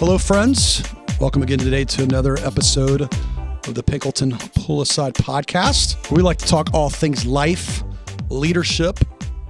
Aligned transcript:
Hello, 0.00 0.16
friends. 0.16 0.82
Welcome 1.20 1.42
again 1.42 1.58
today 1.58 1.84
to 1.84 2.02
another 2.02 2.38
episode 2.38 3.02
of 3.02 3.74
the 3.74 3.82
Pinkleton 3.82 4.32
Pull 4.54 4.80
Aside 4.80 5.12
podcast. 5.12 6.10
We 6.10 6.22
like 6.22 6.38
to 6.38 6.46
talk 6.46 6.70
all 6.72 6.88
things 6.88 7.26
life, 7.26 7.82
leadership, 8.30 8.98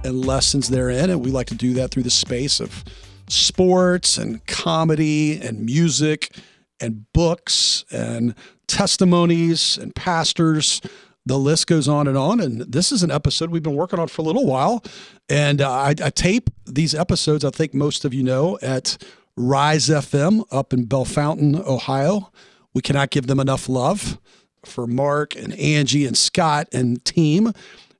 and 0.03 0.25
lessons 0.25 0.67
therein. 0.67 1.09
And 1.09 1.23
we 1.23 1.31
like 1.31 1.47
to 1.47 1.55
do 1.55 1.73
that 1.75 1.91
through 1.91 2.03
the 2.03 2.09
space 2.09 2.59
of 2.59 2.83
sports 3.29 4.17
and 4.17 4.45
comedy 4.45 5.39
and 5.39 5.65
music 5.65 6.35
and 6.81 7.05
books 7.13 7.85
and 7.89 8.35
testimonies 8.67 9.77
and 9.77 9.95
pastors. 9.95 10.81
The 11.25 11.39
list 11.39 11.67
goes 11.67 11.87
on 11.87 12.09
and 12.09 12.17
on. 12.17 12.41
And 12.41 12.59
this 12.59 12.91
is 12.91 13.03
an 13.03 13.11
episode 13.11 13.51
we've 13.51 13.63
been 13.63 13.75
working 13.75 13.99
on 13.99 14.09
for 14.09 14.21
a 14.21 14.25
little 14.25 14.45
while. 14.45 14.83
And 15.29 15.61
uh, 15.61 15.71
I, 15.71 15.89
I 15.91 16.09
tape 16.09 16.49
these 16.65 16.93
episodes, 16.93 17.45
I 17.45 17.51
think 17.51 17.73
most 17.73 18.03
of 18.03 18.13
you 18.13 18.23
know, 18.23 18.59
at 18.61 18.97
Rise 19.41 19.87
FM 19.87 20.43
up 20.51 20.71
in 20.71 20.85
Bellefontaine, 20.85 21.55
Ohio. 21.55 22.31
We 22.73 22.81
cannot 22.81 23.09
give 23.09 23.27
them 23.27 23.39
enough 23.39 23.67
love 23.67 24.19
for 24.65 24.85
Mark 24.85 25.35
and 25.35 25.53
Angie 25.55 26.05
and 26.05 26.17
Scott 26.17 26.67
and 26.71 27.03
team. 27.03 27.51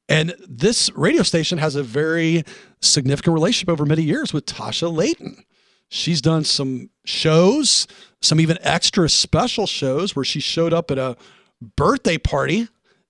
And 0.07 0.35
this 0.47 0.91
radio 0.95 1.23
station 1.23 1.57
has 1.57 1.75
a 1.75 1.83
very 1.83 2.43
significant 2.81 3.33
relationship 3.33 3.69
over 3.69 3.85
many 3.85 4.03
years 4.03 4.33
with 4.33 4.45
Tasha 4.45 4.91
Layton. 4.91 5.43
She's 5.89 6.21
done 6.21 6.43
some 6.43 6.89
shows, 7.05 7.87
some 8.21 8.39
even 8.39 8.57
extra 8.61 9.09
special 9.09 9.67
shows 9.67 10.15
where 10.15 10.25
she 10.25 10.39
showed 10.39 10.73
up 10.73 10.91
at 10.91 10.97
a 10.97 11.17
birthday 11.75 12.17
party 12.17 12.67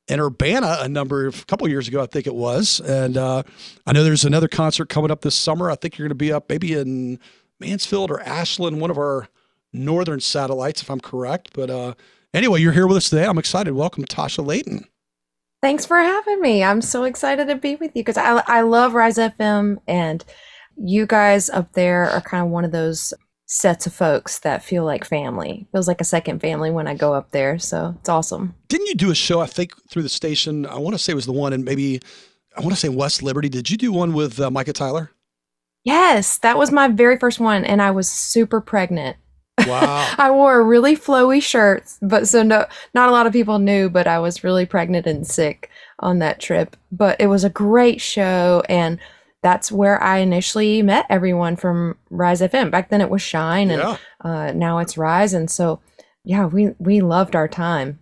in 0.07 0.19
Urbana 0.19 0.77
a 0.81 0.89
number 0.89 1.27
of 1.27 1.41
a 1.41 1.45
couple 1.45 1.67
years 1.67 1.87
ago, 1.87 2.01
I 2.01 2.05
think 2.05 2.27
it 2.27 2.35
was. 2.35 2.79
And 2.81 3.17
uh, 3.17 3.43
I 3.85 3.93
know 3.93 4.03
there's 4.03 4.25
another 4.25 4.47
concert 4.47 4.89
coming 4.89 5.11
up 5.11 5.21
this 5.21 5.35
summer. 5.35 5.69
I 5.69 5.75
think 5.75 5.97
you're 5.97 6.07
going 6.07 6.17
to 6.17 6.23
be 6.23 6.33
up 6.33 6.49
maybe 6.49 6.73
in 6.73 7.19
Mansfield 7.61 8.11
or 8.11 8.19
Ashland, 8.21 8.81
one 8.81 8.91
of 8.91 8.97
our 8.97 9.29
northern 9.71 10.19
satellites, 10.19 10.81
if 10.81 10.89
I'm 10.89 10.99
correct. 10.99 11.51
But 11.53 11.69
uh, 11.69 11.93
anyway, 12.33 12.59
you're 12.59 12.73
here 12.73 12.87
with 12.87 12.97
us 12.97 13.09
today. 13.09 13.25
I'm 13.25 13.37
excited. 13.37 13.73
Welcome, 13.73 14.03
Tasha 14.05 14.45
Layton. 14.45 14.85
Thanks 15.61 15.85
for 15.85 15.97
having 15.97 16.41
me. 16.41 16.63
I'm 16.63 16.81
so 16.81 17.03
excited 17.03 17.47
to 17.47 17.55
be 17.55 17.75
with 17.75 17.91
you 17.95 18.03
because 18.03 18.17
I, 18.17 18.43
I 18.47 18.61
love 18.61 18.95
Rise 18.95 19.17
FM, 19.17 19.77
and 19.87 20.25
you 20.75 21.05
guys 21.05 21.49
up 21.49 21.73
there 21.73 22.09
are 22.09 22.21
kind 22.21 22.43
of 22.43 22.51
one 22.51 22.65
of 22.65 22.71
those 22.71 23.13
sets 23.45 23.85
of 23.85 23.93
folks 23.93 24.39
that 24.39 24.63
feel 24.63 24.85
like 24.85 25.05
family. 25.05 25.67
Feels 25.71 25.87
like 25.87 26.01
a 26.01 26.05
second 26.05 26.39
family 26.39 26.71
when 26.71 26.87
I 26.87 26.95
go 26.95 27.13
up 27.13 27.31
there. 27.31 27.59
So 27.59 27.95
it's 27.99 28.09
awesome. 28.09 28.55
Didn't 28.69 28.87
you 28.87 28.95
do 28.95 29.11
a 29.11 29.15
show, 29.15 29.41
I 29.41 29.45
think, 29.45 29.73
through 29.89 30.03
the 30.03 30.09
station? 30.09 30.65
I 30.65 30.77
want 30.79 30.95
to 30.95 30.97
say 30.97 31.11
it 31.11 31.15
was 31.15 31.25
the 31.25 31.33
one 31.33 31.51
and 31.51 31.65
maybe, 31.65 31.99
I 32.57 32.61
want 32.61 32.71
to 32.71 32.79
say 32.79 32.89
West 32.89 33.21
Liberty. 33.21 33.49
Did 33.49 33.69
you 33.69 33.77
do 33.77 33.91
one 33.91 34.13
with 34.13 34.39
uh, 34.39 34.49
Micah 34.49 34.73
Tyler? 34.73 35.11
Yes, 35.83 36.37
that 36.39 36.57
was 36.57 36.71
my 36.71 36.87
very 36.87 37.17
first 37.17 37.39
one, 37.39 37.65
and 37.65 37.81
I 37.81 37.91
was 37.91 38.07
super 38.07 38.61
pregnant. 38.61 39.17
Wow. 39.65 40.13
I 40.17 40.29
wore 40.31 40.59
a 40.59 40.63
really 40.63 40.95
flowy 40.95 41.41
shirt, 41.41 41.83
but 42.01 42.27
so 42.27 42.43
no, 42.43 42.65
not 42.93 43.09
a 43.09 43.11
lot 43.11 43.25
of 43.27 43.33
people 43.33 43.59
knew, 43.59 43.89
but 43.89 44.07
I 44.07 44.19
was 44.19 44.43
really 44.43 44.65
pregnant 44.65 45.07
and 45.07 45.25
sick 45.25 45.69
on 45.99 46.19
that 46.19 46.39
trip. 46.39 46.75
But 46.91 47.19
it 47.19 47.27
was 47.27 47.43
a 47.43 47.49
great 47.49 47.99
show, 48.01 48.61
and 48.69 48.99
that's 49.41 49.71
where 49.71 50.01
I 50.01 50.17
initially 50.17 50.83
met 50.83 51.07
everyone 51.09 51.55
from 51.55 51.97
Rise 52.11 52.41
FM. 52.41 52.69
Back 52.69 52.89
then 52.89 53.01
it 53.01 53.09
was 53.09 53.21
Shine, 53.23 53.71
and 53.71 53.81
Yeah. 53.81 53.97
uh, 54.23 54.51
now 54.53 54.77
it's 54.77 54.97
Rise, 54.97 55.33
and 55.33 55.49
so 55.49 55.79
yeah, 56.23 56.45
we 56.45 56.75
we 56.77 57.01
loved 57.01 57.35
our 57.35 57.47
time. 57.47 57.99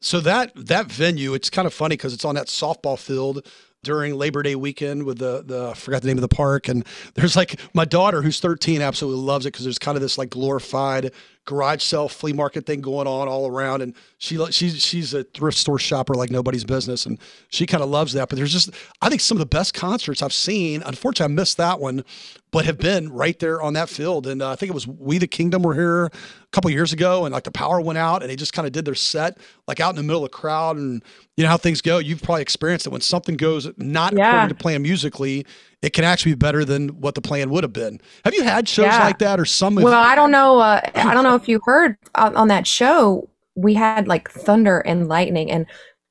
So 0.00 0.20
that 0.20 0.52
that 0.54 0.86
venue, 0.86 1.34
it's 1.34 1.50
kind 1.50 1.66
of 1.66 1.74
funny 1.74 1.96
because 1.96 2.14
it's 2.14 2.24
on 2.24 2.36
that 2.36 2.46
softball 2.46 2.96
field 2.98 3.44
during 3.86 4.16
Labor 4.16 4.42
Day 4.42 4.56
weekend 4.56 5.04
with 5.04 5.18
the 5.18 5.42
the 5.46 5.70
I 5.70 5.74
forgot 5.74 6.02
the 6.02 6.08
name 6.08 6.18
of 6.18 6.22
the 6.22 6.28
park, 6.28 6.68
and 6.68 6.84
there's 7.14 7.36
like 7.36 7.60
my 7.72 7.84
daughter 7.84 8.20
who's 8.20 8.40
13 8.40 8.82
absolutely 8.82 9.24
loves 9.24 9.46
it 9.46 9.52
because 9.52 9.64
there's 9.64 9.78
kind 9.78 9.96
of 9.96 10.02
this 10.02 10.18
like 10.18 10.28
glorified 10.28 11.12
garage 11.46 11.82
sale 11.82 12.08
flea 12.08 12.32
market 12.34 12.66
thing 12.66 12.80
going 12.82 13.06
on 13.06 13.28
all 13.28 13.48
around, 13.48 13.80
and 13.80 13.94
she 14.18 14.36
she's 14.52 14.82
she's 14.82 15.14
a 15.14 15.24
thrift 15.24 15.56
store 15.56 15.78
shopper 15.78 16.14
like 16.14 16.30
nobody's 16.30 16.64
business, 16.64 17.06
and 17.06 17.18
she 17.48 17.64
kind 17.64 17.82
of 17.82 17.88
loves 17.88 18.12
that. 18.12 18.28
But 18.28 18.36
there's 18.36 18.52
just 18.52 18.70
I 19.00 19.08
think 19.08 19.22
some 19.22 19.36
of 19.36 19.40
the 19.40 19.46
best 19.46 19.72
concerts 19.72 20.22
I've 20.22 20.32
seen. 20.34 20.82
Unfortunately, 20.84 21.32
I 21.32 21.34
missed 21.34 21.56
that 21.56 21.80
one, 21.80 22.04
but 22.50 22.66
have 22.66 22.78
been 22.78 23.10
right 23.10 23.38
there 23.38 23.62
on 23.62 23.72
that 23.72 23.88
field, 23.88 24.26
and 24.26 24.42
uh, 24.42 24.50
I 24.50 24.56
think 24.56 24.68
it 24.70 24.74
was 24.74 24.86
We 24.86 25.18
the 25.18 25.26
Kingdom 25.26 25.62
were 25.62 25.74
here 25.74 26.04
a 26.06 26.10
couple 26.52 26.70
years 26.70 26.92
ago, 26.92 27.24
and 27.24 27.32
like 27.32 27.44
the 27.44 27.50
power 27.50 27.80
went 27.80 27.98
out, 27.98 28.22
and 28.22 28.30
they 28.30 28.36
just 28.36 28.52
kind 28.52 28.66
of 28.66 28.72
did 28.72 28.84
their 28.84 28.94
set 28.94 29.38
like 29.66 29.80
out 29.80 29.90
in 29.90 29.96
the 29.96 30.02
middle 30.02 30.24
of 30.24 30.30
the 30.30 30.36
crowd, 30.36 30.76
and 30.76 31.02
you 31.36 31.44
know 31.44 31.50
how 31.50 31.56
things 31.56 31.80
go. 31.80 31.98
You've 31.98 32.22
probably 32.22 32.42
experienced 32.42 32.86
it 32.86 32.90
when 32.90 33.00
something 33.00 33.36
goes 33.36 33.68
not 33.78 34.12
Yeah. 34.12 34.28
according 34.30 34.48
to 34.56 34.62
plan 34.62 34.82
musically, 34.82 35.46
it 35.86 35.92
can 35.92 36.02
actually 36.04 36.32
be 36.32 36.36
better 36.36 36.64
than 36.64 36.88
what 37.00 37.14
the 37.14 37.20
plan 37.20 37.48
would 37.50 37.62
have 37.62 37.72
been. 37.72 38.00
Have 38.24 38.34
you 38.34 38.42
had 38.42 38.68
shows 38.68 38.86
Yeah. 38.86 39.04
like 39.04 39.18
that, 39.20 39.38
or 39.38 39.44
some? 39.44 39.76
Well, 39.76 39.94
I 39.94 40.16
don't 40.16 40.32
know. 40.32 40.58
Uh, 40.58 40.80
I 40.96 41.14
don't 41.14 41.22
know 41.22 41.36
if 41.36 41.48
you 41.48 41.60
heard 41.64 41.96
on, 42.16 42.34
on 42.36 42.48
that 42.48 42.66
show. 42.66 43.28
We 43.54 43.74
had 43.74 44.08
like 44.08 44.28
thunder 44.28 44.80
and 44.80 45.06
lightning 45.08 45.48
and 45.50 45.64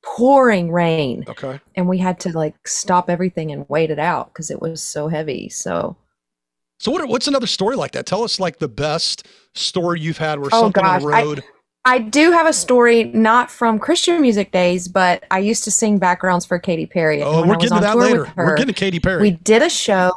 pouring 0.04 0.72
rain, 0.72 1.26
okay. 1.28 1.60
and 1.76 1.90
we 1.90 1.98
had 1.98 2.20
to 2.22 2.30
like 2.30 2.56
stop 2.68 3.10
everything 3.10 3.52
and 3.52 3.66
wait 3.68 3.92
it 3.92 4.00
out 4.00 4.34
because 4.34 4.50
it 4.50 4.62
was 4.62 4.82
so 4.82 5.10
heavy. 5.10 5.50
So 5.50 5.98
So 6.80 6.92
what? 6.92 7.08
What's 7.10 7.28
another 7.28 7.48
story 7.48 7.76
like 7.76 7.92
that? 7.92 8.06
Tell 8.06 8.24
us 8.24 8.40
like 8.40 8.60
the 8.60 8.68
best 8.70 9.28
story 9.56 10.00
you've 10.00 10.18
had 10.20 10.40
where 10.40 10.50
Oh, 10.54 10.62
something 10.62 10.84
on 10.86 11.02
the 11.02 11.06
gosh, 11.10 11.14
I- 11.16 11.24
road. 11.24 11.44
I 11.86 12.00
do 12.00 12.32
have 12.32 12.48
a 12.48 12.54
story 12.54 13.06
not 13.06 13.52
from 13.52 13.78
Christian 13.78 14.20
music 14.20 14.52
days, 14.52 14.88
but 14.88 15.24
I 15.30 15.38
used 15.38 15.64
to 15.66 15.72
sing 15.72 16.00
backgrounds 16.00 16.44
for 16.44 16.58
Katy 16.58 16.88
Perry. 16.88 17.22
oh, 17.22 17.46
we're 17.48 17.56
getting 17.58 17.78
to 17.78 17.82
that 17.82 17.98
later. 17.98 18.22
with 18.22 18.36
We're 18.36 18.56
getting 18.56 18.74
to 18.74 18.80
Katy 18.80 19.00
Perry. 19.00 19.22
We 19.22 19.32
did 19.32 19.62
a 19.62 19.70
show 19.70 20.12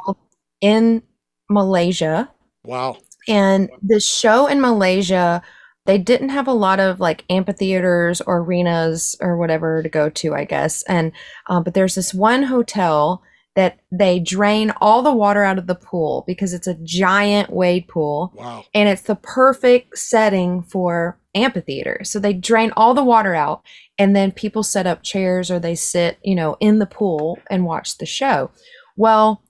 in 0.61 1.03
Malaysia, 1.47 2.29
wow. 2.63 2.97
and 3.27 3.69
the 3.83 3.99
show 3.99 4.47
in 4.47 4.61
Malaysia, 4.61 5.43
they 5.85 5.99
didn't 5.99 6.29
have 6.29 6.47
a 6.47 6.53
lot 6.53 6.79
of 6.79 6.99
like 6.99 7.23
amphitheaters 7.29 8.19
or 8.21 8.39
arenas 8.39 9.15
or 9.21 9.37
whatever 9.37 9.83
to 9.83 9.89
go 9.89 10.09
to, 10.09 10.33
I 10.33 10.45
guess. 10.45 10.81
And 10.83 11.11
um, 11.47 11.63
but 11.63 11.75
there's 11.75 11.95
this 11.95 12.13
one 12.15 12.43
hotel 12.43 13.21
that 13.59 13.77
they 13.91 14.21
drain 14.21 14.71
all 14.79 15.01
the 15.01 15.13
water 15.13 15.43
out 15.43 15.57
of 15.57 15.67
the 15.67 15.75
pool 15.75 16.23
because 16.25 16.53
it's 16.53 16.65
a 16.65 16.75
giant 16.75 17.49
wade 17.49 17.89
pool 17.89 18.31
Wow. 18.35 18.63
and 18.73 18.87
it's 18.87 19.01
the 19.01 19.15
perfect 19.17 19.97
setting 19.97 20.63
for 20.63 21.17
amphitheater. 21.35 21.99
So 22.05 22.19
they 22.19 22.31
drain 22.31 22.71
all 22.77 22.93
the 22.93 23.03
water 23.03 23.35
out 23.35 23.61
and 23.97 24.15
then 24.15 24.31
people 24.31 24.63
set 24.63 24.87
up 24.87 25.03
chairs 25.03 25.51
or 25.51 25.59
they 25.59 25.75
sit, 25.75 26.19
you 26.23 26.35
know, 26.35 26.55
in 26.61 26.79
the 26.79 26.85
pool 26.85 27.37
and 27.49 27.65
watch 27.65 27.97
the 27.97 28.05
show. 28.05 28.49
Well, 28.95 29.43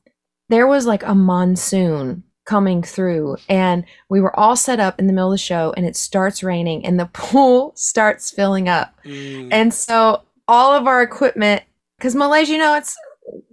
there 0.50 0.66
was 0.66 0.88
like 0.88 1.04
a 1.04 1.14
monsoon 1.14 2.24
coming 2.46 2.82
through 2.82 3.38
and 3.48 3.86
we 4.10 4.20
were 4.22 4.38
all 4.40 4.56
set 4.56 4.80
up 4.80 4.98
in 4.98 5.06
the 5.06 5.14
middle 5.14 5.30
of 5.32 5.36
the 5.36 5.38
show 5.38 5.72
and 5.78 5.86
it 5.86 5.96
starts 5.96 6.42
raining 6.42 6.84
and 6.84 7.00
the 7.00 7.06
pool 7.14 7.74
starts 7.76 8.32
filling 8.32 8.68
up. 8.68 8.98
Mm. 9.06 9.50
And 9.52 9.72
so 9.72 10.24
all 10.48 10.74
of 10.74 10.88
our 10.88 11.04
equipment, 11.04 11.62
because 12.00 12.16
Malaysia, 12.16 12.54
you 12.54 12.58
know, 12.58 12.74
it's 12.76 12.98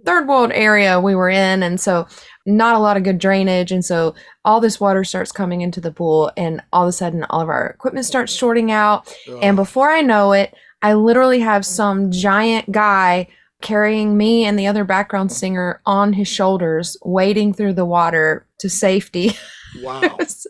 third 0.05 0.27
world 0.27 0.51
area 0.53 0.99
we 0.99 1.15
were 1.15 1.29
in, 1.29 1.63
and 1.63 1.79
so 1.79 2.07
not 2.45 2.75
a 2.75 2.79
lot 2.79 2.97
of 2.97 3.03
good 3.03 3.17
drainage, 3.19 3.71
and 3.71 3.83
so 3.83 4.15
all 4.45 4.59
this 4.59 4.79
water 4.79 5.03
starts 5.03 5.31
coming 5.31 5.61
into 5.61 5.81
the 5.81 5.91
pool, 5.91 6.31
and 6.37 6.61
all 6.71 6.83
of 6.83 6.89
a 6.89 6.93
sudden 6.93 7.25
all 7.29 7.41
of 7.41 7.49
our 7.49 7.67
equipment 7.67 8.05
starts 8.05 8.33
shorting 8.33 8.71
out. 8.71 9.13
Ugh. 9.29 9.39
And 9.41 9.55
before 9.55 9.89
I 9.89 10.01
know 10.01 10.31
it, 10.33 10.53
I 10.81 10.93
literally 10.93 11.39
have 11.39 11.65
some 11.65 12.11
giant 12.11 12.71
guy 12.71 13.27
carrying 13.61 14.15
me 14.17 14.45
and 14.45 14.57
the 14.57 14.67
other 14.67 14.83
background 14.83 15.31
singer 15.31 15.81
on 15.85 16.13
his 16.13 16.27
shoulders, 16.27 16.95
wading 17.03 17.53
through 17.53 17.73
the 17.73 17.85
water 17.85 18.45
to 18.59 18.69
safety. 18.69 19.31
wow. 19.81 19.99
it, 20.01 20.13
was, 20.17 20.45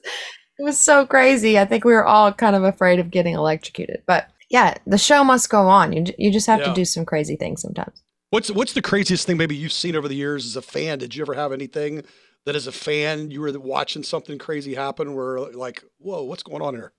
it 0.59 0.63
was 0.63 0.77
so 0.77 1.05
crazy. 1.05 1.57
I 1.57 1.63
think 1.65 1.85
we 1.85 1.93
were 1.93 2.05
all 2.05 2.33
kind 2.33 2.55
of 2.55 2.63
afraid 2.63 2.99
of 2.99 3.09
getting 3.09 3.33
electrocuted. 3.35 4.03
But 4.05 4.29
yeah, 4.49 4.75
the 4.85 4.97
show 4.97 5.23
must 5.23 5.49
go 5.49 5.67
on. 5.67 5.93
You, 5.93 6.05
you 6.17 6.31
just 6.33 6.47
have 6.47 6.59
Yeah. 6.59 6.67
to 6.67 6.73
do 6.73 6.83
some 6.85 7.05
crazy 7.05 7.37
things 7.37 7.61
sometimes. 7.61 8.03
What's 8.29 8.51
what's 8.51 8.73
the 8.73 8.81
craziest 8.81 9.25
thing 9.25 9.37
maybe 9.37 9.55
you've 9.55 9.71
seen 9.71 9.95
over 9.95 10.07
the 10.07 10.15
years 10.15 10.45
as 10.45 10.55
a 10.55 10.61
fan? 10.61 10.99
Did 10.99 11.15
you 11.15 11.23
ever 11.23 11.33
have 11.33 11.51
anything 11.53 12.03
that 12.45 12.55
as 12.55 12.67
a 12.67 12.71
fan 12.71 13.31
you 13.31 13.41
were 13.41 13.51
watching 13.59 14.03
something 14.03 14.37
crazy 14.37 14.75
happen 14.75 15.15
where 15.15 15.39
like, 15.39 15.83
whoa, 15.97 16.23
what's 16.23 16.43
going 16.43 16.61
on 16.61 16.73
here? 16.75 16.93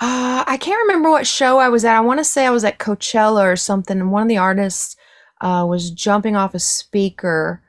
Uh, 0.00 0.44
I 0.46 0.56
can't 0.58 0.80
remember 0.82 1.10
what 1.10 1.26
show 1.26 1.58
I 1.58 1.68
was 1.68 1.84
at. 1.84 1.94
I 1.96 2.00
want 2.00 2.20
to 2.20 2.24
say 2.24 2.46
I 2.46 2.50
was 2.50 2.64
at 2.64 2.78
Coachella 2.78 3.44
or 3.44 3.56
something. 3.56 4.00
And 4.00 4.12
one 4.12 4.22
of 4.22 4.28
the 4.28 4.38
artists 4.38 4.96
uh, 5.42 5.66
was 5.68 5.90
jumping 5.90 6.36
off 6.36 6.54
a 6.54 6.58
speaker 6.58 7.62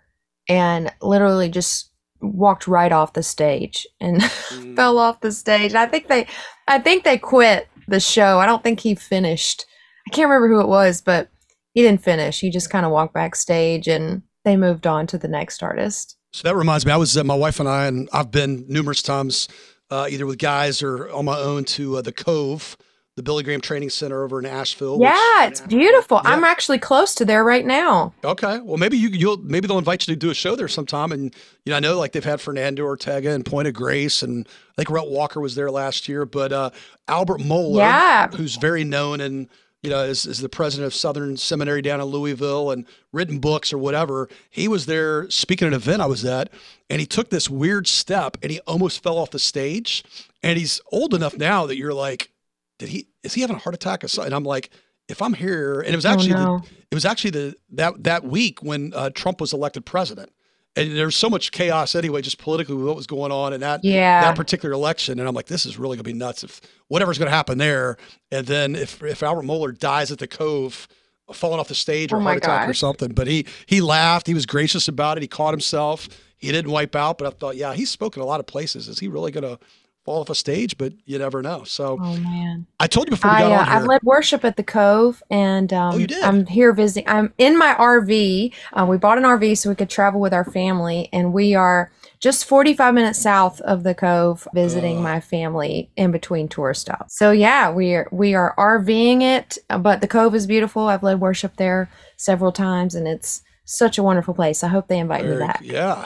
and 0.48 0.92
literally 1.02 1.50
just 1.50 1.92
walked 2.22 2.68
right 2.68 2.92
off 2.92 3.14
the 3.14 3.24
stage 3.24 3.88
and 4.00 4.22
Mm. 4.52 4.76
fell 4.76 4.98
off 4.98 5.22
the 5.22 5.32
stage. 5.32 5.74
I 5.74 5.86
think 5.86 6.08
they 6.10 6.28
I 6.68 6.78
think 6.80 7.06
they 7.06 7.18
quit 7.18 7.70
the 7.88 8.02
show. 8.02 8.40
I 8.40 8.46
don't 8.46 8.62
think 8.64 8.82
he 8.82 8.96
finished. 8.96 9.66
I 10.08 10.10
can't 10.12 10.30
remember 10.30 10.50
who 10.54 10.60
it 10.60 10.68
was, 10.68 11.02
but 11.02 11.30
he 11.74 11.82
didn't 11.82 12.04
finish. 12.04 12.40
He 12.40 12.50
just 12.50 12.70
kind 12.70 12.86
of 12.86 12.92
walked 12.92 13.14
backstage 13.14 13.88
and 13.88 14.22
they 14.46 14.58
moved 14.58 14.88
on 14.88 15.08
to 15.08 15.18
the 15.18 15.28
next 15.28 15.62
artist. 15.64 16.18
So 16.34 16.48
that 16.48 16.56
reminds 16.56 16.86
me, 16.86 16.92
I 16.92 16.98
was 16.98 17.18
uh, 17.18 17.24
my 17.24 17.36
wife 17.36 17.60
and 17.60 17.68
I, 17.70 17.88
and 17.88 18.10
I've 18.14 18.32
been 18.32 18.66
numerous 18.68 19.02
times, 19.02 19.48
uh, 19.90 20.08
either 20.10 20.26
with 20.26 20.38
guys 20.38 20.82
or 20.82 21.10
on 21.12 21.26
my 21.26 21.38
own, 21.38 21.66
to 21.66 21.98
uh, 21.98 22.02
the 22.02 22.14
Cove, 22.14 22.78
the 23.18 23.22
Billy 23.24 23.44
Graham 23.44 23.60
Training 23.60 23.90
Center 23.90 24.24
over 24.24 24.40
in 24.40 24.46
Asheville. 24.46 24.98
which- 24.98 25.10
Yeah, 25.10 25.46
it's 25.48 25.60
beautiful. 25.60 26.22
Yeah. 26.24 26.32
I'm 26.32 26.46
actually 26.46 26.80
close 26.80 27.14
to 27.16 27.26
there 27.26 27.44
right 27.44 27.66
now. 27.66 28.14
Okay. 28.24 28.60
Well, 28.62 28.78
maybe 28.78 28.98
you 28.98 29.10
you'll 29.10 29.38
maybe 29.38 29.68
they'll 29.68 29.78
invite 29.78 30.08
you 30.08 30.14
to 30.16 30.20
do 30.20 30.30
a 30.30 30.34
show 30.34 30.56
there 30.56 30.70
sometime. 30.70 31.12
And 31.12 31.36
you 31.66 31.72
know, 31.72 31.76
I 31.76 31.80
know 31.82 32.00
like 32.00 32.14
they've 32.14 32.24
had 32.24 32.40
Fernando 32.40 32.84
Ortega 32.84 33.32
and 33.32 33.46
Point 33.46 33.68
of 33.68 33.74
Grace, 33.74 34.24
and 34.24 34.48
I 34.48 34.74
think 34.78 34.90
Rhett 34.90 35.10
Walker 35.10 35.42
was 35.42 35.56
there 35.56 35.70
last 35.70 36.08
year. 36.08 36.26
But 36.26 36.54
uh, 36.54 36.70
Albert 37.10 37.42
Mohler, 37.42 37.80
Yeah. 37.80 38.28
who's 38.30 38.56
very 38.56 38.86
known 38.86 39.20
and 39.20 39.50
you 39.84 39.90
know 39.90 40.04
is, 40.04 40.26
is 40.26 40.40
the 40.40 40.50
president 40.50 40.88
of 40.88 40.94
Southern 40.94 41.38
Seminary 41.38 41.82
down 41.82 42.00
in 42.00 42.06
Louisville 42.08 42.72
and 42.72 42.86
written 43.12 43.40
books 43.40 43.74
or 43.74 43.78
whatever. 43.78 44.30
He 44.50 44.68
was 44.68 44.86
there 44.86 45.30
speaking 45.30 45.68
at 45.68 45.74
an 45.74 45.80
event 45.80 46.02
I 46.02 46.06
was 46.06 46.24
at, 46.26 46.50
and 46.90 47.00
he 47.00 47.06
took 47.06 47.30
this 47.30 47.50
weird 47.50 47.88
step 47.88 48.38
and 48.42 48.52
he 48.52 48.60
almost 48.62 49.02
fell 49.04 49.18
off 49.18 49.32
the 49.32 49.40
stage. 49.40 50.04
And 50.44 50.58
he's 50.58 50.82
old 50.92 51.14
enough 51.14 51.38
now 51.38 51.66
that 51.68 51.78
you're 51.78 51.94
like, 51.94 52.32
did 52.80 52.90
he 52.90 53.08
is 53.24 53.34
he 53.34 53.42
having 53.42 53.56
a 53.58 53.60
heart 53.60 53.76
attack? 53.76 54.04
or 54.04 54.08
something? 54.08 54.28
And 54.28 54.36
I'm 54.36 54.44
like, 54.44 54.70
if 55.08 55.22
I'm 55.22 55.34
here, 55.34 55.82
and 55.82 55.94
it 55.94 55.96
was 55.96 56.06
Oh, 56.06 56.10
actually 56.10 56.34
no. 56.34 56.60
the, 56.60 56.68
it 56.92 56.96
was 56.96 57.06
actually 57.06 57.32
the 57.32 57.56
that 57.72 58.04
that 58.04 58.24
week 58.24 58.64
when 58.64 58.94
uh, 58.96 59.10
Trump 59.12 59.40
was 59.42 59.54
elected 59.54 59.86
president, 59.86 60.32
and 60.76 60.96
there's 60.96 61.16
so 61.16 61.30
much 61.30 61.52
chaos 61.52 61.96
anyway, 61.96 62.22
just 62.22 62.38
politically 62.38 62.76
with 62.76 62.86
what 62.86 62.96
was 62.96 63.08
going 63.08 63.32
on 63.32 63.54
in 63.54 63.62
that 63.62 63.84
Yeah. 63.84 64.22
that 64.22 64.36
particular 64.36 64.74
election. 64.74 65.20
And 65.20 65.28
I'm 65.28 65.36
like, 65.36 65.48
this 65.48 65.66
is 65.66 65.78
really 65.78 65.98
gonna 65.98 66.04
be 66.04 66.14
nuts 66.14 66.44
if 66.44 66.62
whatever's 66.88 67.18
gonna 67.18 67.32
happen 67.32 67.58
there. 67.58 67.98
And 68.32 68.48
then 68.48 68.76
if 68.76 69.02
if 69.04 69.22
Albert 69.24 69.44
Mohler 69.44 69.78
dies 69.78 70.12
at 70.12 70.20
the 70.20 70.28
Cove, 70.28 70.88
falling 71.34 71.60
off 71.60 71.68
the 71.70 71.76
stage 71.76 72.12
oh 72.12 72.16
or 72.16 72.20
Oh 72.20 72.22
a 72.22 72.24
my 72.24 72.32
heart 72.32 72.44
attack 72.44 72.70
or 72.70 72.74
something, 72.74 73.10
but 73.14 73.28
he 73.28 73.46
he 73.66 73.82
laughed, 73.82 74.28
he 74.28 74.34
was 74.34 74.46
gracious 74.46 74.88
about 74.88 75.18
it, 75.18 75.22
he 75.22 75.28
caught 75.28 75.54
himself, 75.54 76.08
he 76.38 76.52
didn't 76.52 76.72
wipe 76.72 76.96
out. 76.96 77.18
But 77.18 77.28
I 77.28 77.30
thought, 77.32 77.56
yeah, 77.56 77.74
he's 77.74 77.90
spoken 77.90 78.22
a 78.22 78.26
lot 78.26 78.40
of 78.40 78.46
places. 78.48 78.88
Is 78.88 79.00
he 79.00 79.08
really 79.08 79.32
gonna 79.32 79.58
fall 80.06 80.22
off 80.22 80.30
a 80.30 80.36
stage? 80.36 80.78
But 80.78 80.94
you 81.06 81.20
never 81.20 81.42
know. 81.42 81.64
So 81.64 81.98
Oh 82.02 82.18
man. 82.18 82.66
I 82.80 82.88
told 82.88 83.08
you 83.08 83.12
before 83.12 83.32
we 83.32 83.38
I, 83.38 83.42
got 83.42 83.52
uh, 83.52 83.56
on 83.56 83.66
here. 83.66 83.76
I've 83.76 83.86
led 83.86 84.02
worship 84.04 84.44
at 84.46 84.58
the 84.58 84.64
Cove, 84.64 85.22
and 85.30 85.72
um, 85.74 85.96
Oh, 85.96 85.98
you 85.98 86.08
did? 86.08 86.24
I'm 86.24 86.46
here 86.46 86.74
visiting. 86.74 87.08
I'm 87.08 87.34
in 87.38 87.58
my 87.58 87.76
RV. 87.76 88.54
Uh, 88.74 88.86
we 88.90 88.98
bought 88.98 89.18
an 89.18 89.24
RV 89.24 89.58
so 89.58 89.70
we 89.70 89.76
could 89.76 89.90
travel 89.90 90.20
with 90.20 90.34
our 90.34 90.46
family, 90.46 91.10
and 91.14 91.34
we 91.34 91.54
are 91.56 91.92
just 92.20 92.46
45 92.46 92.94
minutes 92.94 93.20
south 93.20 93.62
of 93.62 93.84
the 93.84 93.96
Cove, 93.96 94.48
visiting 94.54 94.98
Oh. 95.00 95.02
my 95.02 95.20
family 95.20 95.90
in 95.96 96.12
between 96.12 96.48
tour 96.48 96.74
stops. 96.74 97.18
So 97.18 97.32
yeah, 97.32 97.72
we 97.72 97.94
are 97.96 98.08
we 98.12 98.34
are 98.36 98.54
RVing 98.58 99.22
it, 99.22 99.58
uh, 99.70 99.78
but 99.80 100.02
the 100.02 100.08
Cove 100.08 100.36
is 100.36 100.46
beautiful. 100.48 100.88
I've 100.88 101.04
led 101.04 101.20
worship 101.20 101.58
there 101.58 101.90
several 102.18 102.52
times, 102.52 102.94
and 102.96 103.08
it's 103.08 103.42
such 103.66 103.98
a 103.98 104.04
wonderful 104.04 104.34
place. 104.34 104.64
I 104.64 104.68
hope 104.68 104.88
they 104.88 105.00
invite 105.00 105.26
me 105.26 105.38
back. 105.38 105.62
Yeah. 105.64 106.06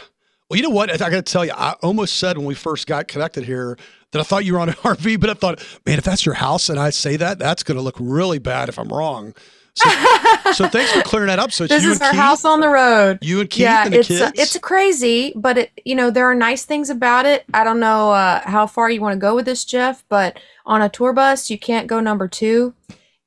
Well, 0.49 0.57
you 0.57 0.63
know 0.63 0.69
what? 0.69 0.91
I 0.91 0.97
got 0.97 1.09
to 1.09 1.21
tell 1.23 1.43
you, 1.45 1.51
I 1.55 1.73
almost 1.81 2.17
said 2.17 2.37
when 2.37 2.45
we 2.45 2.53
first 2.55 2.85
got 2.87 3.07
connected 3.07 3.45
here 3.45 3.77
that 4.11 4.19
I 4.19 4.23
thought 4.23 4.45
you 4.45 4.53
were 4.53 4.59
on 4.59 4.69
an 4.69 4.75
RV, 4.75 5.19
but 5.19 5.29
I 5.29 5.33
thought, 5.33 5.63
man, 5.85 5.97
if 5.97 6.03
that's 6.03 6.25
your 6.25 6.35
house 6.35 6.69
and 6.69 6.79
I 6.79 6.91
say 6.91 7.15
that, 7.17 7.39
that's 7.39 7.63
going 7.63 7.77
to 7.77 7.81
look 7.81 7.95
really 7.99 8.37
bad 8.39 8.69
if 8.69 8.77
I'm 8.77 8.89
wrong. 8.89 9.33
So, 9.77 9.89
so 10.53 10.67
thanks 10.69 10.91
for 10.93 11.01
clearing 11.01 11.27
that 11.27 11.39
up. 11.39 11.51
So 11.51 11.63
it's 11.65 11.73
This 11.73 11.83
you 11.83 11.91
is 11.91 12.01
our 12.01 12.11
Keith, 12.11 12.19
house 12.19 12.45
on 12.45 12.59
the 12.61 12.69
road. 12.69 13.17
you 13.21 13.41
and 13.41 13.49
Keith 13.49 13.63
yeah, 13.63 13.85
and 13.85 13.93
the 13.93 13.99
it's 13.99 14.07
kids. 14.07 14.21
uh, 14.21 14.31
it's 14.35 14.57
crazy, 14.59 15.33
but 15.35 15.57
it 15.57 15.71
you 15.83 15.95
know 15.95 16.09
there 16.11 16.29
are 16.29 16.35
nice 16.35 16.63
things 16.63 16.89
about 16.89 17.25
it. 17.25 17.43
I 17.53 17.63
don't 17.65 17.79
know 17.81 18.11
uh, 18.11 18.41
how 18.47 18.67
far 18.67 18.89
you 18.89 19.01
want 19.01 19.15
to 19.15 19.19
go 19.19 19.35
with 19.35 19.45
this, 19.45 19.65
Jeff, 19.65 20.05
but 20.07 20.39
on 20.65 20.81
a 20.81 20.87
tour 20.87 21.11
bus 21.11 21.49
you 21.49 21.59
can't 21.59 21.87
go 21.87 21.99
number 21.99 22.29
two, 22.29 22.73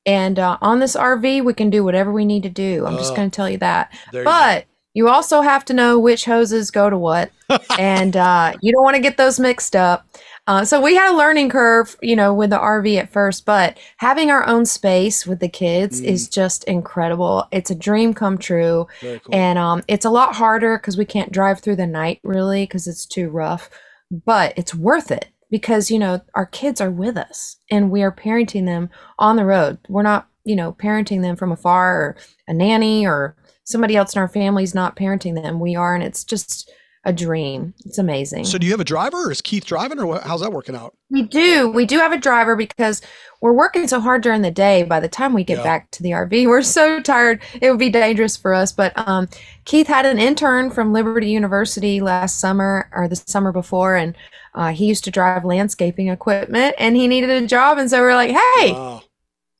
and 0.07 0.39
uh, 0.39 0.57
on 0.61 0.79
this 0.79 0.95
RV 0.95 1.43
we 1.43 1.53
can 1.53 1.69
do 1.69 1.83
whatever 1.83 2.11
we 2.11 2.25
need 2.25 2.41
to 2.43 2.49
do. 2.49 2.83
I'm 2.87 2.97
just 2.97 3.11
Oh. 3.11 3.15
going 3.17 3.29
to 3.29 3.35
tell 3.35 3.49
you 3.49 3.57
that. 3.59 3.91
There 4.11 4.21
you. 4.21 4.25
But 4.25 4.65
you 4.99 5.07
also 5.07 5.39
have 5.39 5.63
to 5.63 5.73
know 5.73 5.97
which 5.97 6.25
hoses 6.25 6.71
go 6.71 6.89
to 6.89 6.97
what, 6.97 7.31
and 7.79 8.17
uh, 8.17 8.51
you 8.61 8.73
don't 8.73 8.83
want 8.83 8.97
to 8.97 9.01
get 9.01 9.15
those 9.15 9.39
mixed 9.39 9.73
up. 9.73 10.05
Uh, 10.45 10.65
so 10.65 10.81
we 10.81 10.93
had 10.93 11.13
a 11.13 11.15
learning 11.17 11.47
curve, 11.47 11.95
you 12.01 12.17
know, 12.17 12.33
with 12.33 12.49
the 12.49 12.57
RV 12.57 12.97
at 12.97 13.13
first, 13.13 13.45
but 13.45 13.77
having 13.97 14.29
our 14.29 14.45
own 14.45 14.65
space 14.65 15.25
with 15.25 15.39
the 15.39 15.47
kids 15.47 16.01
Mm. 16.01 16.05
is 16.05 16.27
just 16.27 16.65
incredible. 16.65 17.47
It's 17.51 17.71
a 17.71 17.75
dream 17.75 18.13
come 18.13 18.37
true. 18.37 18.87
Cool. 18.99 19.19
And 19.31 19.57
um, 19.57 19.83
it's 19.87 20.05
a 20.05 20.09
lot 20.09 20.35
harder 20.35 20.77
because 20.77 20.97
we 20.97 21.05
can't 21.05 21.31
drive 21.31 21.61
through 21.61 21.77
the 21.77 21.87
night 21.87 22.19
really 22.23 22.63
because 22.63 22.85
it's 22.87 23.05
too 23.05 23.29
rough. 23.29 23.69
But 24.11 24.53
it's 24.57 24.75
worth 24.75 25.11
it 25.11 25.27
because 25.49 25.89
you 25.89 25.99
know 25.99 26.19
our 26.35 26.45
kids 26.47 26.81
are 26.81 26.91
with 26.91 27.15
us 27.15 27.55
and 27.71 27.89
we 27.89 28.03
are 28.03 28.11
parenting 28.11 28.65
them 28.65 28.89
on 29.17 29.37
the 29.37 29.45
road. 29.45 29.77
We're 29.87 30.01
not 30.11 30.27
you 30.43 30.57
know 30.57 30.73
parenting 30.73 31.21
them 31.21 31.37
from 31.37 31.51
afar 31.53 32.01
or 32.01 32.17
a 32.49 32.53
nanny 32.53 33.05
or 33.05 33.35
somebody 33.69 33.95
else 33.95 34.15
in 34.15 34.19
our 34.21 34.27
family's 34.27 34.73
not 34.75 34.95
parenting 34.95 35.41
them. 35.41 35.59
We 35.59 35.75
are, 35.75 35.93
and 35.95 36.03
it's 36.03 36.23
just 36.23 36.69
a 37.05 37.13
dream. 37.13 37.73
It's 37.85 37.97
amazing. 37.97 38.43
so 38.43 38.57
do 38.57 38.65
you 38.65 38.73
have 38.73 38.81
a 38.81 38.83
driver 38.85 39.27
or 39.27 39.31
is 39.31 39.41
Keith 39.41 39.63
driving 39.65 39.99
or 40.01 40.19
how's 40.19 40.41
that 40.41 40.51
working 40.51 40.75
out? 40.75 40.97
We 41.09 41.21
do. 41.21 41.69
We 41.69 41.85
do 41.85 41.97
have 41.97 42.11
a 42.11 42.17
driver 42.17 42.57
because 42.57 43.01
we're 43.39 43.53
working 43.53 43.87
so 43.87 44.01
hard 44.01 44.21
during 44.21 44.41
the 44.41 44.51
day. 44.51 44.83
By 44.83 44.99
the 44.99 45.07
time 45.07 45.33
we 45.33 45.45
get 45.45 45.59
Yeah. 45.59 45.63
back 45.63 45.91
to 45.91 46.03
the 46.03 46.11
RV, 46.11 46.45
we're 46.47 46.61
so 46.61 46.99
tired. 46.99 47.41
It 47.61 47.69
would 47.69 47.79
be 47.79 47.89
dangerous 47.89 48.35
for 48.35 48.53
us. 48.53 48.73
But 48.73 48.91
um, 49.07 49.29
Keith 49.63 49.87
had 49.87 50.05
an 50.05 50.19
intern 50.19 50.71
from 50.71 50.91
Liberty 50.91 51.29
University 51.29 52.01
last 52.01 52.37
summer 52.41 52.89
or 52.93 53.07
the 53.07 53.15
summer 53.15 53.53
before, 53.53 53.95
and 53.95 54.13
uh, 54.53 54.71
he 54.73 54.85
used 54.87 55.05
to 55.05 55.11
drive 55.11 55.45
landscaping 55.45 56.09
equipment, 56.09 56.75
and 56.77 56.97
he 56.97 57.07
needed 57.07 57.29
a 57.29 57.47
job. 57.47 57.77
And 57.77 57.89
so 57.89 58.01
we're 58.01 58.13
like, 58.13 58.31
"Hey, 58.31 58.73
Wow. 58.73 59.03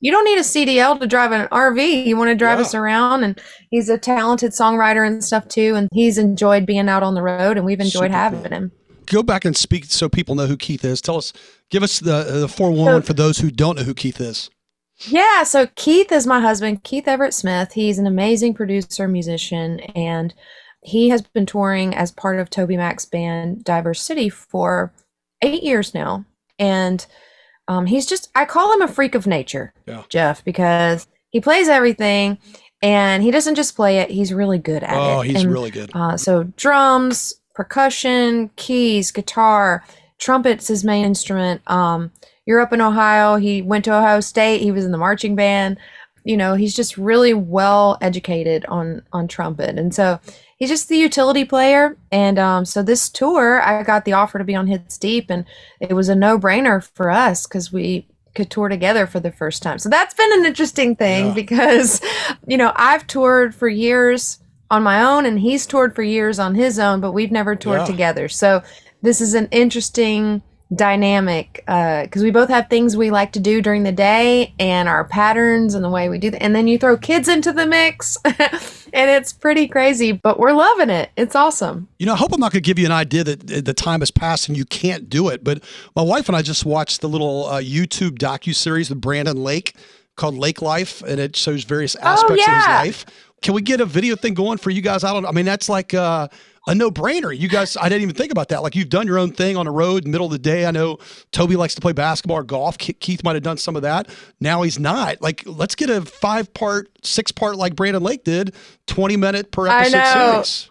You 0.01 0.11
don't 0.11 0.25
need 0.25 0.37
a 0.39 0.43
CDL 0.43 0.99
to 0.99 1.07
drive 1.07 1.31
an 1.31 1.47
RV. 1.51 2.05
You 2.05 2.17
want 2.17 2.29
to 2.29 2.35
drive 2.35 2.59
Yeah. 2.59 2.65
us 2.65 2.73
around?" 2.75 3.23
And 3.23 3.39
he's 3.69 3.89
a 3.89 3.97
talented 3.97 4.51
songwriter 4.51 5.05
and 5.05 5.23
stuff 5.23 5.47
too, 5.47 5.75
and 5.75 5.87
he's 5.93 6.17
enjoyed 6.17 6.65
being 6.65 6.89
out 6.89 7.03
on 7.03 7.15
the 7.15 7.21
road, 7.21 7.57
and 7.57 7.65
we've 7.65 7.79
enjoyed 7.79 8.11
Super 8.11 8.13
having 8.17 8.41
cool. 8.43 8.51
him. 8.51 8.71
Go 9.05 9.23
back 9.23 9.43
and 9.45 9.57
speak 9.57 9.85
so 9.85 10.07
people 10.07 10.35
know 10.35 10.45
who 10.45 10.55
Keith 10.57 10.85
is. 10.85 11.01
Tell 11.01 11.17
us, 11.17 11.33
give 11.71 11.81
us 11.83 11.99
the, 11.99 12.23
the 12.23 12.47
411 12.47 13.01
So- 13.01 13.05
for 13.07 13.13
those 13.13 13.39
who 13.39 13.49
don't 13.49 13.77
know 13.77 13.83
who 13.83 13.93
Keith 13.95 14.21
is. 14.21 14.49
Yeah, 15.07 15.43
so 15.43 15.67
Keith 15.75 16.11
is 16.11 16.27
my 16.27 16.41
husband, 16.41 16.83
Keith 16.83 17.07
Everett 17.07 17.33
Smith. 17.33 17.71
He's 17.73 17.97
an 17.99 18.05
amazing 18.05 18.53
producer, 18.53 19.07
musician, 19.07 19.79
and 19.95 20.33
he 20.83 21.09
has 21.09 21.21
been 21.21 21.45
touring 21.45 21.95
as 21.95 22.11
part 22.11 22.37
of 22.37 22.49
Toby 22.49 22.75
Mac's 22.77 23.05
band 23.05 23.63
Diverse 23.63 24.01
City 24.01 24.27
for 24.29 24.93
eight 25.41 25.63
years 25.63 25.93
now. 25.93 26.25
And 26.59 27.05
um, 27.69 27.85
he's 27.85 28.05
just, 28.05 28.29
I 28.35 28.43
call 28.43 28.73
him 28.73 28.81
a 28.81 28.87
freak 28.87 29.15
of 29.15 29.25
nature, 29.27 29.73
Yeah. 29.85 30.03
Jeff, 30.09 30.43
because 30.43 31.07
he 31.29 31.39
plays 31.39 31.69
everything 31.69 32.37
and 32.81 33.23
he 33.23 33.31
doesn't 33.31 33.55
just 33.55 33.75
play 33.75 33.99
it, 33.99 34.09
he's 34.09 34.33
really 34.33 34.57
good 34.57 34.83
at 34.83 34.91
it. 34.93 34.97
Oh, 35.17 35.21
he's 35.21 35.43
And, 35.43 35.53
really 35.53 35.71
good. 35.71 35.91
uh, 35.93 36.17
so 36.17 36.43
drums, 36.57 37.35
percussion, 37.55 38.49
keys, 38.55 39.11
guitar, 39.11 39.83
trumpet's 40.17 40.67
his 40.67 40.83
main 40.83 41.05
instrument. 41.05 41.61
Um, 41.67 42.11
you're 42.45 42.59
up 42.59 42.73
in 42.73 42.81
Ohio. 42.81 43.35
He 43.35 43.61
went 43.61 43.85
to 43.85 43.93
Ohio 43.93 44.19
State. 44.21 44.61
He 44.61 44.71
was 44.71 44.83
in 44.83 44.91
the 44.91 44.97
marching 44.97 45.35
band. 45.35 45.77
You 46.23 46.35
know, 46.35 46.55
he's 46.55 46.75
just 46.75 46.97
really 46.97 47.33
well 47.33 47.97
educated 48.01 48.65
on 48.65 49.03
on 49.13 49.27
trumpet, 49.27 49.77
and 49.79 49.93
so 49.95 50.19
he's 50.59 50.69
just 50.69 50.89
the 50.89 50.97
utility 50.97 51.45
player. 51.45 51.97
And 52.11 52.37
um, 52.37 52.65
so 52.65 52.83
this 52.83 53.09
tour, 53.09 53.61
I 53.61 53.81
got 53.83 54.05
the 54.05 54.13
offer 54.13 54.37
to 54.37 54.43
be 54.43 54.55
on 54.55 54.67
Hits 54.67 54.97
Deep, 54.97 55.29
and 55.29 55.45
it 55.79 55.93
was 55.93 56.09
a 56.09 56.15
no 56.15 56.37
brainer 56.37 56.83
for 56.93 57.09
us 57.09 57.47
because 57.47 57.71
we 57.73 58.05
could 58.35 58.51
tour 58.51 58.69
together 58.69 59.07
for 59.07 59.19
the 59.19 59.31
first 59.31 59.63
time. 59.63 59.79
So 59.79 59.89
that's 59.89 60.13
been 60.13 60.31
an 60.39 60.45
interesting 60.45 60.95
thing 60.95 61.27
Yeah. 61.27 61.33
because, 61.33 61.99
you 62.45 62.57
know, 62.57 62.71
I've 62.75 63.07
toured 63.07 63.55
for 63.55 63.67
years 63.67 64.37
on 64.69 64.83
my 64.83 65.01
own 65.01 65.25
and 65.25 65.39
he's 65.39 65.65
toured 65.65 65.95
for 65.95 66.03
years 66.03 66.37
on 66.37 66.53
his 66.53 66.77
own, 66.77 67.01
but 67.01 67.11
we've 67.13 67.31
never 67.31 67.55
toured 67.55 67.79
Yeah. 67.79 67.85
together. 67.85 68.29
So 68.29 68.61
this 69.01 69.19
is 69.19 69.33
an 69.33 69.47
interesting 69.51 70.43
dynamic 70.75 71.63
because 71.65 72.21
we 72.21 72.29
both 72.29 72.49
have 72.49 72.69
things 72.69 72.95
we 72.95 73.09
like 73.09 73.31
to 73.31 73.39
do 73.39 73.59
during 73.63 73.81
the 73.81 73.91
day 73.91 74.53
and 74.59 74.87
our 74.87 75.03
patterns 75.05 75.73
and 75.73 75.83
the 75.83 75.89
way 75.89 76.07
we 76.09 76.19
do 76.19 76.29
that. 76.29 76.43
And 76.43 76.55
then 76.55 76.67
you 76.67 76.77
throw 76.77 76.97
kids 76.97 77.27
into 77.27 77.51
the 77.51 77.65
mix 77.65 78.15
and 78.93 79.09
it's 79.09 79.33
pretty 79.33 79.67
crazy, 79.67 80.11
but 80.11 80.39
we're 80.39 80.53
loving 80.53 80.89
it. 80.89 81.11
It's 81.17 81.35
awesome. 81.35 81.87
You 81.99 82.05
know, 82.05 82.13
I 82.13 82.17
hope 82.17 82.33
I'm 82.33 82.39
not 82.39 82.51
going 82.51 82.63
to 82.63 82.67
give 82.67 82.79
you 82.79 82.85
an 82.85 82.91
idea 82.91 83.23
that 83.23 83.65
the 83.65 83.73
time 83.73 84.01
has 84.01 84.11
passed 84.11 84.47
and 84.47 84.57
you 84.57 84.65
can't 84.65 85.09
do 85.09 85.29
it. 85.29 85.43
But 85.43 85.63
my 85.95 86.01
wife 86.01 86.27
and 86.27 86.35
I 86.35 86.41
just 86.41 86.65
watched 86.65 87.01
the 87.01 87.09
little 87.09 87.45
uh, 87.45 87.61
YouTube 87.61 88.17
docu 88.17 88.53
series 88.55 88.89
with 88.89 89.01
Brandon 89.01 89.43
Lake 89.43 89.75
called 90.15 90.35
Lake 90.35 90.61
Life, 90.61 91.01
and 91.01 91.19
it 91.19 91.35
shows 91.35 91.63
various 91.63 91.95
aspects 91.95 92.45
of 92.47 92.53
his 92.53 92.67
life. 92.67 93.05
Can 93.41 93.53
we 93.53 93.61
get 93.61 93.79
a 93.79 93.85
video 93.85 94.15
thing 94.15 94.33
going 94.33 94.57
for 94.57 94.69
you 94.69 94.81
guys? 94.81 95.03
I 95.03 95.13
don't. 95.13 95.23
Know. 95.23 95.29
I 95.29 95.31
mean, 95.31 95.45
that's 95.45 95.69
like 95.69 95.93
uh, 95.93 96.27
a 96.69 96.75
no 96.75 96.91
brainer. 96.91 97.35
You 97.35 97.49
guys, 97.49 97.75
I 97.75 97.89
didn't 97.89 98.03
even 98.03 98.15
think 98.15 98.31
about 98.31 98.49
that. 98.49 98.61
Like 98.61 98.75
you've 98.75 98.89
done 98.89 99.07
your 99.07 99.17
own 99.17 99.31
thing 99.31 99.57
on 99.57 99.65
the 99.65 99.71
road, 99.71 100.05
middle 100.05 100.27
of 100.27 100.31
the 100.31 100.37
day. 100.39 100.67
I 100.67 100.71
know 100.71 100.99
Toby 101.31 101.55
likes 101.55 101.73
to 101.73 101.81
play 101.81 101.93
basketball 101.93 102.37
or 102.37 102.43
golf. 102.43 102.77
Keith 102.77 103.23
might 103.23 103.35
have 103.35 103.41
done 103.41 103.57
some 103.57 103.75
of 103.75 103.81
that. 103.81 104.07
Now 104.39 104.61
he's 104.61 104.77
not. 104.77 105.19
Like, 105.19 105.43
let's 105.47 105.73
get 105.73 105.89
a 105.89 106.01
five 106.01 106.53
part, 106.53 106.89
six 107.03 107.31
part 107.31 107.55
like 107.55 107.75
Brandon 107.75 108.03
Lake 108.03 108.23
did, 108.23 108.53
twenty 108.85 109.17
minute 109.17 109.51
per 109.51 109.67
I 109.67 109.81
episode 109.81 109.97
know. 109.97 110.43
series. 110.43 110.69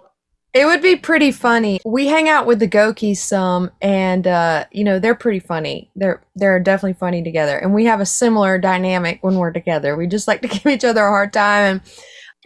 It 0.55 0.65
would 0.65 0.81
be 0.81 0.97
pretty 0.97 1.31
funny. 1.31 1.81
We 1.85 2.07
hang 2.07 2.29
out 2.29 2.47
with 2.47 2.59
the 2.61 2.69
Gokeys 2.69 3.19
some, 3.19 3.71
and 3.83 4.27
uh, 4.27 4.67
you 4.71 4.85
know 4.85 5.01
they're 5.01 5.17
pretty 5.17 5.41
funny. 5.41 5.91
They're 5.97 6.23
they're 6.37 6.61
definitely 6.61 6.95
funny 6.95 7.25
together, 7.25 7.59
and 7.59 7.75
we 7.75 7.87
have 7.87 8.01
a 8.01 8.07
similar 8.07 8.57
dynamic 8.57 9.19
when 9.23 9.35
we're 9.35 9.53
together. 9.53 9.97
We 9.97 10.07
just 10.07 10.29
like 10.29 10.43
to 10.43 10.49
give 10.49 10.67
each 10.67 10.85
other 10.85 11.05
a 11.05 11.11
hard 11.11 11.33
time. 11.33 11.65
And 11.65 11.81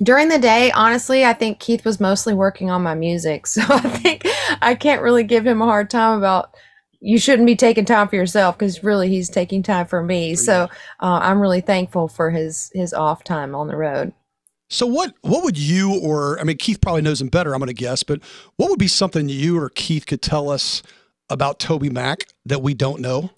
during 0.02 0.28
the 0.28 0.38
day, 0.38 0.70
honestly, 0.72 1.24
I 1.24 1.32
think 1.32 1.58
Keith 1.58 1.84
was 1.84 2.00
mostly 2.00 2.34
working 2.34 2.70
on 2.70 2.82
my 2.82 2.94
music, 2.94 3.46
so 3.46 3.62
I 3.68 3.80
think 3.80 4.26
I 4.60 4.74
can't 4.74 5.02
really 5.02 5.24
give 5.24 5.46
him 5.46 5.62
a 5.62 5.66
hard 5.66 5.90
time 5.90 6.18
about 6.18 6.54
you 7.00 7.18
shouldn't 7.18 7.46
be 7.46 7.56
taking 7.56 7.84
time 7.84 8.08
for 8.08 8.14
yourself 8.14 8.56
because 8.56 8.84
really 8.84 9.08
he's 9.08 9.28
taking 9.28 9.62
time 9.62 9.86
for 9.86 10.02
me. 10.04 10.36
So 10.36 10.68
uh, 11.00 11.18
I'm 11.20 11.40
really 11.40 11.60
thankful 11.60 12.06
for 12.06 12.30
his 12.30 12.70
his 12.74 12.94
off 12.94 13.24
time 13.24 13.54
on 13.56 13.66
the 13.66 13.76
road. 13.76 14.12
So 14.70 14.86
what 14.86 15.12
what 15.22 15.42
would 15.42 15.58
you 15.58 16.00
or 16.00 16.38
I 16.38 16.44
mean 16.44 16.58
Keith 16.58 16.80
probably 16.80 17.02
knows 17.02 17.20
him 17.20 17.28
better, 17.28 17.54
I'm 17.54 17.58
gonna 17.58 17.72
guess, 17.72 18.04
but 18.04 18.20
what 18.56 18.70
would 18.70 18.78
be 18.78 18.88
something 18.88 19.28
you 19.28 19.58
or 19.58 19.68
Keith 19.68 20.06
could 20.06 20.22
tell 20.22 20.48
us 20.48 20.82
about 21.28 21.58
TobyMac 21.58 22.22
that 22.46 22.62
we 22.62 22.72
don't 22.72 23.00
know? 23.00 23.30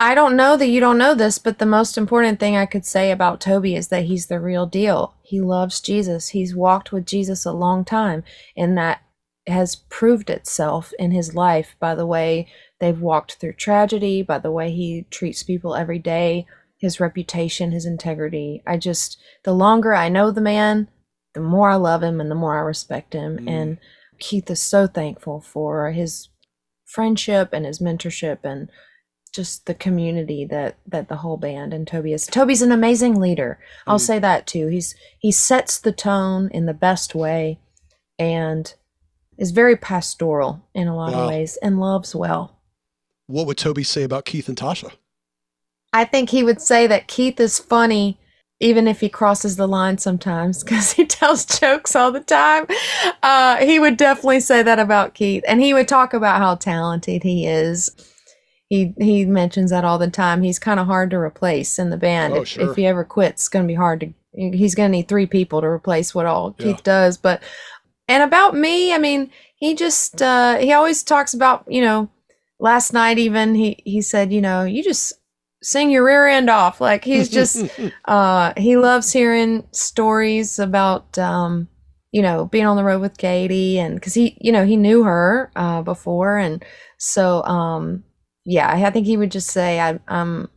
I 0.00 0.14
don't 0.14 0.36
know 0.36 0.56
that 0.56 0.66
you 0.66 0.80
don't 0.80 0.98
know 0.98 1.14
this, 1.14 1.38
but 1.38 1.58
the 1.58 1.66
most 1.66 1.96
important 1.96 2.40
thing 2.40 2.56
I 2.56 2.66
could 2.66 2.84
say 2.84 3.10
about 3.10 3.40
Toby 3.40 3.76
is 3.76 3.88
that 3.88 4.04
he's 4.04 4.26
the 4.26 4.40
real 4.40 4.66
deal. 4.66 5.14
He 5.22 5.40
loves 5.40 5.80
Jesus. 5.80 6.30
He's 6.30 6.54
walked 6.54 6.92
with 6.92 7.06
Jesus 7.06 7.44
a 7.44 7.52
long 7.52 7.84
time, 7.84 8.24
and 8.56 8.76
that 8.76 9.00
has 9.46 9.76
proved 9.76 10.30
itself 10.30 10.92
in 10.98 11.12
his 11.12 11.34
life 11.34 11.76
by 11.78 11.94
the 11.94 12.06
way 12.06 12.48
they've 12.80 13.00
walked 13.00 13.34
through 13.34 13.52
tragedy, 13.52 14.22
by 14.22 14.38
the 14.38 14.50
way 14.50 14.70
he 14.70 15.06
treats 15.10 15.42
people 15.42 15.76
every 15.76 15.98
day, 15.98 16.46
his 16.78 16.98
reputation, 16.98 17.70
his 17.70 17.86
integrity. 17.86 18.62
I 18.66 18.78
just, 18.78 19.18
the 19.44 19.52
longer 19.52 19.94
I 19.94 20.08
know 20.08 20.30
the 20.30 20.40
man, 20.40 20.88
the 21.34 21.40
more 21.40 21.70
I 21.70 21.76
love 21.76 22.02
him 22.02 22.20
and 22.20 22.30
the 22.30 22.36
more 22.36 22.58
I 22.58 22.62
respect 22.62 23.12
him. 23.12 23.38
Mm. 23.38 23.50
And 23.50 23.78
Keith 24.18 24.50
is 24.50 24.62
so 24.62 24.86
thankful 24.86 25.40
for 25.40 25.92
his 25.92 26.28
friendship 26.84 27.50
and 27.52 27.66
his 27.66 27.80
mentorship 27.80 28.38
and 28.44 28.70
just 29.34 29.66
the 29.66 29.74
community 29.74 30.44
that 30.44 30.76
that 30.86 31.08
the 31.08 31.16
whole 31.16 31.36
band 31.36 31.74
and 31.74 31.86
Toby 31.86 32.12
is. 32.12 32.26
Toby's 32.26 32.62
an 32.62 32.70
amazing 32.70 33.18
leader. 33.20 33.58
I'll 33.86 33.98
say 33.98 34.18
that 34.20 34.46
too. 34.46 34.68
He's 34.68 34.94
he 35.18 35.32
sets 35.32 35.78
the 35.78 35.92
tone 35.92 36.48
in 36.52 36.66
the 36.66 36.74
best 36.74 37.14
way 37.14 37.58
and 38.18 38.72
is 39.36 39.50
very 39.50 39.76
pastoral 39.76 40.64
in 40.74 40.86
a 40.86 40.96
lot 40.96 41.12
wow. 41.12 41.22
of 41.22 41.28
ways 41.28 41.58
and 41.60 41.80
loves 41.80 42.14
well. 42.14 42.60
What 43.26 43.46
would 43.46 43.58
Toby 43.58 43.82
say 43.82 44.04
about 44.04 44.24
Keith 44.24 44.48
and 44.48 44.56
Tasha? 44.56 44.92
I 45.92 46.04
think 46.04 46.30
he 46.30 46.44
would 46.44 46.60
say 46.60 46.86
that 46.86 47.08
Keith 47.08 47.40
is 47.40 47.58
funny 47.58 48.20
even 48.60 48.86
if 48.86 49.00
he 49.00 49.08
crosses 49.08 49.56
the 49.56 49.66
line 49.66 49.98
sometimes 49.98 50.62
because 50.64 50.92
he 50.92 51.04
tells 51.04 51.44
jokes 51.44 51.96
all 51.96 52.12
the 52.12 52.20
time. 52.20 52.66
Uh, 53.22 53.56
he 53.56 53.80
would 53.80 53.96
definitely 53.96 54.40
say 54.40 54.62
that 54.62 54.78
about 54.78 55.14
Keith, 55.14 55.44
and 55.48 55.60
he 55.60 55.74
would 55.74 55.88
talk 55.88 56.14
about 56.14 56.38
how 56.38 56.54
talented 56.54 57.22
he 57.24 57.46
is. 57.46 57.90
He 58.74 58.92
he 58.98 59.24
mentions 59.24 59.70
that 59.70 59.84
all 59.84 59.98
the 59.98 60.10
time. 60.10 60.42
He's 60.42 60.58
kind 60.58 60.80
of 60.80 60.86
hard 60.86 61.10
to 61.10 61.16
replace 61.16 61.78
in 61.78 61.90
the 61.90 61.96
band. 61.96 62.34
Oh, 62.34 62.42
if, 62.42 62.48
sure. 62.48 62.68
if 62.68 62.76
he 62.76 62.86
ever 62.86 63.04
quits, 63.04 63.42
it's 63.42 63.48
going 63.48 63.64
to 63.64 63.68
be 63.68 63.76
hard 63.76 64.00
to. 64.00 64.12
He's 64.32 64.74
going 64.74 64.90
to 64.90 64.96
need 64.96 65.06
three 65.06 65.26
people 65.26 65.60
to 65.60 65.66
replace 65.68 66.12
what 66.12 66.26
all 66.26 66.56
yeah. 66.58 66.64
Keith 66.64 66.82
does. 66.82 67.16
But 67.16 67.40
and 68.08 68.24
about 68.24 68.56
me, 68.56 68.92
I 68.92 68.98
mean, 68.98 69.30
he 69.54 69.76
just 69.76 70.20
uh, 70.20 70.58
he 70.58 70.72
always 70.72 71.04
talks 71.04 71.34
about 71.34 71.64
you 71.68 71.82
know. 71.82 72.10
Last 72.58 72.92
night, 72.92 73.18
even 73.18 73.54
he 73.54 73.80
he 73.84 74.00
said, 74.00 74.32
you 74.32 74.40
know, 74.40 74.64
you 74.64 74.82
just 74.82 75.12
sing 75.62 75.90
your 75.90 76.04
rear 76.04 76.26
end 76.26 76.50
off. 76.50 76.80
Like 76.80 77.04
he's 77.04 77.28
just 77.28 77.64
uh 78.06 78.54
he 78.56 78.76
loves 78.76 79.12
hearing 79.12 79.68
stories 79.70 80.58
about 80.58 81.16
um 81.16 81.68
you 82.10 82.22
know 82.22 82.46
being 82.46 82.66
on 82.66 82.76
the 82.76 82.84
road 82.84 83.00
with 83.00 83.18
Katy 83.18 83.78
and 83.78 84.00
cuz 84.00 84.14
he 84.14 84.36
you 84.40 84.50
know 84.50 84.64
he 84.64 84.76
knew 84.76 85.04
her 85.04 85.52
uh 85.56 85.82
before 85.82 86.38
and 86.38 86.64
so 86.98 87.42
um 87.44 88.04
yeah, 88.44 88.70
I 88.70 88.90
think 88.90 89.06
he 89.06 89.16
would 89.16 89.30
just 89.30 89.50
say 89.50 89.80
I 89.80 89.98
um 90.08 90.48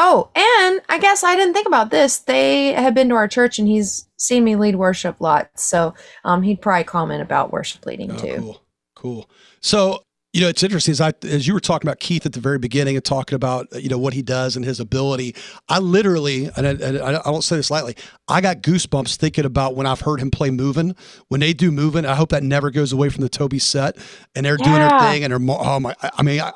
Oh, 0.00 0.30
and 0.36 0.80
I 0.88 1.00
guess 1.00 1.24
I 1.24 1.34
didn't 1.34 1.54
think 1.54 1.66
about 1.66 1.90
this. 1.90 2.20
They 2.20 2.72
have 2.72 2.94
been 2.94 3.08
to 3.08 3.16
our 3.16 3.26
church 3.26 3.58
and 3.58 3.66
he's 3.66 4.08
seen 4.16 4.44
me 4.44 4.54
lead 4.54 4.76
worship 4.76 5.20
lots. 5.20 5.62
So 5.62 5.94
um 6.24 6.42
he'd 6.42 6.60
probably 6.60 6.84
comment 6.84 7.22
about 7.22 7.52
worship 7.52 7.84
leading 7.84 8.12
oh, 8.12 8.16
too. 8.16 8.36
Cool. 8.36 8.62
Cool. 8.94 9.30
So 9.60 10.02
you 10.34 10.42
know, 10.42 10.48
it's 10.48 10.62
interesting 10.62 10.92
as 10.92 11.00
I 11.00 11.14
as 11.22 11.46
you 11.46 11.54
were 11.54 11.60
talking 11.60 11.88
about 11.88 12.00
Keith 12.00 12.26
at 12.26 12.34
the 12.34 12.40
very 12.40 12.58
beginning 12.58 12.96
and 12.96 13.04
talking 13.04 13.34
about 13.34 13.66
you 13.74 13.88
know 13.88 13.98
what 13.98 14.12
he 14.12 14.20
does 14.20 14.56
and 14.56 14.64
his 14.64 14.78
ability. 14.78 15.34
I 15.68 15.78
literally, 15.78 16.50
and 16.54 16.66
I, 16.66 16.70
and 16.70 16.98
I 17.00 17.22
don't 17.22 17.42
say 17.42 17.56
this 17.56 17.70
lightly, 17.70 17.96
I 18.28 18.42
got 18.42 18.62
goosebumps 18.62 19.16
thinking 19.16 19.46
about 19.46 19.74
when 19.74 19.86
I've 19.86 20.00
heard 20.00 20.20
him 20.20 20.30
play 20.30 20.50
"Moving." 20.50 20.94
When 21.28 21.40
they 21.40 21.54
do 21.54 21.72
"Moving," 21.72 22.04
I 22.04 22.14
hope 22.14 22.28
that 22.28 22.42
never 22.42 22.70
goes 22.70 22.92
away 22.92 23.08
from 23.08 23.22
the 23.22 23.30
Toby 23.30 23.58
set, 23.58 23.96
and 24.34 24.44
they're 24.44 24.58
doing 24.58 24.76
their 24.76 25.00
thing, 25.00 25.24
and 25.24 25.32
they're 25.32 25.56
oh 25.58 25.80
my, 25.80 25.96
I 26.02 26.22
mean, 26.22 26.40
I, 26.40 26.52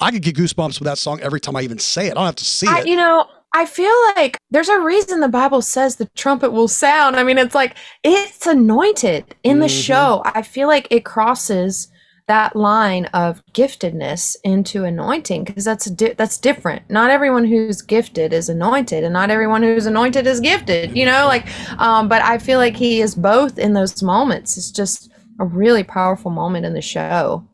I 0.00 0.10
could 0.10 0.22
get 0.22 0.36
goosebumps 0.36 0.78
with 0.78 0.86
that 0.86 0.98
song 0.98 1.20
every 1.20 1.40
time 1.40 1.56
I 1.56 1.62
even 1.62 1.78
say 1.78 2.06
it. 2.06 2.12
I 2.12 2.14
don't 2.14 2.26
have 2.26 2.36
to 2.36 2.44
see 2.44 2.66
I, 2.66 2.80
it. 2.80 2.86
You 2.86 2.96
know, 2.96 3.26
I 3.54 3.66
feel 3.66 3.94
like 4.16 4.36
there's 4.50 4.68
a 4.68 4.80
reason 4.80 5.20
the 5.20 5.28
Bible 5.28 5.62
says 5.62 5.96
the 5.96 6.06
trumpet 6.16 6.50
will 6.50 6.68
sound. 6.68 7.16
I 7.16 7.22
mean, 7.22 7.38
it's 7.38 7.54
like 7.54 7.76
it's 8.02 8.46
anointed 8.46 9.36
in 9.44 9.60
the 9.60 9.66
mm-hmm. 9.66 9.80
show. 9.80 10.22
I 10.24 10.42
feel 10.42 10.66
like 10.66 10.88
it 10.90 11.04
crosses 11.04 11.88
that 12.26 12.56
line 12.56 13.04
of 13.06 13.44
giftedness 13.52 14.34
into 14.44 14.84
anointing 14.84 15.44
because 15.44 15.64
that's 15.64 15.84
di- 15.90 16.14
that's 16.14 16.38
different. 16.38 16.88
Not 16.90 17.10
everyone 17.10 17.44
who's 17.44 17.80
gifted 17.80 18.32
is 18.32 18.48
anointed, 18.48 19.04
and 19.04 19.12
not 19.12 19.30
everyone 19.30 19.62
who's 19.62 19.86
anointed 19.86 20.26
is 20.26 20.40
gifted. 20.40 20.96
You 20.96 21.06
know, 21.06 21.26
like, 21.26 21.46
um, 21.80 22.08
but 22.08 22.22
I 22.22 22.38
feel 22.38 22.58
like 22.58 22.76
he 22.76 23.00
is 23.00 23.14
both 23.14 23.58
in 23.58 23.74
those 23.74 24.02
moments. 24.02 24.56
It's 24.56 24.72
just 24.72 25.12
a 25.38 25.44
really 25.44 25.84
powerful 25.84 26.30
moment 26.30 26.66
in 26.66 26.74
the 26.74 26.82
show. 26.82 27.46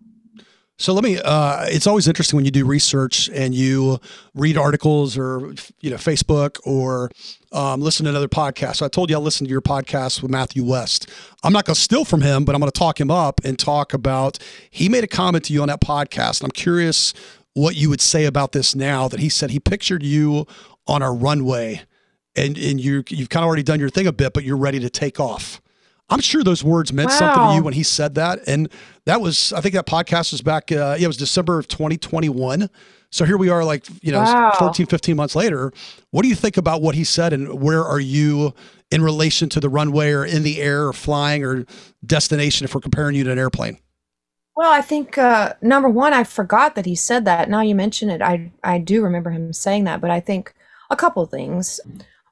So 0.81 0.95
let 0.95 1.05
me. 1.05 1.19
Uh, 1.23 1.67
it's 1.67 1.87
always 1.87 2.09
interesting 2.09 2.39
when 2.39 2.47
you 2.47 2.51
do 2.51 2.65
research 2.65 3.29
and 3.35 3.55
you 3.55 4.01
read 4.35 4.57
articles 4.57 5.19
or 5.19 5.53
you 5.83 5.91
know 5.91 5.97
Facebook 5.97 6.59
or 6.65 7.11
um, 7.53 7.83
listen 7.83 8.05
to 8.05 8.11
another 8.11 8.29
podcast. 8.29 8.77
So 8.77 8.87
I 8.87 8.89
told 8.89 9.11
you 9.11 9.17
I 9.17 9.19
listened 9.19 9.49
to 9.49 9.53
your 9.53 9.61
podcast 9.61 10.23
with 10.23 10.31
Matthew 10.31 10.65
West. 10.65 11.11
I'm 11.45 11.53
not 11.53 11.67
going 11.67 11.75
to 11.75 11.81
steal 11.81 12.07
from 12.07 12.23
him, 12.23 12.47
but 12.47 12.55
I'm 12.55 12.63
going 12.63 12.73
to 12.73 12.79
talk 12.79 12.99
him 12.99 13.11
up 13.11 13.43
and 13.45 13.59
talk 13.59 13.93
about. 13.93 14.39
He 14.71 14.89
made 14.89 15.05
a 15.05 15.07
comment 15.07 15.45
to 15.45 15.53
you 15.53 15.61
on 15.61 15.69
that 15.69 15.83
podcast, 15.83 16.41
and 16.41 16.47
I'm 16.47 16.53
curious 16.53 17.13
what 17.53 17.77
you 17.77 17.91
would 17.91 18.01
say 18.01 18.25
about 18.25 18.53
this 18.53 18.75
now. 18.75 19.07
That 19.07 19.21
he 19.21 19.29
said 19.29 19.51
he 19.51 19.61
pictured 19.61 20.03
you 20.03 20.47
on 20.87 21.03
a 21.03 21.13
runway, 21.13 21.83
and 22.35 22.57
and 22.57 22.81
you 22.81 23.05
you've 23.11 23.29
kind 23.29 23.45
of 23.45 23.49
already 23.49 23.65
done 23.65 23.81
your 23.81 23.91
thing 23.91 24.07
a 24.07 24.13
bit, 24.13 24.33
but 24.33 24.45
you're 24.45 24.57
ready 24.57 24.81
to 24.81 24.89
take 24.89 25.21
off. 25.21 25.61
I'm 26.11 26.21
sure 26.21 26.43
those 26.43 26.65
words 26.65 26.93
meant 26.93 27.11
wow. 27.11 27.19
something 27.19 27.49
to 27.49 27.55
you 27.55 27.63
when 27.63 27.75
he 27.75 27.83
said 27.83 28.17
that. 28.17 28.41
And 28.47 28.69
that 29.05 29.21
was, 29.21 29.53
I 29.53 29.61
think 29.61 29.75
that 29.75 29.87
podcast 29.87 30.33
was 30.33 30.43
back, 30.43 30.73
uh, 30.73 30.97
yeah, 30.99 31.05
it 31.05 31.07
was 31.07 31.17
December 31.17 31.59
of 31.59 31.69
2021. 31.69 32.69
So 33.11 33.25
here 33.25 33.37
we 33.37 33.49
are, 33.49 33.65
like, 33.65 33.87
you 34.03 34.13
know, 34.13 34.21
wow. 34.21 34.53
14, 34.59 34.87
15 34.87 35.17
months 35.17 35.35
later. 35.35 35.73
What 36.11 36.23
do 36.23 36.29
you 36.29 36.35
think 36.35 36.57
about 36.57 36.83
what 36.83 36.95
he 36.95 37.05
said? 37.05 37.33
And 37.33 37.61
where 37.61 37.85
are 37.85 38.01
you 38.01 38.55
in 38.91 39.03
relation 39.03 39.49
to 39.51 39.61
the 39.61 39.69
runway 39.69 40.11
or 40.11 40.25
in 40.25 40.43
the 40.43 40.61
air 40.61 40.87
or 40.87 40.93
flying 40.93 41.45
or 41.45 41.65
destination 42.05 42.65
if 42.65 42.75
we're 42.75 42.81
comparing 42.81 43.17
you 43.17 43.25
to 43.25 43.33
an 43.33 43.39
airplane? 43.39 43.79
Well, 44.57 44.73
I 44.73 44.83
think 44.83 45.17
uh, 45.17 45.55
number 45.63 45.89
one, 45.89 46.13
I 46.13 46.25
forgot 46.25 46.75
that 46.75 46.87
he 46.87 46.95
said 46.95 47.25
that. 47.25 47.49
Now 47.49 47.63
you 47.63 47.75
mention 47.75 48.11
it, 48.11 48.21
I 48.21 48.53
I 48.63 48.79
do 48.79 49.03
remember 49.03 49.31
him 49.31 49.53
saying 49.53 49.85
that. 49.85 50.01
But 50.01 50.11
I 50.11 50.21
think 50.21 50.53
a 50.91 50.97
couple 50.97 51.25
things. 51.27 51.81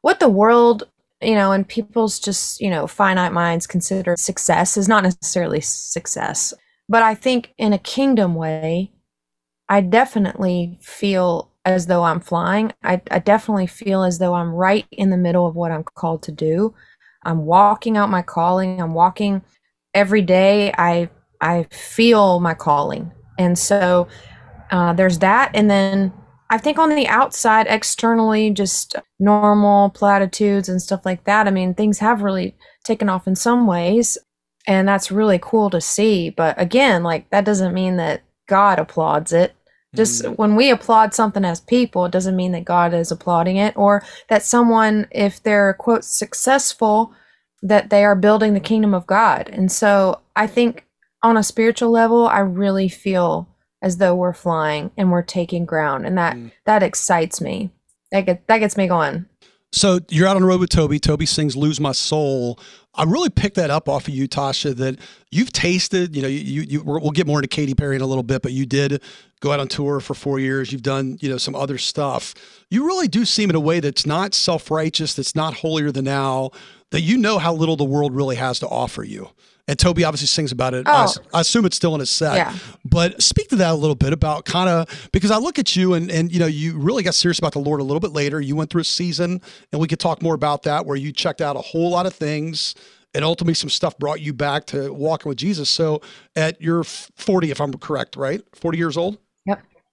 What 0.02 0.20
the 0.20 0.28
world 0.28 0.84
you 1.20 1.34
know, 1.34 1.52
and 1.52 1.66
people's 1.66 2.18
just, 2.18 2.60
you 2.60 2.70
know, 2.70 2.86
finite 2.86 3.32
minds 3.32 3.66
consider 3.66 4.16
success 4.16 4.76
is 4.76 4.88
not 4.88 5.02
necessarily 5.02 5.60
success. 5.60 6.54
But 6.88 7.02
I 7.02 7.14
think 7.14 7.52
in 7.58 7.72
a 7.72 7.78
kingdom 7.78 8.34
way, 8.34 8.92
I 9.68 9.80
definitely 9.82 10.78
feel 10.80 11.52
as 11.64 11.86
though 11.86 12.02
I'm 12.04 12.20
flying. 12.20 12.72
I, 12.82 13.02
I 13.10 13.18
definitely 13.18 13.66
feel 13.66 14.02
as 14.02 14.18
though 14.18 14.34
I'm 14.34 14.50
right 14.50 14.86
in 14.90 15.10
the 15.10 15.16
middle 15.16 15.46
of 15.46 15.54
what 15.54 15.70
I'm 15.70 15.84
called 15.84 16.22
to 16.24 16.32
do. 16.32 16.74
I'm 17.24 17.44
walking 17.44 17.96
out 17.96 18.08
my 18.08 18.22
calling. 18.22 18.80
I'm 18.80 18.94
walking 18.94 19.42
every 19.92 20.22
day. 20.22 20.72
I 20.78 21.10
I 21.40 21.64
feel 21.70 22.40
my 22.40 22.54
calling, 22.54 23.12
and 23.38 23.58
so 23.58 24.08
uh, 24.70 24.92
there's 24.94 25.18
that. 25.18 25.50
And 25.54 25.70
then 25.70 26.12
I 26.50 26.58
think 26.58 26.78
on 26.78 26.94
the 26.94 27.06
outside, 27.08 27.66
externally, 27.68 28.50
just 28.50 28.96
normal 29.18 29.90
platitudes 29.90 30.68
and 30.68 30.80
stuff 30.80 31.04
like 31.04 31.24
that. 31.24 31.46
I 31.46 31.50
mean, 31.50 31.74
things 31.74 31.98
have 31.98 32.22
really 32.22 32.56
taken 32.84 33.08
off 33.08 33.26
in 33.26 33.36
some 33.36 33.66
ways, 33.66 34.16
and 34.66 34.88
that's 34.88 35.10
really 35.10 35.38
cool 35.40 35.68
to 35.70 35.80
see. 35.80 36.30
But 36.30 36.60
again, 36.60 37.02
like 37.02 37.28
that 37.30 37.44
doesn't 37.44 37.74
mean 37.74 37.96
that 37.96 38.22
God 38.46 38.78
applauds 38.78 39.32
it. 39.32 39.54
Just 39.94 40.22
mm. 40.22 40.36
when 40.36 40.56
we 40.56 40.70
applaud 40.70 41.14
something 41.14 41.44
as 41.44 41.60
people, 41.60 42.06
it 42.06 42.12
doesn't 42.12 42.36
mean 42.36 42.52
that 42.52 42.64
God 42.64 42.94
is 42.94 43.10
applauding 43.10 43.56
it 43.56 43.76
or 43.76 44.02
that 44.28 44.42
someone, 44.42 45.06
if 45.10 45.42
they're 45.42 45.74
quote 45.74 46.04
successful, 46.04 47.12
that 47.62 47.90
they 47.90 48.04
are 48.04 48.16
building 48.16 48.54
the 48.54 48.60
kingdom 48.60 48.94
of 48.94 49.06
God. 49.06 49.48
And 49.52 49.70
so 49.72 50.20
I 50.36 50.46
think 50.46 50.86
on 51.22 51.36
a 51.36 51.42
spiritual 51.42 51.90
level, 51.90 52.28
I 52.28 52.40
really 52.40 52.88
feel 52.88 53.48
as 53.82 53.98
though 53.98 54.14
we're 54.14 54.32
flying 54.32 54.90
and 54.96 55.10
we're 55.10 55.22
taking 55.22 55.64
ground 55.64 56.06
and 56.06 56.18
that 56.18 56.36
mm. 56.36 56.50
that 56.64 56.82
excites 56.82 57.40
me 57.40 57.70
that 58.10 58.26
get, 58.26 58.46
that 58.46 58.58
gets 58.58 58.76
me 58.76 58.86
going 58.88 59.26
So 59.72 60.00
you're 60.08 60.26
out 60.26 60.36
on 60.36 60.42
the 60.42 60.48
road 60.48 60.60
with 60.60 60.70
Toby. 60.70 60.98
Toby 60.98 61.26
sings 61.26 61.56
"Lose 61.56 61.78
My 61.78 61.92
Soul." 61.92 62.58
I 62.94 63.04
really 63.04 63.28
picked 63.28 63.56
that 63.56 63.70
up 63.70 63.88
off 63.88 64.08
of 64.08 64.14
you, 64.14 64.26
Tasha. 64.26 64.74
That 64.74 64.98
you've 65.30 65.52
tasted. 65.52 66.16
You 66.16 66.22
know, 66.22 66.28
you, 66.28 66.62
you 66.62 66.82
we'll 66.82 67.10
get 67.10 67.26
more 67.26 67.38
into 67.38 67.48
Katy 67.48 67.74
Perry 67.74 67.94
in 67.94 68.02
a 68.02 68.06
little 68.06 68.22
bit, 68.22 68.42
but 68.42 68.52
you 68.52 68.64
did 68.64 69.02
go 69.40 69.52
out 69.52 69.60
on 69.60 69.68
tour 69.68 70.00
for 70.00 70.14
four 70.14 70.40
years. 70.40 70.72
You've 70.72 70.82
done 70.82 71.18
you 71.20 71.28
know 71.28 71.36
some 71.36 71.54
other 71.54 71.76
stuff. 71.76 72.34
You 72.70 72.86
really 72.86 73.08
do 73.08 73.24
seem 73.24 73.50
in 73.50 73.56
a 73.56 73.60
way 73.60 73.80
that's 73.80 74.06
not 74.06 74.34
self 74.34 74.70
righteous. 74.70 75.14
That's 75.14 75.36
not 75.36 75.54
holier 75.54 75.92
than 75.92 76.06
now. 76.06 76.50
That 76.90 77.02
you 77.02 77.18
know 77.18 77.38
how 77.38 77.52
little 77.52 77.76
the 77.76 77.84
world 77.84 78.14
really 78.14 78.36
has 78.36 78.58
to 78.60 78.66
offer 78.68 79.04
you. 79.04 79.30
And 79.68 79.78
Toby 79.78 80.02
obviously 80.02 80.26
sings 80.26 80.50
about 80.50 80.72
it. 80.72 80.84
Oh. 80.86 81.14
I, 81.32 81.38
I 81.38 81.40
assume 81.42 81.66
it's 81.66 81.76
still 81.76 81.94
in 81.94 82.00
his 82.00 82.10
set. 82.10 82.36
Yeah. 82.36 82.54
But 82.84 83.22
speak 83.22 83.48
to 83.48 83.56
that 83.56 83.70
a 83.70 83.74
little 83.74 83.94
bit 83.94 84.14
about 84.14 84.46
kind 84.46 84.68
of 84.68 85.08
because 85.12 85.30
I 85.30 85.36
look 85.36 85.58
at 85.58 85.76
you 85.76 85.92
and 85.94 86.10
and 86.10 86.32
you 86.32 86.40
know 86.40 86.46
you 86.46 86.78
really 86.78 87.02
got 87.02 87.14
serious 87.14 87.38
about 87.38 87.52
the 87.52 87.58
Lord 87.58 87.80
a 87.80 87.84
little 87.84 88.00
bit 88.00 88.12
later. 88.12 88.40
You 88.40 88.56
went 88.56 88.70
through 88.70 88.80
a 88.80 88.84
season, 88.84 89.42
and 89.70 89.80
we 89.80 89.86
could 89.86 90.00
talk 90.00 90.22
more 90.22 90.34
about 90.34 90.62
that 90.62 90.86
where 90.86 90.96
you 90.96 91.12
checked 91.12 91.40
out 91.40 91.54
a 91.54 91.60
whole 91.60 91.90
lot 91.90 92.06
of 92.06 92.14
things. 92.14 92.74
And 93.14 93.24
ultimately, 93.24 93.54
some 93.54 93.70
stuff 93.70 93.98
brought 93.98 94.20
you 94.20 94.34
back 94.34 94.66
to 94.66 94.92
walking 94.92 95.28
with 95.30 95.38
Jesus. 95.38 95.70
So, 95.70 96.02
at 96.36 96.60
your 96.60 96.84
40, 96.84 97.50
if 97.50 97.60
I'm 97.60 97.72
correct, 97.74 98.16
right? 98.16 98.42
40 98.54 98.78
years 98.78 98.96
old? 98.98 99.18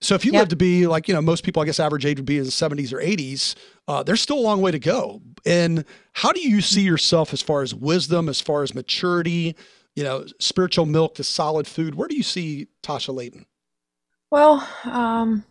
So, 0.02 0.14
if 0.16 0.26
you 0.26 0.32
Yep. 0.34 0.40
live 0.42 0.50
to 0.50 0.56
be 0.56 0.88
like, 0.88 1.08
you 1.08 1.14
know, 1.14 1.22
most 1.22 1.44
people, 1.44 1.62
I 1.64 1.66
guess, 1.66 1.80
average 1.80 2.06
age 2.06 2.18
would 2.18 2.26
be 2.26 2.38
in 2.38 2.44
the 2.44 2.52
70s 2.52 2.92
or 2.94 3.00
80s, 3.00 3.56
uh, 3.88 4.04
there's 4.04 4.22
still 4.22 4.38
a 4.38 4.42
long 4.42 4.62
way 4.62 4.72
to 4.72 4.80
go. 4.80 5.22
And 5.46 5.86
how 6.14 6.32
do 6.32 6.42
you 6.42 6.62
see 6.62 6.82
yourself 6.82 7.34
as 7.34 7.42
far 7.42 7.62
as 7.62 7.74
wisdom, 7.74 8.28
as 8.30 8.42
far 8.42 8.62
as 8.64 8.76
maturity, 8.76 9.56
you 9.96 10.04
know, 10.04 10.26
spiritual 10.40 10.86
milk 10.86 11.16
to 11.16 11.24
solid 11.24 11.66
food? 11.68 11.96
Where 11.96 12.08
do 12.08 12.16
you 12.16 12.24
see 12.24 12.68
Tasha 12.84 13.16
Layton? 13.16 13.46
Well, 14.32 14.68
um, 14.84 15.46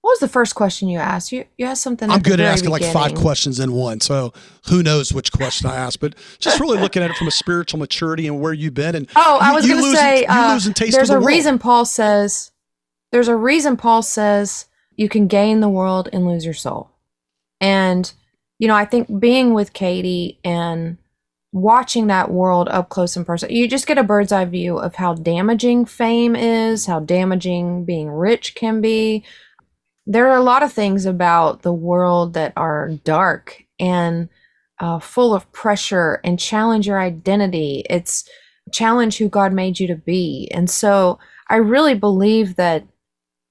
what 0.00 0.10
was 0.12 0.18
the 0.18 0.28
first 0.28 0.54
question 0.54 0.88
you 0.88 0.98
asked? 0.98 1.30
You 1.32 1.44
you 1.56 1.64
asked 1.66 1.82
something. 1.82 2.10
I'm 2.10 2.20
good 2.20 2.40
at 2.40 2.46
asking 2.46 2.70
like 2.70 2.82
five 2.82 3.14
questions 3.14 3.58
in 3.60 3.72
one. 3.72 4.00
So 4.00 4.32
who 4.68 4.82
knows 4.82 5.12
which 5.14 5.32
question 5.32 5.68
I 5.70 5.76
asked, 5.76 6.00
but 6.00 6.14
just 6.40 6.60
really 6.60 6.78
looking 6.78 7.02
at 7.02 7.10
it 7.10 7.16
from 7.16 7.28
a 7.28 7.30
spiritual 7.30 7.78
maturity 7.78 8.26
and 8.26 8.40
where 8.40 8.52
you've 8.52 8.74
been. 8.74 8.96
And 8.96 9.08
Oh, 9.16 9.38
I 9.40 9.52
was 9.54 9.66
going 9.66 9.82
to 9.82 9.96
say 9.96 10.20
you 10.22 10.26
uh, 10.28 10.58
there's 10.58 11.08
the 11.08 11.14
a 11.14 11.16
world. 11.16 11.26
reason 11.26 11.58
Paul 11.58 11.84
says 11.84 12.50
there's 13.14 13.28
a 13.28 13.36
reason 13.36 13.76
Paul 13.76 14.02
says 14.02 14.66
you 14.96 15.08
can 15.08 15.28
gain 15.28 15.60
the 15.60 15.68
world 15.68 16.08
and 16.12 16.26
lose 16.26 16.44
your 16.44 16.52
soul. 16.52 16.90
And 17.60 18.12
you 18.58 18.66
know, 18.66 18.74
I 18.74 18.84
think 18.84 19.20
being 19.20 19.54
with 19.54 19.72
Katy 19.72 20.40
and 20.42 20.98
watching 21.52 22.08
that 22.08 22.32
world 22.32 22.68
up 22.68 22.88
close 22.88 23.14
and 23.16 23.24
personal, 23.24 23.54
you 23.54 23.68
just 23.68 23.86
get 23.86 23.98
a 23.98 24.02
bird's 24.02 24.32
eye 24.32 24.46
view 24.46 24.78
of 24.78 24.96
how 24.96 25.14
damaging 25.14 25.84
fame 25.84 26.34
is, 26.34 26.86
how 26.86 26.98
damaging 26.98 27.84
being 27.84 28.10
rich 28.10 28.56
can 28.56 28.80
be. 28.80 29.24
There 30.08 30.28
are 30.28 30.36
a 30.36 30.42
lot 30.42 30.64
of 30.64 30.72
things 30.72 31.06
about 31.06 31.62
the 31.62 31.72
world 31.72 32.34
that 32.34 32.52
are 32.56 32.90
dark 33.04 33.62
and 33.78 34.28
uh, 34.80 34.98
full 34.98 35.34
of 35.34 35.52
pressure 35.52 36.20
and 36.24 36.36
challenge 36.36 36.88
your 36.88 36.98
identity. 36.98 37.84
It's 37.88 38.28
challenge 38.72 39.18
who 39.18 39.28
God 39.28 39.52
made 39.52 39.78
you 39.78 39.86
to 39.86 39.94
be. 39.94 40.48
And 40.52 40.68
so 40.68 41.20
I 41.48 41.56
really 41.56 41.94
believe 41.94 42.56
that 42.56 42.84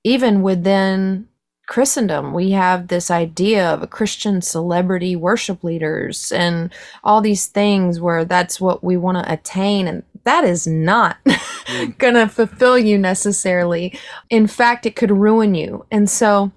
even 0.04 0.42
within 0.42 1.28
Christendom, 1.68 2.34
we 2.34 2.52
have 2.52 2.88
this 2.88 3.10
idea 3.10 3.68
of 3.70 3.82
a 3.82 3.88
Christian 3.88 4.42
celebrity 4.42 5.16
worship 5.16 5.64
leaders 5.64 6.32
and 6.32 6.74
all 7.04 7.22
these 7.22 7.48
things 7.48 8.02
where 8.02 8.26
that's 8.26 8.60
what 8.60 8.84
we 8.84 8.98
want 8.98 9.18
to 9.18 9.32
attain. 9.32 9.88
And 9.88 10.04
that 10.26 10.44
is 10.44 10.68
not 10.68 11.18
going 11.98 12.16
to 12.16 12.28
fulfill 12.28 12.78
you 12.78 12.98
necessarily. 12.98 13.98
In 14.30 14.46
fact, 14.48 14.86
it 14.86 14.96
could 14.96 15.12
ruin 15.12 15.56
you. 15.56 15.86
And 15.90 16.10
so 16.10 16.52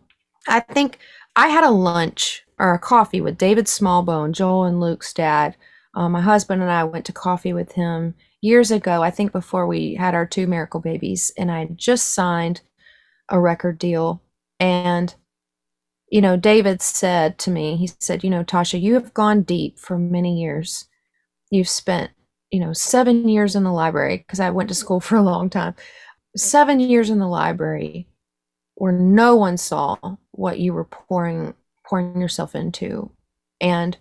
I 0.49 0.61
think 0.61 0.99
I 1.37 1.49
had 1.49 1.65
a 1.65 1.71
lunch 1.71 2.45
or 2.59 2.75
a 2.75 2.79
coffee 2.79 3.21
with 3.21 3.39
David 3.39 3.67
Smallbone, 3.67 4.33
Joel 4.33 4.65
and 4.65 4.81
Luke's 4.81 5.13
dad. 5.13 5.57
Uh, 5.95 6.09
my 6.09 6.21
husband 6.21 6.63
and 6.63 6.71
I 6.71 6.85
went 6.85 7.05
to 7.07 7.13
coffee 7.13 7.53
with 7.53 7.73
him 7.73 8.15
years 8.41 8.71
ago, 8.71 9.03
I 9.03 9.11
think 9.11 9.33
before 9.33 9.67
we 9.67 9.95
had 9.95 10.15
our 10.15 10.27
two 10.27 10.47
miracle 10.47 10.81
babies, 10.81 11.33
and 11.37 11.51
I 11.51 11.67
just 11.75 12.13
signed 12.15 12.61
a 13.29 13.41
record 13.41 13.79
deal. 13.79 14.23
And, 14.61 15.15
you 16.11 16.21
know, 16.21 16.37
David 16.37 16.83
said 16.83 17.39
to 17.41 17.51
me, 17.51 17.77
he 17.77 17.89
said, 18.01 18.25
You 18.25 18.31
know, 18.31 18.45
Tasha, 18.45 18.81
you 18.81 18.95
have 18.95 19.15
gone 19.15 19.43
deep 19.43 19.79
for 19.79 19.99
many 19.99 20.41
years. 20.41 20.89
You've 21.51 21.69
spent, 21.69 22.13
you 22.51 22.61
know, 22.61 22.73
seven 22.73 23.29
years 23.29 23.57
in 23.57 23.65
the 23.65 23.73
library, 23.73 24.19
because 24.19 24.41
I 24.41 24.51
went 24.51 24.69
to 24.71 24.77
school 24.77 25.01
for 25.03 25.17
a 25.17 25.23
long 25.23 25.51
time, 25.51 25.75
seven 26.37 26.81
years 26.81 27.11
in 27.11 27.19
the 27.19 27.29
library 27.29 28.09
where 28.77 28.93
no 28.93 29.37
one 29.37 29.57
saw 29.57 29.97
what 30.33 30.59
you 30.59 30.73
were 30.73 30.85
pouring 30.85 31.55
pouring 31.87 32.21
yourself 32.21 32.55
into 32.55 33.11
and 33.61 33.97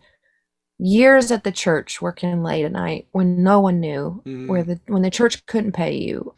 years 0.78 1.32
at 1.32 1.44
the 1.44 1.52
church 1.52 2.02
working 2.02 2.44
late 2.44 2.66
at 2.66 2.72
night 2.72 3.08
when 3.12 3.44
no 3.44 3.60
one 3.60 3.80
knew 3.80 4.24
Mhm. 4.26 4.48
where 4.50 4.64
the 4.64 4.80
when 4.88 5.02
the 5.02 5.10
church 5.12 5.46
couldn't 5.46 5.72
pay 5.74 5.96
you 5.96 6.34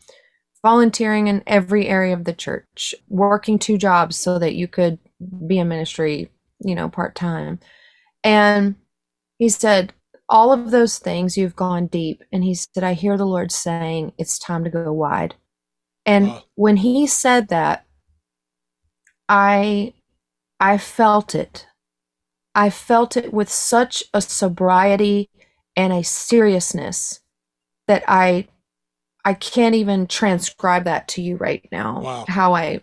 volunteering 0.67 1.27
in 1.27 1.41
every 1.47 1.87
area 1.87 2.13
of 2.13 2.25
the 2.25 2.33
church 2.33 2.93
working 3.07 3.57
two 3.57 3.77
jobs 3.77 4.17
so 4.17 4.37
that 4.37 4.55
you 4.55 4.67
could 4.67 4.99
be 5.47 5.59
in 5.59 5.67
ministry 5.69 6.29
you 6.59 6.75
know 6.75 6.89
part-time. 6.89 7.57
And 8.23 8.75
he 9.37 9.47
said 9.47 9.93
all 10.27 10.51
of 10.51 10.71
those 10.71 10.99
things 10.99 11.37
you've 11.37 11.55
gone 11.55 11.87
deep. 11.87 12.21
And 12.33 12.43
he 12.43 12.53
said 12.53 12.83
i 12.83 12.93
hear 12.93 13.15
the 13.17 13.25
lord 13.35 13.49
saying 13.51 14.11
it's 14.17 14.37
time 14.37 14.65
to 14.65 14.69
go 14.69 14.91
wide. 14.91 15.35
And 16.05 16.27
Wow. 16.27 16.43
when 16.55 16.77
he 16.77 17.07
said 17.07 17.47
that 17.47 17.85
i 19.29 19.93
i 20.59 20.77
felt 20.77 21.33
it. 21.33 21.65
I 22.55 22.69
felt 22.71 23.15
it 23.15 23.31
with 23.31 23.49
such 23.49 24.03
a 24.13 24.21
sobriety 24.21 25.29
and 25.77 25.93
a 25.93 26.03
seriousness 26.03 27.21
that 27.87 28.03
i 28.07 28.47
i 29.29 29.33
can't 29.33 29.75
even 29.75 30.07
transcribe 30.07 30.83
that 30.85 31.07
to 31.07 31.21
you 31.21 31.35
right 31.37 31.67
now 31.71 32.01
Wow. 32.01 32.25
how 32.27 32.53
i 32.55 32.81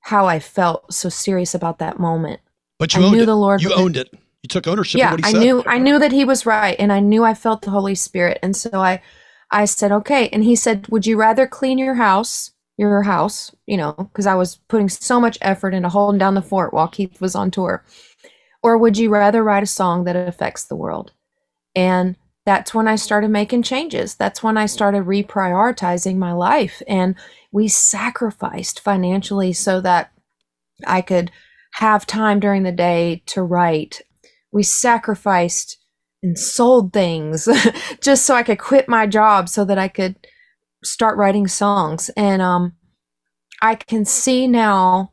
how 0.00 0.26
i 0.26 0.38
felt 0.38 0.92
so 0.92 1.08
serious 1.08 1.54
about 1.54 1.78
that 1.78 1.98
moment 1.98 2.40
But 2.78 2.94
you 2.94 3.02
I 3.02 3.04
owned 3.06 3.16
knew 3.16 3.22
it. 3.22 3.26
the 3.26 3.36
Lord 3.36 3.62
You 3.62 3.68
would- 3.70 3.78
owned 3.78 3.96
it. 3.96 4.08
You 4.42 4.48
took 4.48 4.66
ownership 4.66 4.98
yeah 4.98 5.06
of 5.14 5.20
what 5.20 5.20
he 5.24 5.28
i 5.30 5.32
said. 5.32 5.40
knew 5.40 5.62
i 5.66 5.78
knew 5.78 5.98
that 6.00 6.10
he 6.12 6.24
was 6.24 6.44
right 6.44 6.76
and 6.78 6.92
i 6.92 6.98
knew 7.00 7.22
i 7.24 7.34
felt 7.34 7.62
the 7.62 7.70
holy 7.70 7.94
spirit 7.94 8.38
and 8.42 8.56
so 8.56 8.70
i 8.74 9.00
i 9.52 9.64
said 9.64 9.92
okay 9.92 10.28
and 10.32 10.42
he 10.42 10.56
said 10.56 10.88
would 10.88 11.06
you 11.06 11.16
rather 11.16 11.46
clean 11.46 11.78
your 11.78 11.94
house 11.94 12.50
your 12.76 13.02
house 13.02 13.54
you 13.66 13.76
know 13.76 13.92
because 13.92 14.26
i 14.26 14.34
was 14.34 14.56
putting 14.68 14.88
so 14.88 15.20
much 15.20 15.38
effort 15.42 15.72
into 15.74 15.88
holding 15.88 16.18
down 16.18 16.34
the 16.34 16.42
fort 16.42 16.74
while 16.74 16.88
keith 16.88 17.20
was 17.20 17.36
on 17.36 17.52
tour 17.52 17.84
or 18.64 18.76
would 18.76 18.98
you 18.98 19.08
rather 19.10 19.44
write 19.44 19.62
a 19.62 19.66
song 19.66 20.02
that 20.04 20.16
affects 20.16 20.64
the 20.64 20.74
world 20.76 21.12
and 21.76 22.16
that's 22.44 22.74
when 22.74 22.88
i 22.88 22.96
started 22.96 23.30
making 23.30 23.62
changes. 23.62 24.14
That's 24.14 24.42
when 24.42 24.56
i 24.56 24.66
started 24.66 25.04
reprioritizing 25.04 26.16
my 26.16 26.32
life. 26.32 26.82
And 26.88 27.14
we 27.50 27.68
sacrificed 27.68 28.80
financially 28.80 29.52
so 29.52 29.80
that 29.80 30.12
i 30.86 31.00
could 31.00 31.30
have 31.74 32.06
time 32.06 32.40
during 32.40 32.62
the 32.62 32.72
day 32.72 33.22
to 33.26 33.42
write. 33.42 34.02
We 34.52 34.62
sacrificed 34.62 35.78
and 36.22 36.38
sold 36.38 36.92
things 36.92 37.48
just 38.00 38.24
so 38.24 38.34
I 38.34 38.42
could 38.42 38.58
quit 38.58 38.88
my 38.88 39.06
job 39.06 39.48
so 39.48 39.64
that 39.64 39.78
I 39.78 39.88
could 39.88 40.16
start 40.84 41.16
writing 41.16 41.48
songs. 41.48 42.10
And 42.16 42.40
um, 42.40 42.74
I 43.60 43.74
can 43.74 44.04
see 44.04 44.46
now, 44.46 45.12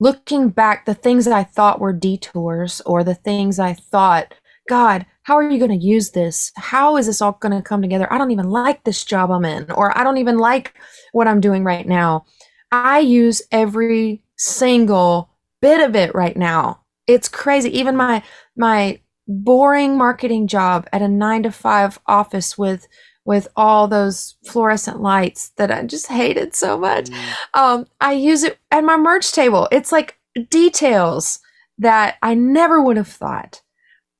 looking 0.00 0.48
back, 0.48 0.86
the 0.86 0.94
things 0.94 1.24
that 1.24 1.34
I 1.34 1.44
thought 1.44 1.80
were 1.80 1.92
detours 1.92 2.80
or 2.86 3.04
the 3.04 3.14
things 3.14 3.58
I 3.58 3.74
thought, 3.74 4.34
God, 4.68 5.06
how 5.22 5.36
are 5.36 5.48
you 5.48 5.58
going 5.58 5.78
to 5.78 5.86
use 5.86 6.10
this? 6.10 6.50
How 6.56 6.96
is 6.96 7.06
this 7.06 7.20
all 7.20 7.32
going 7.32 7.54
to 7.54 7.62
come 7.62 7.82
together? 7.82 8.10
I 8.12 8.18
don't 8.18 8.30
even 8.30 8.50
like 8.50 8.84
this 8.84 9.04
job 9.04 9.30
I'm 9.30 9.44
in, 9.44 9.70
or 9.72 9.96
I 9.96 10.04
don't 10.04 10.18
even 10.18 10.38
like 10.38 10.74
what 11.12 11.28
I'm 11.28 11.40
doing 11.40 11.64
right 11.64 11.86
now. 11.86 12.24
I 12.72 13.00
use 13.00 13.42
every 13.52 14.22
single 14.36 15.30
bit 15.60 15.86
of 15.86 15.94
it 15.94 16.14
right 16.14 16.36
now. 16.36 16.80
It's 17.06 17.28
crazy. 17.28 17.76
Even 17.78 17.96
my 17.96 18.22
my 18.56 19.00
boring 19.26 19.96
marketing 19.96 20.46
job 20.46 20.88
at 20.92 21.02
a 21.02 21.08
9 21.08 21.44
to 21.44 21.52
5 21.52 21.98
office 22.06 22.58
with 22.58 22.88
with 23.24 23.46
all 23.54 23.86
those 23.86 24.36
fluorescent 24.46 25.00
lights 25.00 25.50
that 25.50 25.70
I 25.70 25.84
just 25.84 26.06
hated 26.06 26.54
so 26.54 26.78
much. 26.78 27.10
Um 27.54 27.86
I 28.00 28.12
use 28.12 28.42
it 28.42 28.58
at 28.70 28.84
my 28.84 28.96
merch 28.96 29.32
table. 29.32 29.68
It's 29.70 29.92
like 29.92 30.18
details 30.48 31.40
that 31.78 32.16
I 32.22 32.34
never 32.34 32.82
would 32.82 32.96
have 32.96 33.08
thought. 33.08 33.62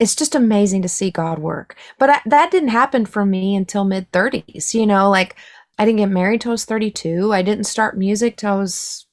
It's 0.01 0.17
just 0.17 0.35
amazing 0.35 0.83
to 0.83 0.89
see 0.89 1.11
God 1.11 1.39
work. 1.39 1.77
But 1.99 2.11
I, 2.11 2.21
that 2.27 2.51
didn't 2.51 2.71
happen 2.71 3.07
for 3.07 3.25
me 3.25 3.55
until 3.55 3.85
mid 3.85 4.11
30s, 4.11 4.75
you 4.75 4.87
know, 4.87 5.09
like 5.11 5.37
I 5.79 5.85
didn't 5.85 5.99
get 5.99 6.11
married 6.11 6.41
till 6.41 6.51
I 6.51 6.55
was 6.55 6.65
32. 6.65 7.33
I 7.33 7.43
didn't 7.43 7.65
start 7.65 7.97
music 7.97 8.37
till 8.37 8.55
I 8.55 8.57
was 8.57 9.07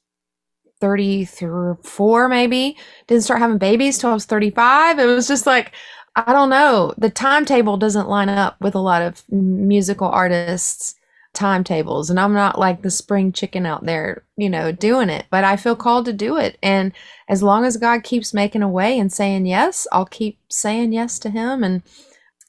34 0.79 2.29
maybe 2.29 2.77
didn't 3.07 3.23
start 3.23 3.39
having 3.39 3.57
babies 3.57 3.97
till 3.97 4.11
i 4.11 4.13
was 4.13 4.25
35 4.25 4.99
it 4.99 5.05
was 5.05 5.27
just 5.27 5.47
like 5.47 5.71
i 6.15 6.31
don't 6.31 6.49
know 6.49 6.93
the 6.97 7.09
timetable 7.09 7.77
doesn't 7.77 8.09
line 8.09 8.29
up 8.29 8.59
with 8.61 8.75
a 8.75 8.79
lot 8.79 9.01
of 9.01 9.23
musical 9.31 10.07
artists 10.07 10.95
timetables 11.37 12.09
and 12.09 12.19
I'm 12.19 12.33
not 12.33 12.57
like 12.57 12.81
the 12.81 12.89
spring 12.89 13.31
chicken 13.31 13.65
out 13.65 13.85
there, 13.85 14.23
you 14.37 14.49
know, 14.49 14.71
doing 14.71 15.09
it, 15.09 15.27
but 15.29 15.43
I 15.43 15.55
feel 15.55 15.75
called 15.75 16.05
to 16.05 16.13
do 16.13 16.37
it. 16.37 16.57
And 16.63 16.91
as 17.29 17.43
long 17.43 17.63
as 17.63 17.77
God 17.77 18.03
keeps 18.03 18.33
making 18.33 18.63
a 18.63 18.67
way 18.67 18.97
and 18.97 19.13
saying 19.13 19.45
yes, 19.45 19.87
I'll 19.91 20.05
keep 20.05 20.39
saying 20.49 20.93
yes 20.93 21.19
to 21.19 21.29
Him. 21.29 21.63
And 21.63 21.83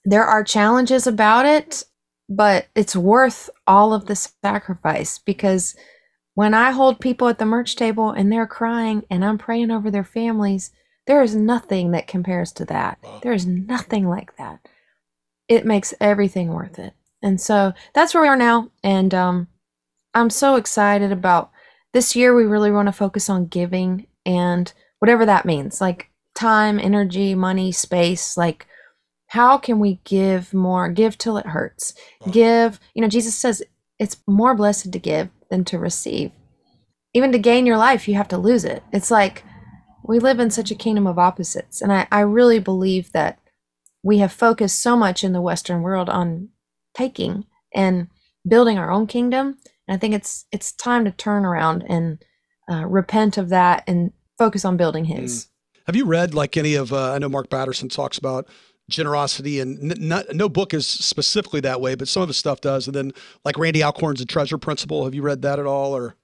there 0.04 0.24
are 0.24 0.42
challenges 0.42 1.06
about 1.06 1.44
it, 1.44 1.84
but 2.30 2.68
it's 2.74 2.96
worth 2.96 3.50
all 3.66 3.92
of 3.92 4.06
the 4.06 4.16
sacrifice 4.16 5.18
because 5.18 5.76
when 6.34 6.54
I 6.54 6.70
hold 6.70 7.00
people 7.00 7.28
at 7.28 7.38
the 7.38 7.44
merch 7.44 7.76
table 7.76 8.10
and 8.10 8.32
they're 8.32 8.46
crying 8.46 9.04
and 9.10 9.22
I'm 9.22 9.38
praying 9.38 9.70
over 9.70 9.90
their 9.90 10.04
families, 10.04 10.70
there 11.06 11.22
is 11.22 11.34
nothing 11.36 11.90
that 11.90 12.06
compares 12.06 12.52
to 12.52 12.64
that. 12.66 12.98
There 13.22 13.32
is 13.32 13.46
nothing 13.46 14.08
like 14.08 14.36
that. 14.36 14.60
It 15.46 15.66
makes 15.66 15.94
everything 16.00 16.52
worth 16.52 16.78
it. 16.78 16.94
And 17.22 17.40
so 17.40 17.72
that's 17.94 18.14
where 18.14 18.22
we 18.22 18.28
are 18.28 18.36
now. 18.36 18.70
And 18.82 19.12
um, 19.14 19.48
I'm 20.14 20.30
so 20.30 20.56
excited 20.56 21.12
about 21.12 21.50
this 21.92 22.14
year. 22.14 22.34
We 22.34 22.44
really 22.44 22.70
want 22.70 22.86
to 22.86 22.92
focus 22.92 23.28
on 23.28 23.46
giving 23.46 24.06
and 24.24 24.72
whatever 24.98 25.26
that 25.26 25.46
means 25.46 25.80
like 25.80 26.10
time, 26.34 26.78
energy, 26.78 27.34
money, 27.34 27.72
space. 27.72 28.36
Like, 28.36 28.66
how 29.28 29.58
can 29.58 29.78
we 29.78 30.00
give 30.04 30.54
more? 30.54 30.88
Give 30.88 31.18
till 31.18 31.36
it 31.36 31.46
hurts. 31.46 31.94
Give, 32.30 32.78
you 32.94 33.02
know, 33.02 33.08
Jesus 33.08 33.34
says 33.34 33.62
it's 33.98 34.16
more 34.26 34.54
blessed 34.54 34.92
to 34.92 34.98
give 34.98 35.28
than 35.50 35.64
to 35.66 35.78
receive. 35.78 36.30
Even 37.14 37.32
to 37.32 37.38
gain 37.38 37.66
your 37.66 37.76
life, 37.76 38.06
you 38.06 38.14
have 38.14 38.28
to 38.28 38.38
lose 38.38 38.64
it. 38.64 38.82
It's 38.92 39.10
like 39.10 39.44
we 40.04 40.18
live 40.18 40.40
in 40.40 40.50
such 40.50 40.70
a 40.70 40.76
kingdom 40.76 41.06
of 41.06 41.18
opposites. 41.18 41.82
And 41.82 41.92
I, 41.92 42.06
I 42.12 42.20
really 42.20 42.58
believe 42.58 43.12
that 43.12 43.38
we 44.02 44.18
have 44.18 44.32
focused 44.32 44.80
so 44.80 44.96
much 44.96 45.24
in 45.24 45.32
the 45.32 45.40
Western 45.40 45.82
world 45.82 46.08
on 46.08 46.50
taking 46.98 47.44
and 47.74 48.08
building 48.46 48.78
our 48.78 48.90
own 48.90 49.06
kingdom. 49.06 49.56
And 49.86 49.94
I 49.94 49.98
think 49.98 50.14
it's 50.14 50.46
it's 50.52 50.72
time 50.72 51.04
to 51.04 51.10
turn 51.10 51.44
around 51.44 51.84
and 51.88 52.22
uh, 52.70 52.86
repent 52.86 53.38
of 53.38 53.48
that 53.50 53.84
and 53.86 54.12
focus 54.36 54.64
on 54.64 54.76
building 54.76 55.04
His. 55.04 55.44
Mm. 55.44 55.48
Have 55.86 55.96
you 55.96 56.04
read 56.04 56.34
like 56.34 56.56
any 56.56 56.74
of? 56.74 56.92
Uh, 56.92 57.12
I 57.12 57.18
know 57.18 57.28
Mark 57.28 57.48
Batterson 57.48 57.88
talks 57.88 58.18
about 58.18 58.46
generosity, 58.90 59.60
and 59.60 59.92
n- 59.92 60.08
not, 60.08 60.34
no 60.34 60.48
book 60.48 60.74
is 60.74 60.86
specifically 60.86 61.60
that 61.60 61.80
way, 61.80 61.94
but 61.94 62.08
some 62.08 62.22
of 62.22 62.28
his 62.28 62.36
stuff 62.36 62.60
does. 62.60 62.86
And 62.86 62.94
then 62.94 63.12
like 63.44 63.58
Randy 63.58 63.82
Alcorn's 63.82 64.20
The 64.20 64.26
Treasure 64.26 64.58
Principle. 64.58 65.04
Have 65.04 65.14
you 65.14 65.22
read 65.22 65.42
that 65.42 65.58
at 65.58 65.66
all, 65.66 65.96
or? 65.96 66.16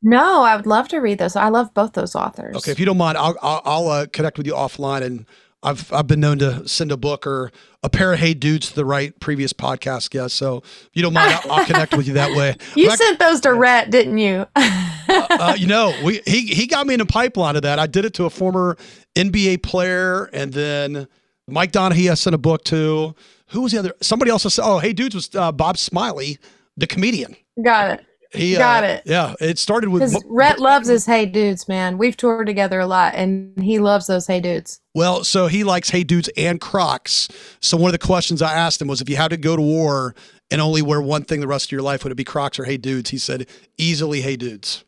No, 0.00 0.42
I 0.42 0.54
would 0.54 0.66
love 0.66 0.86
to 0.88 0.98
read 0.98 1.18
those. 1.18 1.34
I 1.34 1.48
love 1.48 1.74
both 1.74 1.94
those 1.94 2.14
authors. 2.14 2.56
Okay, 2.56 2.70
if 2.70 2.78
you 2.78 2.86
don't 2.86 2.98
mind, 2.98 3.18
I'll 3.18 3.36
I'll, 3.42 3.62
I'll 3.64 3.88
uh, 3.88 4.06
connect 4.06 4.38
with 4.38 4.46
you 4.46 4.54
offline 4.54 5.02
and 5.02 5.26
I've 5.62 5.92
I've 5.92 6.06
been 6.06 6.20
known 6.20 6.38
to 6.38 6.68
send 6.68 6.92
a 6.92 6.96
book 6.96 7.26
or 7.26 7.50
a 7.82 7.88
pair 7.88 8.12
of 8.12 8.20
hey 8.20 8.34
dudes 8.34 8.68
to 8.68 8.74
the 8.74 8.84
right 8.84 9.18
previous 9.20 9.52
podcast 9.52 10.10
guest. 10.10 10.36
So 10.36 10.58
if 10.58 10.90
you 10.94 11.02
don't 11.02 11.12
mind, 11.12 11.32
I'll, 11.32 11.52
I'll 11.52 11.66
connect 11.66 11.96
with 11.96 12.06
you 12.06 12.14
that 12.14 12.36
way. 12.36 12.56
you 12.76 12.90
sent 12.90 13.18
those 13.18 13.40
to 13.40 13.52
Rhett, 13.54 13.90
didn't 13.90 14.18
you? 14.18 14.46
uh, 14.56 15.26
uh, 15.30 15.56
you 15.58 15.66
know, 15.66 15.92
we 16.04 16.20
he 16.26 16.46
he 16.46 16.66
got 16.66 16.86
me 16.86 16.94
in 16.94 17.00
a 17.00 17.06
pipeline 17.06 17.56
of 17.56 17.62
that. 17.62 17.78
I 17.78 17.86
did 17.86 18.04
it 18.04 18.14
to 18.14 18.24
a 18.24 18.30
former 18.30 18.76
NBA 19.16 19.62
player, 19.62 20.26
and 20.32 20.52
then 20.52 21.08
Mike 21.48 21.72
Donahue 21.72 22.10
I 22.10 22.14
sent 22.14 22.34
a 22.34 22.38
book 22.38 22.64
to. 22.64 23.14
Who 23.52 23.62
was 23.62 23.72
the 23.72 23.78
other? 23.78 23.94
Somebody 24.02 24.30
else. 24.30 24.42
Said, 24.42 24.62
oh, 24.64 24.78
hey 24.78 24.92
dudes 24.92 25.14
was 25.14 25.34
uh, 25.34 25.50
Bob 25.50 25.78
Smiley, 25.78 26.38
the 26.76 26.86
comedian. 26.86 27.34
Got 27.62 27.98
it. 27.98 28.06
He 28.30 28.56
got 28.56 28.84
uh, 28.84 28.88
it. 28.88 29.02
Yeah, 29.06 29.34
it 29.40 29.58
started 29.58 29.88
with 29.88 30.02
because 30.02 30.22
Rhett 30.26 30.58
loves 30.58 30.88
his 30.88 31.06
Hey 31.06 31.24
Dudes, 31.24 31.66
man. 31.66 31.96
We've 31.96 32.16
toured 32.16 32.46
together 32.46 32.78
a 32.80 32.86
lot, 32.86 33.14
and 33.14 33.58
he 33.62 33.78
loves 33.78 34.06
those 34.06 34.26
Hey 34.26 34.40
Dudes. 34.40 34.80
Well, 34.94 35.24
so 35.24 35.46
he 35.46 35.64
likes 35.64 35.90
Hey 35.90 36.04
Dudes 36.04 36.28
and 36.36 36.60
Crocs. 36.60 37.28
So 37.60 37.76
one 37.76 37.88
of 37.88 37.92
the 37.92 38.06
questions 38.06 38.42
I 38.42 38.52
asked 38.52 38.82
him 38.82 38.88
was, 38.88 39.00
if 39.00 39.08
you 39.08 39.16
had 39.16 39.30
to 39.30 39.38
go 39.38 39.56
to 39.56 39.62
war 39.62 40.14
and 40.50 40.60
only 40.60 40.82
wear 40.82 41.00
one 41.00 41.24
thing 41.24 41.40
the 41.40 41.46
rest 41.46 41.66
of 41.66 41.72
your 41.72 41.82
life, 41.82 42.04
would 42.04 42.12
it 42.12 42.16
be 42.16 42.24
Crocs 42.24 42.58
or 42.58 42.64
Hey 42.64 42.76
Dudes? 42.76 43.10
He 43.10 43.18
said, 43.18 43.46
easily 43.78 44.20
Hey 44.20 44.36
Dudes. 44.36 44.84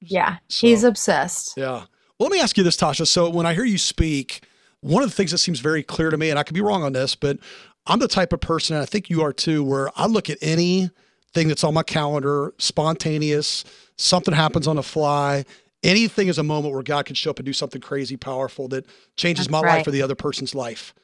Yeah, 0.00 0.36
so, 0.48 0.66
he's 0.66 0.84
obsessed. 0.84 1.54
Yeah. 1.56 1.84
Well, 2.18 2.28
let 2.28 2.32
me 2.32 2.40
ask 2.40 2.58
you 2.58 2.64
this, 2.64 2.76
Tasha. 2.76 3.06
So 3.06 3.30
when 3.30 3.46
I 3.46 3.54
hear 3.54 3.64
you 3.64 3.78
speak, 3.78 4.44
one 4.80 5.02
of 5.02 5.08
the 5.08 5.16
things 5.16 5.30
that 5.30 5.38
seems 5.38 5.60
very 5.60 5.82
clear 5.82 6.10
to 6.10 6.18
me, 6.18 6.28
and 6.28 6.38
I 6.38 6.42
could 6.42 6.54
be 6.54 6.60
wrong 6.60 6.82
on 6.82 6.92
this, 6.92 7.14
but 7.14 7.38
I'm 7.86 7.98
the 8.00 8.08
type 8.08 8.32
of 8.34 8.40
person, 8.40 8.76
and 8.76 8.82
I 8.82 8.86
think 8.86 9.08
you 9.08 9.22
are 9.22 9.32
too, 9.32 9.64
where 9.64 9.90
I 9.96 10.06
look 10.06 10.28
at 10.28 10.38
any 10.42 10.90
thing 11.36 11.48
that's 11.48 11.62
on 11.64 11.74
my 11.74 11.82
calendar, 11.82 12.54
spontaneous, 12.56 13.64
something 13.96 14.32
happens 14.32 14.66
on 14.66 14.76
the 14.76 14.82
fly. 14.82 15.44
Anything 15.82 16.28
is 16.28 16.38
a 16.38 16.42
moment 16.42 16.72
where 16.72 16.82
God 16.82 17.04
can 17.04 17.14
show 17.14 17.30
up 17.30 17.38
and 17.38 17.44
do 17.44 17.52
something 17.52 17.80
crazy, 17.80 18.16
powerful 18.16 18.68
that 18.68 18.86
changes 19.16 19.44
that's 19.46 19.52
my 19.52 19.60
right. 19.60 19.76
life 19.76 19.86
or 19.86 19.90
the 19.90 20.00
other 20.00 20.14
person's 20.14 20.54
life. 20.54 20.94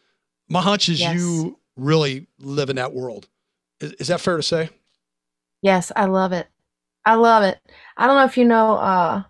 My 0.49 0.63
hunch 0.63 0.89
is 0.89 1.01
yes. 1.01 1.15
you 1.15 1.59
really 1.77 2.27
live 2.41 2.71
in 2.71 2.77
that 2.77 2.95
world. 2.95 3.29
Is, 3.81 3.93
is, 3.93 4.09
that 4.09 4.23
fair 4.23 4.39
to 4.39 4.43
say? 4.43 4.71
Yes, 5.61 5.93
I 5.95 6.07
love 6.07 6.33
it. 6.33 6.49
I 7.05 7.15
love 7.17 7.43
it. 7.43 7.59
I 7.99 8.07
don't 8.07 8.17
know 8.17 8.25
if 8.25 8.39
you 8.39 8.47
know, 8.47 8.77
uh, 8.77 9.23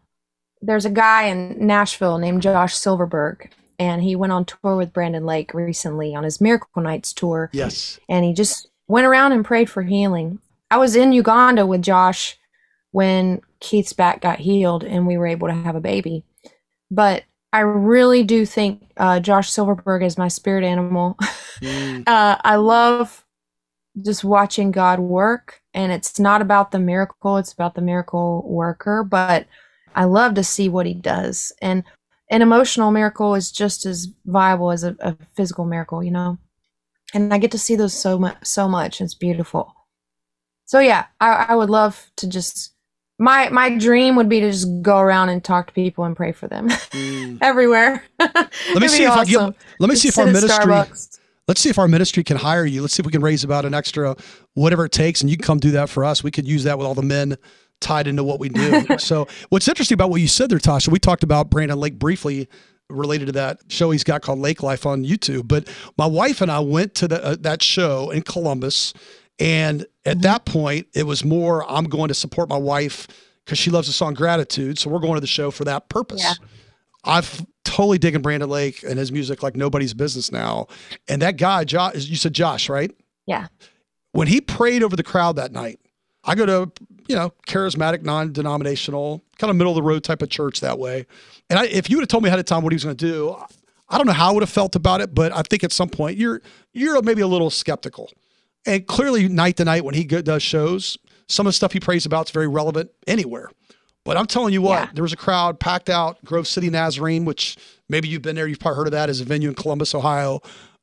there's 0.61 0.85
a 0.85 0.91
guy 0.91 1.25
in 1.25 1.67
Nashville 1.67 2.19
named 2.19 2.43
Josh 2.43 2.77
Silverberg, 2.77 3.51
and 3.79 4.03
he 4.03 4.15
went 4.15 4.33
on 4.33 4.45
tour 4.45 4.77
with 4.77 4.93
Brandon 4.93 5.27
Lake 5.27 5.53
recently 5.53 6.15
on 6.15 6.23
his 6.23 6.41
Miracle 6.41 6.81
Nights 6.81 7.13
tour. 7.13 7.51
Yes. 7.53 7.99
And 8.09 8.25
he 8.25 8.33
just 8.33 8.71
went 8.87 9.07
around 9.07 9.33
and 9.33 9.45
prayed 9.45 9.69
for 9.69 9.83
healing. 9.83 10.39
I 10.73 10.79
was 10.79 10.97
in 10.97 11.13
Uganda 11.13 11.67
with 11.67 11.83
Josh 11.83 12.39
when 12.93 13.43
Keith's 13.61 13.93
back 13.93 14.23
got 14.23 14.39
healed 14.39 14.85
and 14.85 15.07
we 15.07 15.19
were 15.19 15.27
able 15.27 15.49
to 15.49 15.53
have 15.53 15.77
a 15.77 15.83
baby. 15.83 16.25
But 16.91 17.25
I 17.53 17.61
really 17.61 18.23
do 18.23 18.47
think 18.47 18.91
uh, 18.97 19.21
Josh 19.21 19.51
Silverberg 19.51 20.03
is 20.03 20.17
my 20.17 20.29
spirit 20.29 20.65
animal. 20.65 21.19
Mm. 21.61 22.03
uh, 22.09 22.39
I 22.43 22.57
love 22.57 23.25
just 24.05 24.25
watching 24.25 24.73
God 24.73 24.99
work, 24.99 25.61
and 25.75 25.93
it's 25.93 26.19
not 26.19 26.43
about 26.43 26.73
the 26.73 26.81
miracle; 26.81 27.37
it's 27.37 27.53
about 27.53 27.77
the 27.77 27.81
miracle 27.81 28.43
worker. 28.49 29.05
But 29.05 29.47
I 29.95 30.05
love 30.07 30.35
to 30.35 30.43
see 30.43 30.69
what 30.69 30.87
He 30.87 30.95
does, 30.95 31.53
and 31.63 31.85
an 32.31 32.43
emotional 32.43 32.91
miracle 32.91 33.37
is 33.37 33.53
just 33.53 33.87
as 33.87 34.09
viable 34.27 34.73
as 34.73 34.83
a, 34.83 34.97
a 34.99 35.17
physical 35.37 35.65
miracle, 35.65 36.03
you 36.03 36.11
know. 36.11 36.37
And 37.15 37.33
I 37.33 37.39
get 37.39 37.53
to 37.53 37.59
see 37.59 37.77
those 37.77 37.95
so 37.95 38.19
much, 38.19 38.39
so 38.43 38.67
much. 38.67 39.01
It's 39.01 39.15
beautiful 39.15 39.73
so 40.73 40.79
yeah, 40.79 41.05
I, 41.21 41.49
I 41.51 41.55
would 41.55 41.69
love 41.69 42.11
to 42.17 42.27
just 42.27 42.73
my 43.19 43.51
my 43.51 43.77
dream 43.77 44.17
would 44.17 44.31
be 44.31 44.41
to 44.41 44.51
just 44.51 44.67
go 44.81 44.97
around 44.97 45.29
and 45.29 45.45
talk 45.45 45.67
to 45.67 45.73
people 45.75 46.05
and 46.05 46.17
pray 46.17 46.33
for 46.33 46.49
them 46.49 46.71
mm. 46.71 47.37
everywhere. 47.43 48.03
let 48.19 48.81
me 48.81 48.89
see 48.89 49.05
if 49.05 49.11
awesome. 49.11 49.21
I 49.21 49.25
get, 49.51 49.57
let 49.81 49.89
me 49.89 49.89
just 49.89 50.01
see 50.01 50.09
if 50.09 50.19
our 50.19 50.25
ministry 50.25 50.75
let's 51.47 51.61
see 51.61 51.69
if 51.69 51.79
our 51.79 51.89
ministry 51.89 52.25
can 52.25 52.39
hire 52.39 52.65
you. 52.65 52.81
Let's 52.81 52.95
see 52.95 53.03
if 53.03 53.07
we 53.07 53.13
can 53.13 53.21
raise 53.21 53.45
about 53.45 53.67
an 53.67 53.75
extra 53.75 54.17
whatever 54.55 54.87
it 54.87 54.93
takes 54.93 55.21
and 55.21 55.29
you 55.29 55.37
can 55.37 55.45
come 55.45 55.59
do 55.59 55.73
that 55.73 55.91
for 55.91 56.07
us. 56.07 56.25
We 56.25 56.31
could 56.31 56.49
use 56.49 56.65
that 56.65 56.79
with 56.79 56.87
all 56.87 56.95
the 56.95 57.03
men 57.03 57.37
tied 57.81 58.07
into 58.07 58.25
what 58.25 58.41
we 58.41 58.49
do. 58.49 58.87
so 58.99 59.29
what's 59.51 59.69
interesting 59.69 59.97
about 59.97 60.09
what 60.09 60.23
you 60.23 60.29
said 60.29 60.49
there, 60.49 60.59
Tasha, 60.59 60.89
we 60.89 60.99
talked 60.99 61.23
about 61.23 61.51
Brandon 61.51 61.79
Lake 61.79 61.99
briefly 61.99 62.49
related 62.89 63.27
to 63.27 63.33
that 63.33 63.61
show 63.69 63.91
he's 63.91 64.05
got 64.05 64.23
called 64.23 64.39
Lake 64.39 64.63
Life 64.63 64.87
on 64.87 65.05
YouTube. 65.05 65.49
But 65.49 65.69
my 65.99 66.07
wife 66.07 66.41
and 66.41 66.51
I 66.51 66.61
went 66.61 66.95
to 66.95 67.09
the, 67.09 67.23
uh, 67.23 67.37
that 67.41 67.63
show 67.63 68.09
in 68.09 68.23
Columbus 68.23 68.95
and 69.39 69.87
at 70.05 70.23
that 70.23 70.45
point, 70.45 70.87
it 70.95 71.05
was 71.05 71.25
more, 71.25 71.69
I'm 71.71 71.85
going 71.85 72.09
to 72.09 72.15
support 72.15 72.49
my 72.49 72.57
wife 72.57 73.07
because 73.45 73.59
she 73.59 73.71
loves 73.71 73.87
the 73.87 73.93
song 73.93 74.15
Gratitude. 74.15 74.79
So 74.79 74.91
we're 74.91 75.01
going 75.01 75.15
to 75.15 75.21
the 75.21 75.27
show 75.27 75.51
for 75.51 75.65
that 75.65 75.89
purpose. 75.89 76.23
Yeah. 76.23 76.35
I've 77.05 77.45
totally 77.65 77.99
digging 77.99 78.23
Brandon 78.23 78.49
Lake 78.49 78.83
and 78.83 78.99
his 78.99 79.11
music 79.11 79.43
like 79.43 79.57
nobody's 79.57 79.95
business 79.95 80.31
now. 80.31 80.69
And 81.09 81.23
that 81.23 81.37
guy, 81.37 81.65
Josh, 81.65 82.05
you 82.05 82.17
said 82.17 82.33
Josh, 82.33 82.69
right? 82.69 82.93
Yeah. 83.27 83.49
When 84.13 84.29
he 84.29 84.41
prayed 84.41 84.83
over 84.83 84.95
the 84.95 85.03
crowd 85.03 85.37
that 85.37 85.53
night, 85.53 85.81
I 86.25 86.35
go 86.35 86.47
to, 86.47 86.71
you 87.09 87.17
know, 87.17 87.33
charismatic, 87.49 88.03
non 88.03 88.33
denominational, 88.33 89.25
kind 89.39 89.51
of 89.51 89.57
middle 89.57 89.73
of 89.73 89.77
the 89.77 89.83
road 89.83 90.05
type 90.05 90.23
of 90.23 90.29
church 90.29 90.61
that 90.61 90.79
way. 90.79 91.07
And 91.51 91.59
I, 91.59 91.67
if 91.67 91.91
you 91.91 91.97
would 91.97 92.03
have 92.03 92.09
told 92.09 92.23
me 92.23 92.29
ahead 92.29 92.39
of 92.39 92.45
time 92.45 92.63
what 92.63 92.73
he 92.73 92.77
was 92.77 92.85
going 92.85 92.97
to 92.97 93.05
do, 93.05 93.37
I 93.89 93.99
don't 93.99 94.07
know 94.07 94.13
how 94.13 94.31
I 94.31 94.33
would 94.33 94.43
have 94.43 94.51
felt 94.51 94.77
about 94.77 95.01
it, 95.01 95.15
but 95.15 95.33
I 95.33 95.43
think 95.43 95.65
at 95.65 95.73
some 95.73 95.89
point 95.89 96.17
you're 96.17 96.41
you're 96.73 97.01
maybe 97.03 97.23
a 97.23 97.27
little 97.27 97.51
skeptical. 97.51 98.11
And 98.67 98.87
clearly, 98.87 99.29
night 99.29 99.57
to 99.57 99.65
night, 99.65 99.85
when 99.85 99.95
he 99.95 100.05
does 100.05 100.43
shows, 100.43 100.97
some 101.29 101.47
of 101.47 101.49
the 101.49 101.55
stuff 101.55 101.73
he 101.73 101.81
prays 101.81 102.07
about 102.07 102.29
is 102.29 102.31
very 102.33 102.49
relevant 102.49 102.91
anywhere. 103.07 103.51
But 104.05 104.17
I'm 104.17 104.27
telling 104.27 104.53
you 104.53 104.63
what, 104.63 104.89
yeah. 104.89 104.91
there 104.95 105.03
was 105.03 105.13
a 105.13 105.17
crowd 105.17 105.61
packed 105.61 105.89
out, 105.89 106.25
Grove 106.25 106.47
City 106.47 106.71
Nazarene, 106.71 107.25
which 107.25 107.57
maybe 107.89 108.09
you've 108.09 108.23
been 108.23 108.35
there, 108.35 108.49
you've 108.49 108.59
probably 108.59 108.79
heard 108.79 108.87
of 108.89 108.93
that 108.93 109.09
as 109.09 109.21
a 109.21 109.25
venue 109.25 109.49
in 109.49 109.55
Columbus, 109.55 109.95
Ohio. 109.95 110.41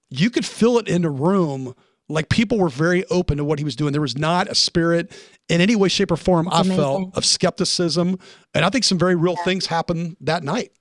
You 0.10 0.30
could 0.30 0.46
fill 0.46 0.78
it 0.78 0.88
in 0.88 1.04
a 1.04 1.10
room 1.10 1.76
like 2.08 2.30
people 2.30 2.58
were 2.58 2.70
very 2.70 3.06
open 3.06 3.38
to 3.38 3.44
what 3.44 3.60
he 3.60 3.66
was 3.66 3.76
doing. 3.76 3.92
There 3.92 4.02
was 4.02 4.18
not 4.18 4.48
a 4.48 4.56
spirit 4.56 5.12
in 5.48 5.62
any 5.62 5.76
way, 5.76 5.90
shape, 5.90 6.12
or 6.12 6.18
form, 6.18 6.46
That's 6.46 6.58
I 6.58 6.62
amazing. 6.62 6.78
felt, 6.78 7.18
of 7.18 7.26
skepticism. 7.26 8.18
And 8.54 8.66
I 8.66 8.70
think 8.70 8.84
some 8.84 8.98
very 8.98 9.16
real 9.16 9.36
yeah. 9.38 9.44
things 9.44 9.66
happened 9.68 10.18
that 10.22 10.44
night. 10.44 10.72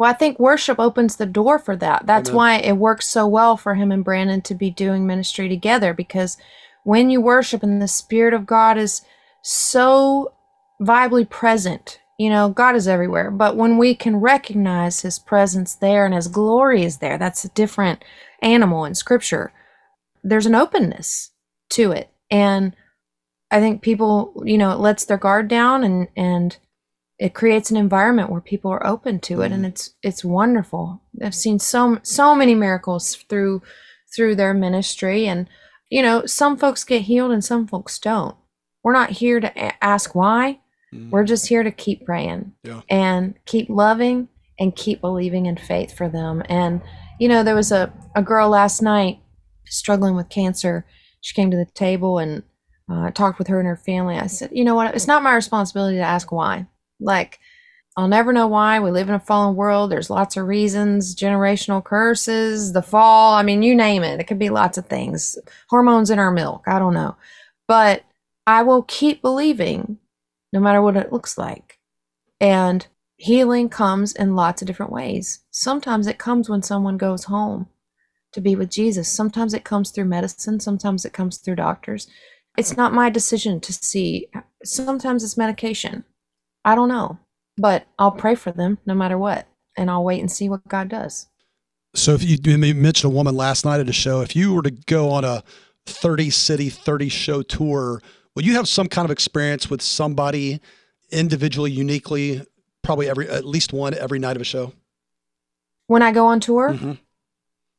Well, 0.00 0.08
I 0.08 0.14
think 0.14 0.38
worship 0.38 0.80
opens 0.80 1.16
the 1.16 1.26
door 1.26 1.58
for 1.58 1.76
that. 1.76 2.06
That's 2.06 2.30
Amen. 2.30 2.36
why 2.36 2.56
it 2.56 2.78
works 2.78 3.06
so 3.06 3.26
well 3.26 3.58
for 3.58 3.74
him 3.74 3.92
and 3.92 4.02
Brandon 4.02 4.40
to 4.40 4.54
be 4.54 4.70
doing 4.70 5.06
ministry 5.06 5.46
together 5.46 5.92
because 5.92 6.38
when 6.84 7.10
you 7.10 7.20
worship 7.20 7.62
and 7.62 7.82
the 7.82 7.86
Spirit 7.86 8.32
of 8.32 8.46
God 8.46 8.78
is 8.78 9.02
so 9.42 10.32
vibly 10.80 11.28
present, 11.28 12.00
you 12.18 12.30
know, 12.30 12.48
God 12.48 12.76
is 12.76 12.88
everywhere. 12.88 13.30
But 13.30 13.56
when 13.56 13.76
we 13.76 13.94
can 13.94 14.16
recognize 14.16 15.02
His 15.02 15.18
presence 15.18 15.74
there 15.74 16.06
and 16.06 16.14
His 16.14 16.28
glory 16.28 16.82
is 16.82 16.96
there, 16.96 17.18
that's 17.18 17.44
a 17.44 17.50
different 17.50 18.02
animal 18.40 18.86
in 18.86 18.94
Scripture. 18.94 19.52
There's 20.24 20.46
an 20.46 20.54
openness 20.54 21.30
to 21.72 21.92
it. 21.92 22.08
And 22.30 22.74
I 23.50 23.60
think 23.60 23.82
people, 23.82 24.42
you 24.46 24.56
know, 24.56 24.72
it 24.72 24.80
lets 24.80 25.04
their 25.04 25.18
guard 25.18 25.48
down 25.48 25.84
and 25.84 26.08
and 26.16 26.56
it 27.20 27.34
creates 27.34 27.70
an 27.70 27.76
environment 27.76 28.30
where 28.30 28.40
people 28.40 28.70
are 28.72 28.84
open 28.86 29.20
to 29.20 29.42
it 29.42 29.52
and 29.52 29.64
it's 29.66 29.94
it's 30.02 30.24
wonderful. 30.24 31.02
I've 31.22 31.34
seen 31.34 31.58
so 31.58 31.98
so 32.02 32.34
many 32.34 32.54
miracles 32.54 33.14
through 33.28 33.62
through 34.16 34.34
their 34.36 34.54
ministry 34.54 35.26
and 35.28 35.46
you 35.90 36.02
know, 36.02 36.24
some 36.24 36.56
folks 36.56 36.84
get 36.84 37.02
healed 37.02 37.32
and 37.32 37.44
some 37.44 37.66
folks 37.66 37.98
don't. 37.98 38.36
We're 38.82 38.92
not 38.92 39.10
here 39.10 39.40
to 39.40 39.48
a- 39.56 39.84
ask 39.84 40.14
why. 40.14 40.60
Mm. 40.94 41.10
We're 41.10 41.24
just 41.24 41.48
here 41.48 41.62
to 41.64 41.70
keep 41.72 42.06
praying 42.06 42.52
Yeah. 42.64 42.80
and 42.88 43.34
keep 43.44 43.68
loving 43.68 44.28
and 44.58 44.74
keep 44.74 45.00
believing 45.00 45.46
in 45.46 45.56
faith 45.56 45.96
for 45.96 46.08
them. 46.08 46.42
And, 46.48 46.80
you 47.18 47.28
know, 47.28 47.42
there 47.42 47.56
was 47.56 47.72
a, 47.72 47.92
a 48.14 48.22
girl 48.22 48.48
last 48.50 48.82
night 48.82 49.18
struggling 49.66 50.14
with 50.14 50.28
cancer. 50.28 50.86
She 51.22 51.34
came 51.34 51.50
to 51.50 51.56
the 51.56 51.66
table 51.74 52.18
and 52.18 52.44
uh, 52.88 53.06
I 53.06 53.10
talked 53.10 53.38
with 53.38 53.48
her 53.48 53.58
and 53.58 53.66
her 53.68 53.76
family. 53.76 54.16
I 54.16 54.28
said, 54.28 54.50
you 54.52 54.64
know 54.64 54.74
what? 54.76 54.94
It's 54.94 55.06
not 55.08 55.22
my 55.24 55.34
responsibility 55.34 55.96
to 55.96 56.02
ask 56.02 56.30
why. 56.30 56.66
Like, 57.00 57.40
I'll 57.96 58.08
never 58.08 58.32
know 58.32 58.46
why. 58.46 58.78
We 58.78 58.90
live 58.90 59.08
in 59.08 59.14
a 59.14 59.20
fallen 59.20 59.56
world. 59.56 59.90
There's 59.90 60.10
lots 60.10 60.36
of 60.36 60.46
reasons 60.46 61.14
generational 61.14 61.84
curses, 61.84 62.72
the 62.72 62.82
fall. 62.82 63.34
I 63.34 63.42
mean, 63.42 63.62
you 63.62 63.74
name 63.74 64.02
it. 64.02 64.20
It 64.20 64.24
could 64.24 64.38
be 64.38 64.50
lots 64.50 64.78
of 64.78 64.86
things. 64.86 65.36
Hormones 65.68 66.10
in 66.10 66.18
our 66.18 66.30
milk. 66.30 66.64
I 66.66 66.78
don't 66.78 66.94
know. 66.94 67.16
But 67.66 68.04
I 68.46 68.62
will 68.62 68.82
keep 68.82 69.22
believing 69.22 69.98
no 70.52 70.60
matter 70.60 70.80
what 70.80 70.96
it 70.96 71.12
looks 71.12 71.36
like. 71.36 71.78
And 72.40 72.86
healing 73.16 73.68
comes 73.68 74.12
in 74.12 74.34
lots 74.34 74.62
of 74.62 74.66
different 74.66 74.92
ways. 74.92 75.40
Sometimes 75.50 76.06
it 76.06 76.18
comes 76.18 76.48
when 76.48 76.62
someone 76.62 76.96
goes 76.96 77.24
home 77.24 77.68
to 78.32 78.40
be 78.40 78.56
with 78.56 78.70
Jesus. 78.70 79.08
Sometimes 79.08 79.52
it 79.52 79.64
comes 79.64 79.90
through 79.90 80.06
medicine. 80.06 80.60
Sometimes 80.60 81.04
it 81.04 81.12
comes 81.12 81.38
through 81.38 81.56
doctors. 81.56 82.08
It's 82.56 82.76
not 82.76 82.94
my 82.94 83.10
decision 83.10 83.60
to 83.60 83.72
see. 83.72 84.28
Sometimes 84.64 85.22
it's 85.22 85.36
medication. 85.36 86.04
I 86.64 86.74
don't 86.74 86.88
know. 86.88 87.18
But 87.56 87.86
I'll 87.98 88.12
pray 88.12 88.34
for 88.34 88.52
them 88.52 88.78
no 88.86 88.94
matter 88.94 89.18
what. 89.18 89.46
And 89.76 89.90
I'll 89.90 90.04
wait 90.04 90.20
and 90.20 90.30
see 90.30 90.48
what 90.48 90.66
God 90.68 90.88
does. 90.88 91.28
So 91.94 92.14
if 92.14 92.22
you, 92.22 92.38
you 92.42 92.74
mentioned 92.74 93.12
a 93.12 93.14
woman 93.14 93.36
last 93.36 93.64
night 93.64 93.80
at 93.80 93.88
a 93.88 93.92
show, 93.92 94.20
if 94.20 94.36
you 94.36 94.54
were 94.54 94.62
to 94.62 94.70
go 94.70 95.10
on 95.10 95.24
a 95.24 95.42
30 95.86 96.30
city, 96.30 96.68
30 96.68 97.08
show 97.08 97.42
tour, 97.42 98.00
would 98.34 98.46
you 98.46 98.54
have 98.54 98.68
some 98.68 98.88
kind 98.88 99.04
of 99.04 99.10
experience 99.10 99.68
with 99.68 99.82
somebody 99.82 100.60
individually, 101.10 101.70
uniquely, 101.70 102.46
probably 102.82 103.08
every 103.08 103.28
at 103.28 103.44
least 103.44 103.72
one 103.72 103.94
every 103.94 104.18
night 104.18 104.36
of 104.36 104.42
a 104.42 104.44
show? 104.44 104.72
When 105.88 106.02
I 106.02 106.12
go 106.12 106.26
on 106.26 106.40
tour, 106.40 106.74
Mhm. 106.74 106.98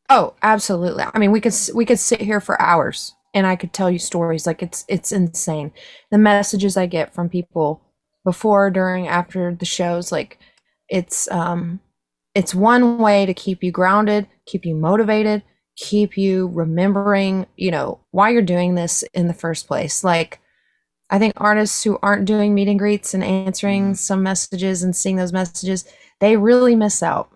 Oh, 0.10 0.34
absolutely. 0.42 1.06
I 1.14 1.18
mean, 1.20 1.32
we 1.32 1.40
could 1.40 1.54
we 1.74 1.86
could 1.86 2.00
sit 2.00 2.20
here 2.22 2.42
for 2.42 2.62
hours 2.62 3.14
and 3.34 3.48
I 3.48 3.56
could 3.56 3.72
tell 3.72 3.90
you 3.90 4.00
stories 4.00 4.46
like 4.46 4.62
it's 4.62 4.84
it's 4.90 5.12
insane. 5.14 5.72
The 6.10 6.18
messages 6.18 6.76
I 6.76 6.86
get 6.86 7.14
from 7.14 7.30
people 7.30 7.82
before, 8.24 8.70
during, 8.70 9.08
after 9.08 9.54
the 9.54 9.66
shows 9.66 10.12
like 10.12 10.40
it's 10.90 11.30
um 11.32 11.80
it's 12.36 12.56
one 12.56 12.98
way 12.98 13.26
to 13.26 13.34
keep 13.34 13.64
you 13.64 13.72
grounded, 13.72 14.28
keep 14.46 14.66
you 14.66 14.76
motivated, 14.76 15.44
keep 15.76 16.18
you 16.18 16.48
remembering, 16.54 17.46
you 17.58 17.72
know, 17.72 18.00
why 18.12 18.30
you're 18.30 18.42
doing 18.42 18.76
this 18.76 19.04
in 19.14 19.28
the 19.28 19.34
first 19.34 19.68
place. 19.68 20.04
Like 20.04 20.40
I 21.10 21.20
think 21.20 21.34
artists 21.38 21.84
who 21.84 22.00
aren't 22.02 22.26
doing 22.26 22.54
meet 22.54 22.70
and 22.70 22.80
greets 22.80 23.14
and 23.14 23.24
answering 23.24 23.96
some 23.96 24.24
messages 24.24 24.82
and 24.82 24.96
seeing 24.96 25.18
those 25.18 25.34
messages, 25.34 25.86
they 26.20 26.38
really 26.38 26.76
miss 26.76 27.04
out 27.04 27.32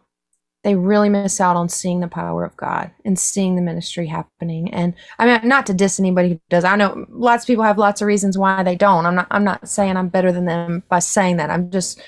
they 0.65 0.73
really 0.73 1.09
miss 1.09 1.39
out 1.39 1.55
on 1.55 1.69
seeing 1.69 1.99
the 1.99 2.07
power 2.07 2.43
of 2.43 2.57
God 2.57 2.89
and 3.05 3.19
seeing 3.19 3.55
the 3.55 3.61
ministry 3.61 4.07
happening. 4.07 4.73
And 4.73 4.95
I 5.19 5.27
mean, 5.27 5.47
not 5.47 5.67
to 5.67 5.75
diss 5.75 5.99
anybody 5.99 6.29
who 6.29 6.39
does. 6.49 6.63
I 6.63 6.75
know 6.75 7.05
lots 7.09 7.43
of 7.43 7.47
people 7.47 7.63
have 7.63 7.77
lots 7.77 8.01
of 8.01 8.07
reasons 8.07 8.35
why 8.35 8.63
they 8.63 8.75
don't. 8.75 9.05
I'm 9.05 9.13
not. 9.13 9.27
I'm 9.29 9.43
not 9.43 9.69
saying 9.69 9.95
I'm 9.95 10.09
better 10.09 10.31
than 10.31 10.45
them 10.45 10.81
by 10.89 10.99
saying 10.99 11.37
that. 11.37 11.51
I'm 11.51 11.69
just. 11.69 12.01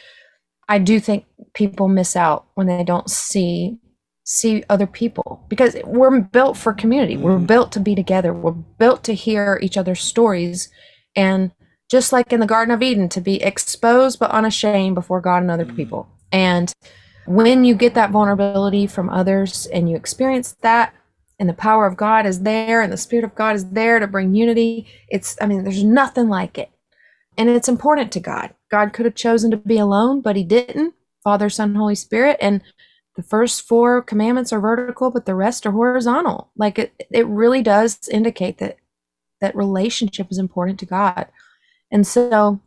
I 0.67 0.80
do 0.80 1.00
think 1.00 1.26
people 1.54 1.88
miss 1.88 2.15
out 2.15 2.48
when 2.56 2.65
they 2.65 2.84
don't 2.84 3.08
see 3.12 3.78
see 4.24 4.63
other 4.70 4.88
people 4.88 5.46
because 5.50 5.78
we're 5.86 6.20
built 6.20 6.58
for 6.58 6.74
community. 6.74 7.15
We're 7.15 7.36
mm-hmm. 7.36 7.46
built 7.46 7.72
to 7.74 7.80
be 7.80 7.93
together. 7.93 8.34
We're 8.34 8.52
built 8.54 9.04
to 9.04 9.13
hear 9.13 9.60
each 9.62 9.78
other's 9.78 10.02
stories, 10.02 10.70
and 11.15 11.52
just 11.91 12.12
like 12.12 12.34
in 12.34 12.39
the 12.39 12.48
Garden 12.48 12.74
of 12.74 12.82
Eden, 12.82 13.08
to 13.10 13.22
be 13.22 13.39
exposed 13.43 14.17
but 14.17 14.32
unashamed 14.32 14.96
before 14.96 15.22
God 15.22 15.43
and 15.43 15.52
other 15.52 15.65
mm. 15.65 15.76
people. 15.76 16.10
And 16.32 16.74
when 17.28 17.66
you 17.66 17.76
get 17.76 17.94
that 17.94 18.12
vulnerability 18.12 18.88
from 18.88 19.10
others 19.10 19.66
and 19.68 19.90
you 19.90 19.96
experience 19.96 20.56
that 20.62 20.94
and 21.40 21.48
the 21.48 21.54
power 21.54 21.86
of 21.86 21.98
God 21.98 22.26
is 22.26 22.42
there 22.42 22.82
and 22.82 22.92
the 22.92 22.98
spirit 22.98 23.26
of 23.26 23.36
God 23.36 23.56
is 23.56 23.70
there 23.70 24.00
to 24.00 24.08
bring 24.08 24.34
unity 24.34 24.88
it's 25.10 25.38
i 25.42 25.46
mean 25.46 25.63
there's 25.63 25.84
nothing 25.84 26.30
like 26.30 26.58
it. 26.58 26.72
And 27.40 27.50
it's 27.50 27.70
important 27.70 28.12
to 28.13 28.20
God. 28.20 28.56
God 28.72 28.94
could 28.94 29.06
have 29.06 29.13
chosen 29.13 29.52
to 29.52 29.58
be 29.58 29.78
alone 29.78 30.22
but 30.22 30.36
he 30.36 30.44
didn't. 30.44 30.96
Father 31.24 31.50
Son 31.50 31.76
Holy 31.76 31.96
Spirit 31.96 32.38
and 32.40 32.62
the 33.16 33.24
first 33.24 33.68
four 33.68 34.02
commandments 34.02 34.54
are 34.54 34.60
vertical 34.62 35.12
but 35.12 35.26
the 35.26 35.36
rest 35.36 35.66
are 35.66 35.72
horizontal. 35.72 36.50
Like 36.56 36.80
it 36.80 36.94
it 37.12 37.28
really 37.28 37.62
does 37.62 38.08
indicate 38.10 38.58
that 38.60 38.78
that 39.42 39.56
relationship 39.56 40.28
is 40.32 40.38
important 40.38 40.80
to 40.80 40.86
God. 40.86 41.28
And 41.92 42.08
so 42.08 42.62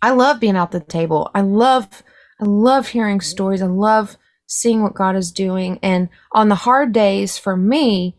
I 0.00 0.10
love 0.10 0.40
being 0.40 0.56
out 0.56 0.70
the 0.70 0.80
table. 0.80 1.30
I 1.34 1.40
love 1.42 2.02
I 2.42 2.44
love 2.44 2.88
hearing 2.88 3.20
stories. 3.20 3.62
I 3.62 3.66
love 3.66 4.16
seeing 4.46 4.82
what 4.82 4.94
God 4.94 5.14
is 5.14 5.30
doing. 5.30 5.78
And 5.80 6.08
on 6.32 6.48
the 6.48 6.56
hard 6.56 6.92
days 6.92 7.38
for 7.38 7.56
me, 7.56 8.16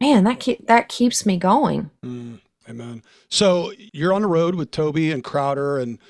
man, 0.00 0.24
that 0.24 0.40
keep, 0.40 0.66
that 0.66 0.88
keeps 0.88 1.24
me 1.24 1.36
going. 1.36 1.88
Mm, 2.04 2.40
amen. 2.68 3.04
So 3.28 3.72
you're 3.92 4.12
on 4.12 4.22
the 4.22 4.28
road 4.28 4.56
with 4.56 4.72
Toby 4.72 5.12
and 5.12 5.22
Crowder 5.22 5.78
and 5.78 6.00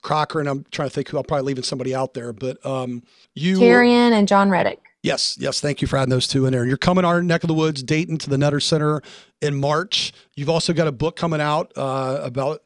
Crocker, 0.00 0.40
and 0.40 0.48
I'm 0.48 0.64
trying 0.70 0.88
to 0.88 0.94
think 0.94 1.10
who 1.10 1.18
I'm 1.18 1.24
probably 1.24 1.44
leaving 1.44 1.64
somebody 1.64 1.94
out 1.94 2.14
there, 2.14 2.32
but 2.32 2.64
um, 2.64 3.02
you. 3.34 3.58
Terrian 3.58 4.12
and 4.12 4.26
Jon 4.26 4.48
Reddick. 4.48 4.80
Yes, 5.02 5.36
yes. 5.38 5.60
Thank 5.60 5.82
you 5.82 5.88
for 5.88 5.98
adding 5.98 6.10
those 6.10 6.26
two 6.26 6.46
in 6.46 6.52
there. 6.52 6.64
You're 6.64 6.78
coming 6.78 7.04
our 7.04 7.22
neck 7.22 7.44
of 7.44 7.48
the 7.48 7.54
woods, 7.54 7.82
Dayton 7.82 8.16
to 8.18 8.30
the 8.30 8.38
Nutter 8.38 8.60
Center 8.60 9.02
in 9.42 9.60
March. 9.60 10.14
You've 10.34 10.48
also 10.48 10.72
got 10.72 10.86
a 10.86 10.92
book 10.92 11.16
coming 11.16 11.42
out 11.42 11.72
uh, 11.76 12.20
about. 12.22 12.62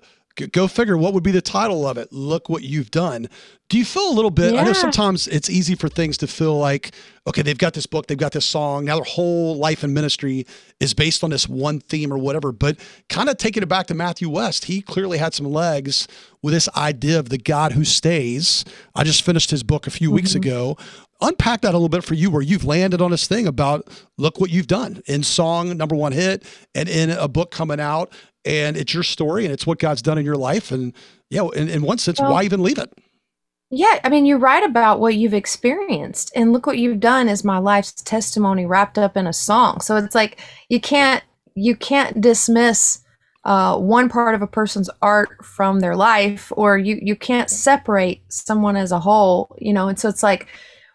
Go 0.52 0.68
figure. 0.68 0.96
What 0.96 1.14
would 1.14 1.22
be 1.22 1.30
the 1.30 1.40
title 1.40 1.86
of 1.86 1.96
it? 1.96 2.12
Look 2.12 2.48
what 2.48 2.62
you've 2.62 2.90
done. 2.90 3.28
Do 3.68 3.78
you 3.78 3.84
feel 3.84 4.08
a 4.08 4.12
little 4.12 4.30
bit? 4.30 4.54
I 4.54 4.62
know 4.62 4.72
sometimes 4.72 5.26
it's 5.26 5.50
easy 5.50 5.74
for 5.74 5.88
things 5.88 6.16
to 6.18 6.28
feel 6.28 6.56
like, 6.56 6.92
okay, 7.26 7.42
they've 7.42 7.58
got 7.58 7.74
this 7.74 7.86
book, 7.86 8.06
they've 8.06 8.16
got 8.16 8.32
this 8.32 8.46
song. 8.46 8.84
Now 8.84 8.96
their 8.96 9.04
whole 9.04 9.56
life 9.56 9.82
and 9.82 9.92
ministry 9.92 10.46
is 10.78 10.94
based 10.94 11.24
on 11.24 11.30
this 11.30 11.48
one 11.48 11.80
theme 11.80 12.12
or 12.12 12.18
whatever. 12.18 12.52
But 12.52 12.78
kind 13.08 13.28
of 13.28 13.38
taking 13.38 13.62
it 13.62 13.68
back 13.68 13.88
to 13.88 13.94
Matthew 13.94 14.28
West, 14.28 14.66
he 14.66 14.82
clearly 14.82 15.18
had 15.18 15.34
some 15.34 15.46
legs 15.46 16.06
with 16.42 16.54
this 16.54 16.68
idea 16.76 17.18
of 17.18 17.30
the 17.30 17.38
God 17.38 17.72
who 17.72 17.84
stays. 17.84 18.64
I 18.94 19.02
just 19.02 19.22
finished 19.22 19.50
his 19.50 19.64
book 19.64 19.86
a 19.86 19.90
few 19.90 20.12
weeks 20.12 20.30
mm-hmm. 20.30 20.48
ago. 20.48 20.76
Unpack 21.20 21.62
that 21.62 21.70
a 21.70 21.78
little 21.78 21.88
bit 21.88 22.04
for 22.04 22.12
you, 22.12 22.30
where 22.30 22.42
you've 22.42 22.64
landed 22.64 23.00
on 23.00 23.10
this 23.10 23.26
thing 23.26 23.46
about 23.46 23.88
look 24.18 24.38
what 24.38 24.50
you've 24.50 24.66
done 24.66 25.02
in 25.06 25.22
song 25.22 25.74
number 25.76 25.96
one 25.96 26.12
hit 26.12 26.44
and 26.74 26.90
in 26.90 27.10
a 27.10 27.26
book 27.26 27.50
coming 27.50 27.80
out, 27.80 28.12
and 28.46 28.76
it's 28.76 28.94
your 28.94 29.02
story 29.02 29.44
and 29.44 29.52
it's 29.52 29.66
what 29.66 29.78
God's 29.78 30.02
done 30.02 30.18
in 30.18 30.24
your 30.24 30.36
life. 30.36 30.70
And 30.70 30.92
yeah, 31.28 31.46
in, 31.54 31.68
in 31.68 31.82
one 31.82 31.98
sense, 31.98 32.20
Well- 32.20 32.32
why 32.32 32.44
even 32.44 32.62
leave 32.62 32.78
it? 32.78 32.92
Yeah, 33.68 33.98
I 34.04 34.10
mean, 34.10 34.26
you're 34.26 34.38
right 34.38 34.62
about 34.62 35.00
what 35.00 35.16
you've 35.16 35.34
experienced. 35.34 36.30
And 36.36 36.52
look 36.52 36.66
what 36.66 36.78
you've 36.78 37.00
done 37.00 37.28
is 37.28 37.42
my 37.42 37.58
life's 37.58 37.92
testimony 37.92 38.64
wrapped 38.64 38.96
up 38.96 39.16
in 39.16 39.26
a 39.26 39.32
song. 39.32 39.80
So 39.80 39.96
it's 39.96 40.14
like 40.14 40.40
you 40.68 40.80
can't 40.80 41.24
you 41.56 41.74
can't 41.74 42.20
dismiss 42.20 43.00
uh, 43.44 43.76
one 43.76 44.08
part 44.08 44.36
of 44.36 44.42
a 44.42 44.46
person's 44.46 44.90
art 45.02 45.44
from 45.44 45.80
their 45.80 45.96
life, 45.96 46.52
or 46.56 46.78
you 46.78 47.00
you 47.02 47.16
can't 47.16 47.50
separate 47.50 48.22
someone 48.28 48.76
as 48.76 48.92
a 48.92 49.00
whole. 49.00 49.56
You 49.58 49.72
know, 49.72 49.88
and 49.88 49.98
so 49.98 50.08
it's 50.08 50.22
like 50.22 50.46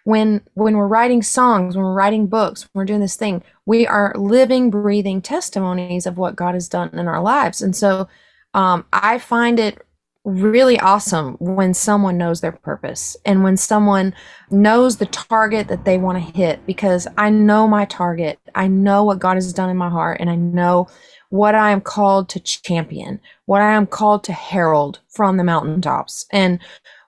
when 0.03 0.41
when 0.53 0.75
we're 0.77 0.87
writing 0.87 1.21
songs, 1.21 1.75
when 1.75 1.85
we're 1.85 1.93
writing 1.93 2.27
books, 2.27 2.63
when 2.63 2.81
we're 2.81 2.85
doing 2.85 3.01
this 3.01 3.15
thing, 3.15 3.43
we 3.65 3.85
are 3.87 4.13
living, 4.17 4.69
breathing 4.69 5.21
testimonies 5.21 6.05
of 6.05 6.17
what 6.17 6.35
God 6.35 6.53
has 6.53 6.67
done 6.67 6.89
in 6.97 7.07
our 7.07 7.21
lives. 7.21 7.61
And 7.61 7.75
so 7.75 8.07
um, 8.53 8.85
I 8.91 9.17
find 9.17 9.59
it 9.59 9.85
really 10.23 10.79
awesome 10.79 11.35
when 11.39 11.73
someone 11.73 12.17
knows 12.17 12.41
their 12.41 12.51
purpose 12.51 13.17
and 13.25 13.43
when 13.43 13.57
someone 13.57 14.13
knows 14.51 14.97
the 14.97 15.07
target 15.07 15.67
that 15.67 15.83
they 15.83 15.97
want 15.97 16.15
to 16.17 16.37
hit 16.37 16.63
because 16.67 17.07
I 17.17 17.31
know 17.31 17.67
my 17.67 17.85
target. 17.85 18.39
I 18.53 18.67
know 18.67 19.03
what 19.03 19.19
God 19.19 19.35
has 19.35 19.51
done 19.51 19.69
in 19.69 19.77
my 19.77 19.89
heart 19.89 20.17
and 20.19 20.29
I 20.29 20.35
know 20.35 20.87
what 21.29 21.55
I 21.55 21.71
am 21.71 21.81
called 21.81 22.29
to 22.29 22.39
champion, 22.39 23.19
what 23.45 23.61
I 23.61 23.71
am 23.71 23.87
called 23.87 24.23
to 24.25 24.33
herald 24.33 24.99
from 25.09 25.37
the 25.37 25.43
mountaintops. 25.43 26.25
And 26.31 26.59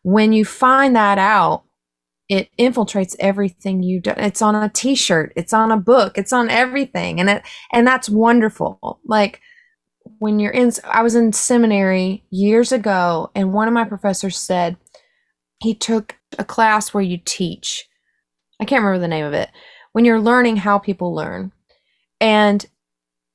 when 0.02 0.34
you 0.34 0.44
find 0.44 0.96
that 0.96 1.18
out, 1.20 1.64
it 2.30 2.50
infiltrates 2.58 3.16
everything 3.20 3.84
you 3.84 4.00
do. 4.00 4.14
It's 4.16 4.42
on 4.42 4.56
a 4.56 4.70
t-shirt, 4.70 5.34
it's 5.36 5.54
on 5.54 5.72
a 5.72 5.78
book, 5.78 6.18
it's 6.18 6.34
on 6.34 6.50
everything. 6.50 7.20
And 7.20 7.30
it 7.30 7.44
and 7.72 7.86
that's 7.86 8.10
wonderful. 8.10 9.00
Like 9.06 9.42
when 10.20 10.40
you're 10.40 10.52
in 10.52 10.72
I 10.86 11.04
was 11.04 11.16
in 11.16 11.34
seminary 11.34 12.24
years 12.30 12.72
ago 12.72 13.30
and 13.36 13.54
one 13.54 13.68
of 13.68 13.74
my 13.74 13.84
professors 13.86 14.38
said 14.38 14.78
he 15.60 15.74
took 15.74 16.18
a 16.38 16.44
class 16.44 16.94
where 16.94 17.04
you 17.04 17.20
teach. 17.24 17.88
I 18.60 18.66
can't 18.66 18.84
remember 18.84 19.02
the 19.02 19.08
name 19.08 19.26
of 19.26 19.34
it. 19.34 19.50
When 19.92 20.06
you're 20.06 20.22
learning 20.22 20.58
how 20.58 20.80
people 20.80 21.14
learn. 21.14 21.52
And 22.20 22.66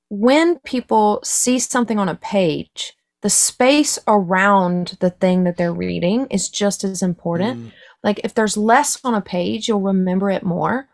when 0.08 0.58
people 0.60 1.20
see 1.22 1.58
something 1.58 1.98
on 1.98 2.08
a 2.08 2.14
page, 2.14 2.94
the 3.22 3.30
space 3.30 3.98
around 4.06 4.96
the 5.00 5.10
thing 5.10 5.44
that 5.44 5.56
they're 5.56 5.72
reading 5.72 6.26
is 6.30 6.48
just 6.48 6.84
as 6.84 7.02
important. 7.02 7.58
Mm. 7.58 7.72
Like 8.02 8.20
if 8.24 8.34
there's 8.34 8.56
less 8.56 8.98
on 9.04 9.14
a 9.14 9.20
page, 9.20 9.68
you'll 9.68 9.80
remember 9.80 10.30
it 10.30 10.42
more. 10.42 10.88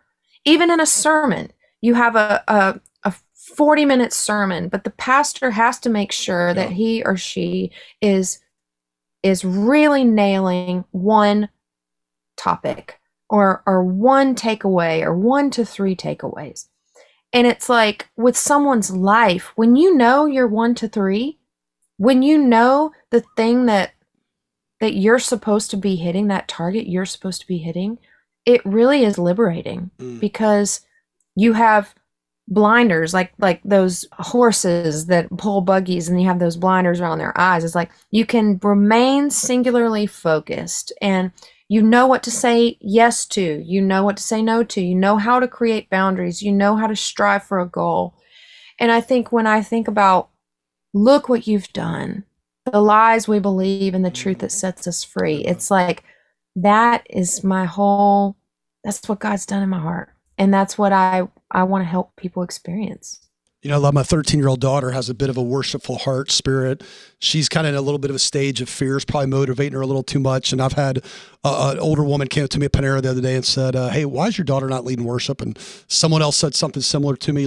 Even 0.44 0.70
in 0.70 0.80
a 0.80 0.86
sermon, 0.86 1.52
you 1.80 1.94
have 1.94 2.16
a, 2.16 2.42
a, 2.48 2.80
a 3.04 3.14
40 3.34 3.84
minute 3.84 4.12
sermon, 4.12 4.68
but 4.68 4.84
the 4.84 4.90
pastor 4.90 5.50
has 5.50 5.78
to 5.80 5.90
make 5.90 6.12
sure 6.12 6.54
that 6.54 6.72
he 6.72 7.02
or 7.02 7.16
she 7.16 7.70
is 8.00 8.40
is 9.22 9.44
really 9.44 10.04
nailing 10.04 10.84
one 10.90 11.48
topic 12.36 13.00
or 13.30 13.62
or 13.66 13.82
one 13.82 14.34
takeaway 14.34 15.02
or 15.02 15.16
one 15.16 15.50
to 15.50 15.64
three 15.64 15.96
takeaways. 15.96 16.68
And 17.32 17.46
it's 17.46 17.68
like 17.68 18.08
with 18.16 18.36
someone's 18.36 18.90
life, 18.90 19.52
when 19.56 19.76
you 19.76 19.96
know 19.96 20.26
you're 20.26 20.46
one 20.46 20.74
to 20.76 20.88
three, 20.88 21.38
when 21.96 22.22
you 22.22 22.38
know 22.38 22.92
the 23.10 23.24
thing 23.36 23.66
that 23.66 23.93
that 24.80 24.94
you're 24.94 25.18
supposed 25.18 25.70
to 25.70 25.76
be 25.76 25.96
hitting, 25.96 26.28
that 26.28 26.48
target 26.48 26.86
you're 26.88 27.06
supposed 27.06 27.40
to 27.40 27.46
be 27.46 27.58
hitting, 27.58 27.98
it 28.44 28.64
really 28.64 29.04
is 29.04 29.18
liberating 29.18 29.90
Mm. 29.98 30.20
because 30.20 30.80
you 31.36 31.52
have 31.54 31.94
blinders 32.46 33.14
like 33.14 33.32
like 33.38 33.62
those 33.64 34.04
horses 34.18 35.06
that 35.06 35.34
pull 35.38 35.62
buggies 35.62 36.08
and 36.10 36.20
you 36.20 36.28
have 36.28 36.38
those 36.38 36.56
blinders 36.58 37.00
around 37.00 37.18
their 37.18 37.38
eyes. 37.40 37.64
It's 37.64 37.74
like 37.74 37.90
you 38.10 38.26
can 38.26 38.60
remain 38.62 39.30
singularly 39.30 40.06
focused 40.06 40.92
and 41.00 41.32
you 41.68 41.80
know 41.80 42.06
what 42.06 42.22
to 42.24 42.30
say 42.30 42.76
yes 42.80 43.24
to 43.26 43.62
you 43.64 43.80
know 43.80 44.04
what 44.04 44.18
to 44.18 44.22
say 44.22 44.42
no 44.42 44.62
to 44.64 44.82
you 44.82 44.94
know 44.94 45.16
how 45.16 45.40
to 45.40 45.48
create 45.48 45.88
boundaries 45.88 46.42
you 46.42 46.52
know 46.52 46.76
how 46.76 46.86
to 46.86 46.94
strive 46.96 47.44
for 47.44 47.58
a 47.60 47.66
goal. 47.66 48.14
And 48.78 48.92
i 48.92 49.00
think 49.00 49.32
when 49.32 49.46
i 49.46 49.62
think 49.62 49.88
about 49.88 50.28
look 50.92 51.28
what 51.30 51.46
you've 51.46 51.72
done 51.72 52.24
the 52.70 52.80
lies 52.80 53.28
we 53.28 53.38
believe 53.38 53.94
and 53.94 54.04
the 54.04 54.10
truth 54.10 54.38
that 54.38 54.52
sets 54.52 54.86
us 54.86 55.04
free 55.04 55.38
it's 55.44 55.70
like 55.70 56.04
that 56.56 57.06
is 57.10 57.44
my 57.44 57.64
whole 57.64 58.36
that's 58.84 59.08
what 59.08 59.20
god's 59.20 59.46
done 59.46 59.62
in 59.62 59.68
my 59.68 59.80
heart 59.80 60.10
and 60.38 60.52
that's 60.52 60.78
what 60.78 60.92
i 60.92 61.22
i 61.50 61.62
want 61.62 61.82
to 61.82 61.88
help 61.88 62.14
people 62.16 62.42
experience 62.42 63.20
You 63.62 63.70
know, 63.70 63.90
my 63.92 64.02
13 64.02 64.38
year 64.38 64.48
old 64.48 64.60
daughter 64.60 64.90
has 64.92 65.08
a 65.08 65.14
bit 65.14 65.30
of 65.30 65.36
a 65.38 65.42
worshipful 65.42 65.98
heart 65.98 66.30
spirit. 66.30 66.82
She's 67.18 67.48
kind 67.48 67.66
of 67.66 67.72
in 67.72 67.78
a 67.78 67.82
little 67.82 67.98
bit 67.98 68.10
of 68.10 68.16
a 68.16 68.20
stage 68.20 68.60
of 68.60 68.68
fears, 68.68 69.04
probably 69.06 69.28
motivating 69.28 69.72
her 69.74 69.80
a 69.80 69.86
little 69.86 70.02
too 70.02 70.20
much. 70.20 70.52
And 70.52 70.60
I've 70.60 70.74
had 70.74 70.98
an 71.44 71.78
older 71.78 72.04
woman 72.04 72.28
came 72.28 72.44
up 72.44 72.50
to 72.50 72.58
me 72.60 72.66
at 72.66 72.72
Panera 72.72 73.00
the 73.02 73.10
other 73.10 73.22
day 73.22 73.36
and 73.36 73.44
said, 73.44 73.74
uh, 73.74 73.88
"Hey, 73.88 74.04
why 74.04 74.26
is 74.28 74.36
your 74.38 74.44
daughter 74.44 74.68
not 74.68 74.84
leading 74.84 75.06
worship?" 75.06 75.40
And 75.40 75.58
someone 75.88 76.22
else 76.22 76.36
said 76.36 76.54
something 76.54 76.82
similar 76.82 77.16
to 77.16 77.32
me 77.32 77.46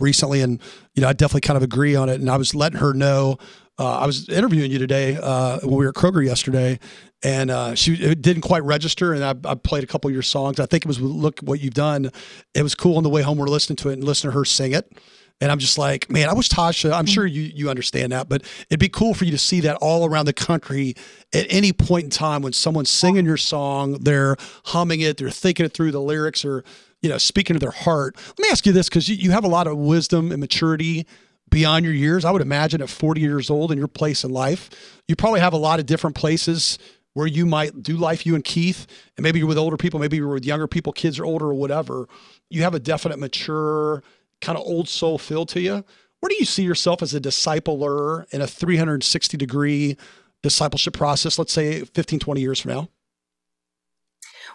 recently, 0.00 0.42
and 0.42 0.60
you 0.94 1.02
know, 1.02 1.08
I 1.08 1.12
definitely 1.12 1.40
kind 1.42 1.56
of 1.56 1.64
agree 1.64 1.96
on 1.96 2.08
it. 2.08 2.20
And 2.20 2.30
I 2.30 2.36
was 2.36 2.54
letting 2.54 2.78
her 2.78 2.94
know. 2.94 3.38
Uh, 3.78 3.98
I 3.98 4.06
was 4.06 4.28
interviewing 4.28 4.70
you 4.70 4.78
today 4.78 5.16
uh, 5.20 5.58
when 5.60 5.76
we 5.76 5.84
were 5.84 5.88
at 5.88 5.94
Kroger 5.94 6.24
yesterday, 6.24 6.78
and 7.22 7.50
uh, 7.50 7.74
she 7.74 7.94
it 7.94 8.20
didn't 8.20 8.42
quite 8.42 8.62
register. 8.64 9.12
And 9.12 9.24
I, 9.24 9.34
I 9.50 9.54
played 9.54 9.82
a 9.82 9.86
couple 9.86 10.08
of 10.08 10.14
your 10.14 10.22
songs. 10.22 10.60
I 10.60 10.66
think 10.66 10.84
it 10.84 10.88
was 10.88 11.00
"Look 11.00 11.40
What 11.40 11.60
You've 11.60 11.74
Done." 11.74 12.10
It 12.54 12.62
was 12.62 12.74
cool 12.74 12.96
on 12.96 13.02
the 13.02 13.08
way 13.08 13.22
home. 13.22 13.38
We're 13.38 13.46
listening 13.46 13.76
to 13.76 13.88
it 13.88 13.94
and 13.94 14.04
listening 14.04 14.32
to 14.32 14.38
her 14.38 14.44
sing 14.44 14.72
it. 14.72 14.92
And 15.40 15.50
I'm 15.50 15.58
just 15.58 15.76
like, 15.76 16.08
man, 16.08 16.28
I 16.28 16.34
wish 16.34 16.48
Tasha, 16.50 16.92
I'm 16.92 17.06
sure 17.06 17.26
you 17.26 17.42
you 17.42 17.68
understand 17.68 18.12
that, 18.12 18.28
but 18.28 18.42
it'd 18.68 18.78
be 18.78 18.88
cool 18.88 19.12
for 19.12 19.24
you 19.24 19.32
to 19.32 19.38
see 19.38 19.58
that 19.62 19.76
all 19.76 20.06
around 20.06 20.26
the 20.26 20.32
country 20.32 20.94
at 21.32 21.46
any 21.48 21.72
point 21.72 22.04
in 22.04 22.10
time 22.10 22.42
when 22.42 22.52
someone's 22.52 22.90
singing 22.90 23.24
your 23.24 23.36
song, 23.36 23.94
they're 24.02 24.36
humming 24.66 25.00
it, 25.00 25.16
they're 25.16 25.30
thinking 25.30 25.66
it 25.66 25.72
through 25.72 25.90
the 25.90 26.00
lyrics 26.00 26.44
or, 26.44 26.62
you 27.00 27.08
know, 27.08 27.18
speaking 27.18 27.54
to 27.54 27.58
their 27.58 27.72
heart. 27.72 28.14
Let 28.28 28.38
me 28.38 28.50
ask 28.52 28.66
you 28.66 28.72
this, 28.72 28.88
because 28.88 29.08
you, 29.08 29.16
you 29.16 29.32
have 29.32 29.42
a 29.42 29.48
lot 29.48 29.66
of 29.66 29.76
wisdom 29.76 30.30
and 30.30 30.38
maturity 30.38 31.08
beyond 31.52 31.84
your 31.84 31.94
years. 31.94 32.24
I 32.24 32.30
would 32.32 32.42
imagine 32.42 32.82
at 32.82 32.88
40 32.88 33.20
years 33.20 33.50
old 33.50 33.70
in 33.70 33.78
your 33.78 33.86
place 33.86 34.24
in 34.24 34.32
life, 34.32 34.70
you 35.06 35.14
probably 35.14 35.40
have 35.40 35.52
a 35.52 35.58
lot 35.58 35.78
of 35.78 35.86
different 35.86 36.16
places 36.16 36.78
where 37.12 37.26
you 37.26 37.44
might 37.44 37.82
do 37.82 37.96
life, 37.98 38.24
you 38.24 38.34
and 38.34 38.42
Keith, 38.42 38.86
and 39.16 39.22
maybe 39.22 39.38
you're 39.38 39.46
with 39.46 39.58
older 39.58 39.76
people, 39.76 40.00
maybe 40.00 40.16
you're 40.16 40.32
with 40.32 40.46
younger 40.46 40.66
people, 40.66 40.92
kids 40.94 41.18
are 41.18 41.26
older 41.26 41.44
or 41.44 41.54
whatever. 41.54 42.08
You 42.48 42.62
have 42.62 42.74
a 42.74 42.80
definite 42.80 43.18
mature, 43.18 44.02
kind 44.40 44.58
of 44.58 44.64
old 44.66 44.88
soul 44.88 45.18
feel 45.18 45.44
to 45.46 45.60
you. 45.60 45.84
Where 46.20 46.28
do 46.30 46.36
you 46.38 46.46
see 46.46 46.62
yourself 46.62 47.02
as 47.02 47.14
a 47.14 47.20
discipler 47.20 48.24
in 48.32 48.40
a 48.40 48.46
360 48.46 49.36
degree 49.36 49.98
discipleship 50.42 50.94
process, 50.94 51.38
let's 51.38 51.52
say 51.52 51.84
15, 51.84 52.18
20 52.18 52.40
years 52.40 52.60
from 52.60 52.72
now? 52.72 52.88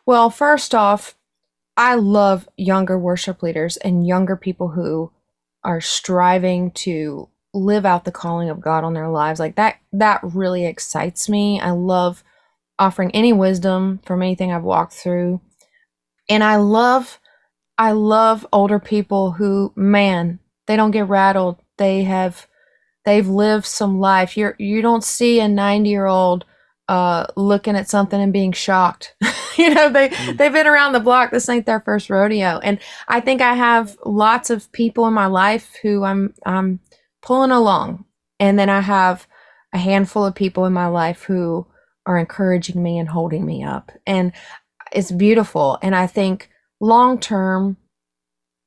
Well, 0.05 0.31
first 0.31 0.73
off, 0.73 1.15
I 1.75 1.93
love 1.93 2.49
younger 2.57 2.97
worship 2.97 3.43
leaders 3.43 3.77
and 3.77 4.07
younger 4.07 4.35
people 4.35 4.69
who 4.69 5.11
are 5.63 5.81
striving 5.81 6.71
to 6.71 7.29
live 7.53 7.85
out 7.85 8.05
the 8.05 8.11
calling 8.11 8.49
of 8.49 8.61
God 8.61 8.83
on 8.83 8.93
their 8.93 9.09
lives. 9.09 9.39
Like 9.39 9.55
that 9.55 9.77
that 9.93 10.19
really 10.23 10.65
excites 10.65 11.27
me. 11.27 11.59
I 11.59 11.71
love 11.71 12.23
offering 12.79 13.11
any 13.11 13.33
wisdom 13.33 13.99
from 14.05 14.21
anything 14.21 14.51
I've 14.51 14.63
walked 14.63 14.93
through. 14.93 15.41
And 16.29 16.43
I 16.43 16.57
love 16.57 17.19
I 17.77 17.91
love 17.91 18.45
older 18.51 18.79
people 18.79 19.31
who 19.33 19.73
man, 19.75 20.39
they 20.67 20.75
don't 20.75 20.91
get 20.91 21.07
rattled. 21.07 21.57
They 21.77 22.03
have 22.03 22.47
they've 23.05 23.27
lived 23.27 23.65
some 23.65 23.99
life. 23.99 24.37
You're 24.37 24.55
you 24.57 24.81
don't 24.81 25.03
see 25.03 25.39
a 25.39 25.45
90-year-old 25.47 26.45
uh 26.87 27.25
looking 27.35 27.75
at 27.75 27.89
something 27.89 28.19
and 28.19 28.33
being 28.33 28.51
shocked. 28.51 29.15
you 29.57 29.73
know, 29.73 29.89
they 29.89 30.09
they've 30.09 30.53
been 30.53 30.67
around 30.67 30.93
the 30.93 30.99
block. 30.99 31.31
This 31.31 31.49
ain't 31.49 31.65
their 31.65 31.81
first 31.81 32.09
rodeo. 32.09 32.59
And 32.59 32.79
I 33.07 33.19
think 33.19 33.41
I 33.41 33.53
have 33.53 33.97
lots 34.05 34.49
of 34.49 34.71
people 34.71 35.07
in 35.07 35.13
my 35.13 35.27
life 35.27 35.75
who 35.81 36.03
I'm 36.03 36.33
I'm 36.45 36.79
pulling 37.21 37.51
along. 37.51 38.05
And 38.39 38.57
then 38.57 38.69
I 38.69 38.81
have 38.81 39.27
a 39.73 39.77
handful 39.77 40.25
of 40.25 40.35
people 40.35 40.65
in 40.65 40.73
my 40.73 40.87
life 40.87 41.23
who 41.23 41.67
are 42.05 42.17
encouraging 42.17 42.81
me 42.81 42.97
and 42.97 43.09
holding 43.09 43.45
me 43.45 43.63
up. 43.63 43.91
And 44.05 44.31
it's 44.91 45.11
beautiful. 45.11 45.77
And 45.81 45.95
I 45.95 46.07
think 46.07 46.49
long 46.79 47.19
term, 47.19 47.77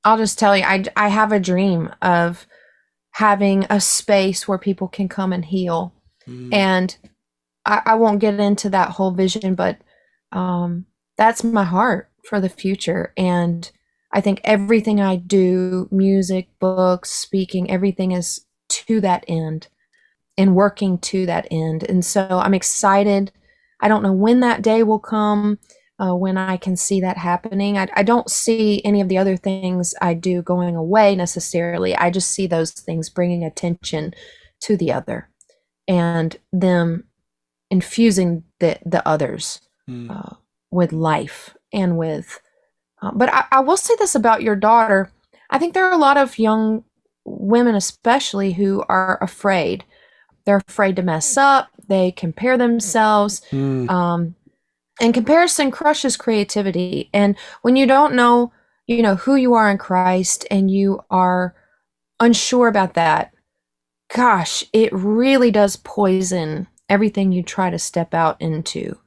I'll 0.05 0.19
just 0.19 0.39
tell 0.39 0.57
you, 0.57 0.65
I, 0.65 0.85
I 0.97 1.09
have 1.09 1.33
a 1.33 1.41
dream 1.41 1.91
of 2.03 2.47
having 3.13 3.67
a 3.71 3.81
space 3.81 4.47
where 4.47 4.59
people 4.59 4.89
can 4.89 5.09
come 5.09 5.33
and 5.33 5.45
heal. 5.45 5.95
And 6.53 6.97
I, 7.67 7.83
I 7.87 7.95
won't 7.95 8.21
get 8.21 8.39
into 8.41 8.71
that 8.71 8.91
whole 8.91 9.11
vision, 9.13 9.55
but 9.55 9.79
um, 10.33 10.87
that's 11.17 11.45
my 11.45 11.65
heart 11.65 12.11
for 12.25 12.41
the 12.41 12.49
future. 12.49 13.13
And 13.17 13.71
I 14.13 14.21
think 14.21 14.41
everything 14.45 15.01
I 15.01 15.17
do, 15.17 15.89
music, 15.91 16.49
books, 16.59 17.11
speaking, 17.11 17.71
everything 17.71 18.13
is 18.13 18.45
to 18.69 19.01
that 19.01 19.25
end 19.29 19.69
and 20.37 20.55
working 20.55 20.99
to 20.99 21.27
that 21.27 21.47
end. 21.51 21.85
And 21.85 22.05
so 22.05 22.27
I'm 22.27 22.55
excited. 22.55 23.33
I 23.81 23.89
don't 23.89 24.03
know 24.03 24.13
when 24.13 24.41
that 24.41 24.63
day 24.63 24.83
will 24.83 24.99
come, 24.99 25.59
uh, 25.99 26.15
when 26.15 26.39
I 26.39 26.57
can 26.57 26.77
see 26.77 27.01
that 27.03 27.19
happening. 27.19 27.77
I, 27.77 27.89
I 27.95 28.03
don't 28.03 28.31
see 28.31 28.83
any 28.85 29.01
of 29.01 29.09
the 29.09 29.19
other 29.19 29.37
things 29.37 29.95
I 30.01 30.15
do 30.15 30.43
going 30.43 30.77
away 30.77 31.15
necessarily. 31.15 31.95
I 31.95 32.11
just 32.11 32.31
see 32.31 32.47
those 32.47 32.73
things 32.73 33.11
bringing 33.11 33.45
attention 33.45 34.15
to 34.63 34.77
the 34.77 34.93
other 34.93 35.29
and 35.87 36.37
them 36.53 37.05
infusing 37.71 38.45
the, 38.59 38.79
the 38.85 39.07
others 39.09 39.61
Mm. 39.89 40.11
uh, 40.11 40.37
with 40.71 40.93
life 40.93 41.57
and 41.73 41.99
with. 41.99 42.41
Uh, 43.03 43.11
but 43.13 43.33
I, 43.33 43.45
I 43.51 43.61
will 43.61 43.77
say 43.77 43.95
this 43.99 44.15
about 44.15 44.43
your 44.43 44.55
daughter. 44.55 45.11
I 45.49 45.59
think 45.59 45.75
there 45.75 45.87
are 45.87 45.93
a 45.93 45.99
lot 45.99 46.17
of 46.17 46.39
young 46.39 46.85
women, 47.25 47.75
especially, 47.75 48.53
who 48.53 48.85
are 48.89 49.19
afraid. 49.21 49.85
They're 50.45 50.63
afraid 50.69 50.97
to 50.97 51.03
mess 51.03 51.37
up. 51.37 51.71
They 51.89 52.13
compare 52.13 52.57
themselves. 52.57 53.43
Mm. 53.51 53.91
Um, 53.91 54.35
and 55.01 55.15
comparison 55.15 55.71
crushes 55.73 56.17
creativity. 56.17 57.11
And 57.13 57.37
when 57.63 57.75
you 57.75 57.87
don't 57.87 58.15
know, 58.15 58.53
you 58.87 59.03
know, 59.03 59.17
who 59.17 59.35
you 59.35 59.55
are 59.55 59.71
in 59.71 59.79
Christ 59.79 60.47
and 60.51 60.71
you 60.71 61.01
are 61.11 61.55
unsure 62.21 62.69
about 62.69 62.95
that, 62.95 63.33
gosh, 64.15 64.63
it 64.73 64.93
really 64.93 65.51
does 65.51 65.77
poison 65.77 66.69
everything 66.91 67.33
you 67.33 67.43
try 67.43 67.71
to 67.71 67.79
step 67.79 68.13
out 68.13 68.41
into. 68.41 68.99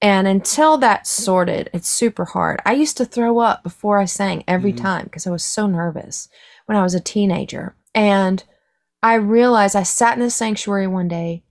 And 0.00 0.26
until 0.26 0.78
that's 0.78 1.10
sorted, 1.10 1.70
it's 1.72 1.88
super 1.88 2.24
hard. 2.26 2.60
I 2.64 2.72
used 2.74 2.96
to 2.98 3.04
throw 3.04 3.38
up 3.38 3.62
before 3.62 3.98
I 3.98 4.04
sang 4.04 4.44
every 4.46 4.72
Mhm. 4.72 4.80
time 4.80 5.04
because 5.04 5.26
I 5.26 5.30
was 5.30 5.44
so 5.44 5.66
nervous 5.66 6.28
when 6.66 6.76
I 6.78 6.82
was 6.82 6.94
a 6.94 7.00
teenager. 7.00 7.74
And 7.94 8.44
I 9.02 9.14
realized 9.14 9.74
I 9.74 9.82
sat 9.82 10.14
in 10.14 10.20
the 10.22 10.30
sanctuary 10.30 10.86
one 10.86 11.08
day 11.08 11.42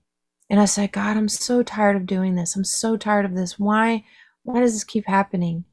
and 0.50 0.60
I 0.60 0.66
said, 0.66 0.92
God, 0.92 1.18
I'm 1.18 1.30
so 1.30 1.64
tired 1.64 1.96
of 1.96 2.06
doing 2.06 2.36
this. 2.36 2.56
I'm 2.56 2.64
so 2.64 2.98
tired 2.98 3.26
of 3.26 3.36
this. 3.36 3.60
Why 3.60 4.04
why 4.44 4.60
does 4.60 4.74
this 4.74 4.84
keep 4.84 5.08
happening? 5.08 5.66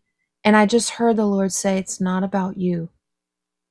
And 0.44 0.57
I 0.57 0.64
just 0.64 0.90
heard 0.90 1.16
the 1.16 1.26
Lord 1.26 1.53
say, 1.53 1.76
It's 1.76 2.00
not 2.00 2.24
about 2.24 2.57
you. 2.57 2.88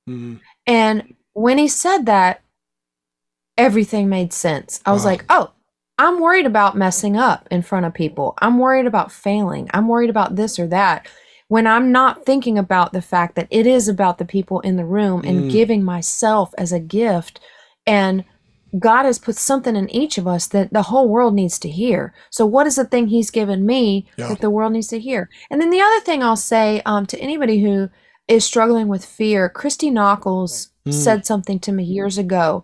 Mm. 0.08 0.40
And 0.68 1.16
when 1.34 1.58
he 1.58 1.68
said 1.68 2.06
that, 2.06 2.42
everything 3.58 4.10
made 4.10 4.32
sense. 4.34 4.80
I 4.86 4.92
was 4.92 5.04
Wow. 5.04 5.10
like, 5.10 5.26
oh, 5.30 5.52
I'm 6.02 6.20
worried 6.20 6.48
about 6.48 6.76
messing 6.76 7.16
up 7.16 7.48
in 7.52 7.62
front 7.62 7.86
of 7.86 7.94
people. 7.94 8.34
I'm 8.42 8.58
worried 8.58 8.88
about 8.88 9.12
failing. 9.12 9.70
I'm 9.72 9.88
worried 9.88 10.10
about 10.10 10.36
this 10.36 10.58
or 10.58 10.66
that. 10.70 11.08
When 11.48 11.68
I'm 11.68 11.92
not 11.92 12.26
thinking 12.26 12.58
about 12.58 12.92
the 12.92 13.04
fact 13.04 13.36
that 13.36 13.48
it 13.52 13.68
is 13.68 13.88
about 13.88 14.18
the 14.18 14.26
people 14.26 14.62
in 14.62 14.78
the 14.78 14.86
room 14.86 15.22
and 15.24 15.44
Mm. 15.44 15.50
giving 15.52 15.84
myself 15.84 16.56
as 16.58 16.72
a 16.72 16.80
gift 16.80 17.40
and 17.86 18.24
God 18.80 19.04
has 19.06 19.20
put 19.20 19.36
something 19.36 19.76
in 19.76 19.90
each 19.90 20.18
of 20.18 20.26
us 20.26 20.48
that 20.48 20.74
the 20.74 20.84
whole 20.84 21.08
world 21.08 21.36
needs 21.36 21.60
to 21.60 21.70
hear. 21.70 22.16
So, 22.32 22.48
what 22.48 22.66
is 22.66 22.78
the 22.78 22.86
thing 22.86 23.08
He's 23.08 23.30
given 23.30 23.64
me 23.64 24.08
Yeah. 24.18 24.30
that 24.30 24.40
the 24.40 24.50
world 24.50 24.72
needs 24.74 24.88
to 24.88 25.00
hear? 25.00 25.30
And 25.52 25.62
then 25.62 25.70
the 25.70 25.82
other 25.82 26.00
thing 26.00 26.24
I'll 26.24 26.36
say 26.38 26.82
um, 26.86 27.06
to 27.08 27.20
anybody 27.20 27.62
who 27.62 27.90
is 28.28 28.44
struggling 28.44 28.88
with 28.88 29.06
fear, 29.06 29.50
Christy 29.50 29.92
Nockels 29.92 30.70
Mm. 30.88 30.94
said 30.94 31.26
something 31.28 31.60
to 31.60 31.72
me 31.72 31.84
years 31.84 32.18
ago, 32.18 32.64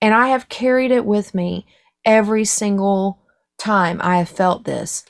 and 0.00 0.14
I 0.14 0.28
have 0.28 0.48
carried 0.48 0.92
it 0.92 1.04
with 1.04 1.34
me 1.34 1.66
every 2.04 2.44
single 2.44 3.20
time 3.58 4.00
I 4.02 4.18
have 4.18 4.28
felt 4.28 4.64
this. 4.64 5.04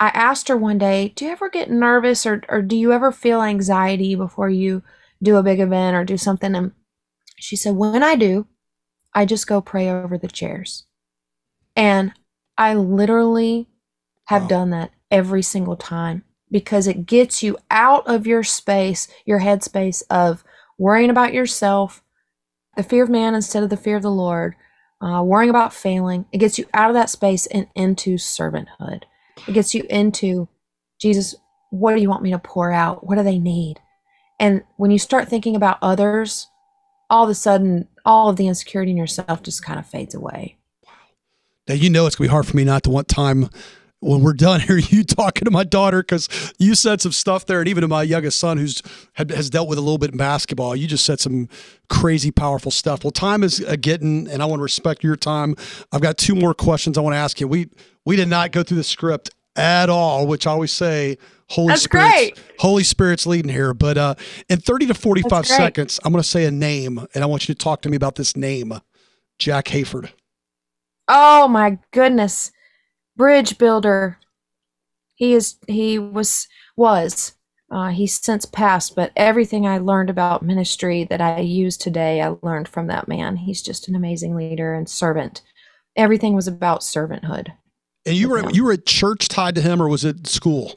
I 0.00 0.08
asked 0.08 0.48
her 0.48 0.56
one 0.56 0.78
day, 0.78 1.12
Do 1.16 1.24
you 1.26 1.32
ever 1.32 1.48
get 1.50 1.70
nervous 1.70 2.26
or, 2.26 2.42
or 2.48 2.62
do 2.62 2.76
you 2.76 2.92
ever 2.92 3.12
feel 3.12 3.42
anxiety 3.42 4.14
before 4.14 4.48
you 4.50 4.82
do 5.22 5.36
a 5.36 5.42
big 5.42 5.60
event 5.60 5.96
or 5.96 6.04
do 6.04 6.16
something? 6.18 6.54
And 6.54 6.72
she 7.38 7.56
said, 7.56 7.76
When 7.76 8.02
I 8.02 8.16
do, 8.16 8.46
I 9.14 9.26
just 9.26 9.46
go 9.46 9.60
pray 9.60 9.88
over 9.88 10.18
the 10.18 10.28
chairs. 10.28 10.84
And 11.76 12.12
I 12.58 12.74
literally 12.74 13.68
have 14.26 14.42
Wow. 14.42 14.48
done 14.48 14.70
that 14.70 14.92
every 15.10 15.42
single 15.42 15.76
time 15.76 16.24
because 16.50 16.86
it 16.86 17.06
gets 17.06 17.42
you 17.42 17.58
out 17.70 18.06
of 18.06 18.26
your 18.26 18.42
space, 18.42 19.08
your 19.26 19.40
headspace 19.40 20.02
of 20.10 20.44
worrying 20.78 21.10
about 21.10 21.34
yourself, 21.34 22.02
the 22.76 22.82
fear 22.82 23.04
of 23.04 23.10
man 23.10 23.34
instead 23.34 23.62
of 23.62 23.70
the 23.70 23.76
fear 23.76 23.96
of 23.96 24.02
the 24.02 24.10
Lord, 24.10 24.56
uh, 25.00 25.22
worrying 25.22 25.50
about 25.50 25.74
failing. 25.74 26.26
It 26.32 26.38
gets 26.38 26.58
you 26.58 26.66
out 26.74 26.90
of 26.90 26.94
that 26.94 27.10
space 27.10 27.46
and 27.46 27.66
into 27.74 28.14
servanthood. 28.14 29.02
It 29.46 29.52
gets 29.52 29.74
you 29.74 29.84
into 29.90 30.48
Jesus, 31.00 31.34
what 31.70 31.94
do 31.94 32.00
you 32.00 32.08
want 32.08 32.22
me 32.22 32.30
to 32.30 32.38
pour 32.38 32.72
out? 32.72 33.06
What 33.06 33.16
do 33.16 33.22
they 33.22 33.38
need? 33.38 33.80
And 34.38 34.62
when 34.76 34.90
you 34.90 34.98
start 34.98 35.28
thinking 35.28 35.56
about 35.56 35.78
others, 35.82 36.48
all 37.10 37.24
of 37.24 37.30
a 37.30 37.34
sudden, 37.34 37.88
all 38.04 38.28
of 38.28 38.36
the 38.36 38.46
insecurity 38.46 38.90
in 38.92 38.96
yourself 38.96 39.42
just 39.42 39.64
kind 39.64 39.78
of 39.78 39.86
fades 39.86 40.14
away. 40.14 40.56
Now 41.68 41.74
you 41.74 41.90
know 41.90 42.06
it's 42.06 42.16
gonna 42.16 42.28
be 42.28 42.32
hard 42.32 42.46
for 42.46 42.56
me 42.56 42.64
not 42.64 42.82
to 42.84 42.90
want 42.90 43.08
time 43.08 43.48
when 44.04 44.20
we're 44.20 44.34
done 44.34 44.60
here. 44.60 44.80
You 44.94 45.02
talking 45.02 45.46
to 45.46 45.50
my 45.50 45.64
daughter 45.64 46.02
because 46.02 46.28
you 46.58 46.74
said 46.74 47.00
some 47.00 47.10
stuff 47.10 47.46
there, 47.46 47.58
and 47.58 47.68
even 47.68 47.82
to 47.82 47.88
my 47.88 48.02
youngest 48.02 48.38
son 48.38 48.58
who's 48.58 48.82
had, 49.14 49.30
has 49.30 49.50
dealt 49.50 49.68
with 49.68 49.78
a 49.78 49.80
little 49.80 49.98
bit 49.98 50.12
in 50.12 50.18
basketball. 50.18 50.76
You 50.76 50.86
just 50.86 51.04
said 51.04 51.20
some 51.20 51.48
crazy 51.88 52.30
powerful 52.30 52.70
stuff. 52.70 53.02
Well, 53.02 53.10
time 53.10 53.42
is 53.42 53.60
a 53.60 53.76
getting, 53.76 54.28
and 54.28 54.42
I 54.42 54.46
want 54.46 54.60
to 54.60 54.62
respect 54.62 55.02
your 55.02 55.16
time. 55.16 55.56
I've 55.90 56.02
got 56.02 56.18
two 56.18 56.34
more 56.34 56.54
questions 56.54 56.98
I 56.98 57.00
want 57.00 57.14
to 57.14 57.18
ask 57.18 57.40
you. 57.40 57.48
We 57.48 57.70
we 58.04 58.14
did 58.14 58.28
not 58.28 58.52
go 58.52 58.62
through 58.62 58.76
the 58.76 58.84
script 58.84 59.30
at 59.56 59.88
all, 59.88 60.26
which 60.26 60.46
I 60.46 60.50
always 60.50 60.72
say. 60.72 61.18
Holy 61.50 61.68
That's 61.68 61.82
Spirit's, 61.82 62.12
great. 62.12 62.40
Holy 62.58 62.84
Spirit's 62.84 63.26
leading 63.26 63.52
here, 63.52 63.74
but 63.74 63.98
uh, 63.98 64.14
in 64.48 64.60
30 64.60 64.86
to 64.86 64.94
45 64.94 65.46
seconds, 65.46 66.00
I'm 66.02 66.10
going 66.10 66.22
to 66.22 66.28
say 66.28 66.46
a 66.46 66.50
name, 66.50 67.06
and 67.14 67.22
I 67.22 67.26
want 67.26 67.48
you 67.48 67.54
to 67.54 67.58
talk 67.58 67.82
to 67.82 67.90
me 67.90 67.96
about 67.96 68.14
this 68.14 68.34
name, 68.34 68.72
Jack 69.38 69.66
Hayford. 69.66 70.10
Oh 71.06 71.46
my 71.48 71.78
goodness. 71.90 72.50
Bridge 73.16 73.58
builder. 73.58 74.18
He 75.14 75.34
is 75.34 75.56
he 75.68 75.98
was 75.98 76.48
was 76.76 77.34
uh, 77.70 77.88
he's 77.88 78.20
since 78.20 78.44
passed, 78.44 78.94
but 78.94 79.12
everything 79.16 79.66
I 79.66 79.78
learned 79.78 80.10
about 80.10 80.42
ministry 80.42 81.04
that 81.04 81.20
I 81.20 81.40
use 81.40 81.76
today, 81.76 82.20
I 82.20 82.36
learned 82.42 82.68
from 82.68 82.86
that 82.88 83.08
man. 83.08 83.36
He's 83.36 83.62
just 83.62 83.88
an 83.88 83.94
amazing 83.94 84.36
leader 84.36 84.74
and 84.74 84.88
servant. 84.88 85.42
Everything 85.96 86.34
was 86.34 86.46
about 86.46 86.80
servanthood. 86.80 87.48
And 88.06 88.16
you 88.16 88.28
were 88.28 88.38
him. 88.38 88.50
you 88.50 88.64
were 88.64 88.72
at 88.72 88.86
church 88.86 89.28
tied 89.28 89.54
to 89.54 89.60
him, 89.60 89.80
or 89.80 89.88
was 89.88 90.04
it 90.04 90.26
school? 90.26 90.74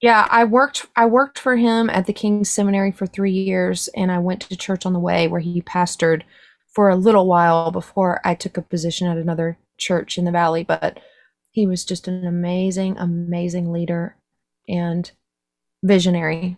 Yeah, 0.00 0.26
I 0.30 0.44
worked 0.44 0.86
I 0.96 1.06
worked 1.06 1.38
for 1.38 1.56
him 1.56 1.90
at 1.90 2.06
the 2.06 2.12
King's 2.12 2.48
Seminary 2.48 2.90
for 2.90 3.06
3 3.06 3.30
years 3.30 3.88
and 3.94 4.10
I 4.10 4.18
went 4.18 4.40
to 4.42 4.56
church 4.56 4.86
on 4.86 4.94
the 4.94 4.98
way 4.98 5.28
where 5.28 5.40
he 5.40 5.60
pastored 5.60 6.22
for 6.72 6.88
a 6.88 6.96
little 6.96 7.26
while 7.26 7.70
before 7.70 8.20
I 8.24 8.34
took 8.34 8.56
a 8.56 8.62
position 8.62 9.08
at 9.08 9.18
another 9.18 9.58
church 9.76 10.16
in 10.16 10.24
the 10.24 10.30
valley, 10.30 10.64
but 10.64 11.00
he 11.50 11.66
was 11.66 11.84
just 11.84 12.08
an 12.08 12.26
amazing 12.26 12.96
amazing 12.98 13.72
leader 13.72 14.16
and 14.68 15.10
visionary. 15.82 16.56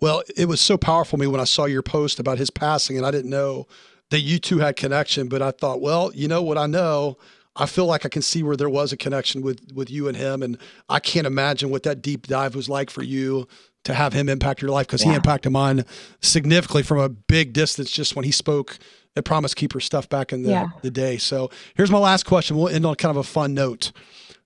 Well, 0.00 0.22
it 0.36 0.46
was 0.46 0.60
so 0.60 0.76
powerful 0.76 1.18
me 1.18 1.26
when 1.26 1.40
I 1.40 1.44
saw 1.44 1.64
your 1.64 1.82
post 1.82 2.18
about 2.18 2.38
his 2.38 2.50
passing, 2.50 2.96
and 2.96 3.06
I 3.06 3.10
didn't 3.10 3.30
know 3.30 3.66
that 4.10 4.20
you 4.20 4.38
two 4.38 4.58
had 4.58 4.76
connection. 4.76 5.28
But 5.28 5.42
I 5.42 5.50
thought, 5.50 5.80
well, 5.80 6.10
you 6.14 6.28
know 6.28 6.42
what 6.42 6.58
I 6.58 6.66
know. 6.66 7.16
I 7.56 7.66
feel 7.66 7.86
like 7.86 8.04
I 8.04 8.08
can 8.08 8.22
see 8.22 8.42
where 8.42 8.56
there 8.56 8.68
was 8.68 8.92
a 8.92 8.96
connection 8.96 9.40
with 9.40 9.72
with 9.72 9.90
you 9.90 10.08
and 10.08 10.16
him, 10.16 10.42
and 10.42 10.58
I 10.88 11.00
can't 11.00 11.26
imagine 11.26 11.70
what 11.70 11.84
that 11.84 12.02
deep 12.02 12.26
dive 12.26 12.54
was 12.54 12.68
like 12.68 12.90
for 12.90 13.02
you 13.02 13.48
to 13.84 13.94
have 13.94 14.12
him 14.12 14.28
impact 14.28 14.62
your 14.62 14.70
life 14.70 14.86
because 14.86 15.02
he 15.02 15.14
impacted 15.14 15.52
mine 15.52 15.84
significantly 16.20 16.82
from 16.82 16.98
a 16.98 17.08
big 17.08 17.52
distance. 17.52 17.90
Just 17.90 18.16
when 18.16 18.24
he 18.24 18.32
spoke 18.32 18.78
at 19.16 19.24
Promise 19.24 19.54
Keeper 19.54 19.80
stuff 19.80 20.08
back 20.08 20.32
in 20.32 20.42
the, 20.42 20.50
Yeah. 20.50 20.66
the 20.82 20.90
day. 20.90 21.16
So 21.18 21.50
here's 21.74 21.90
my 21.90 21.98
last 21.98 22.24
question. 22.24 22.56
We'll 22.56 22.68
end 22.68 22.84
on 22.86 22.94
kind 22.96 23.10
of 23.10 23.16
a 23.16 23.22
fun 23.22 23.54
note. 23.54 23.92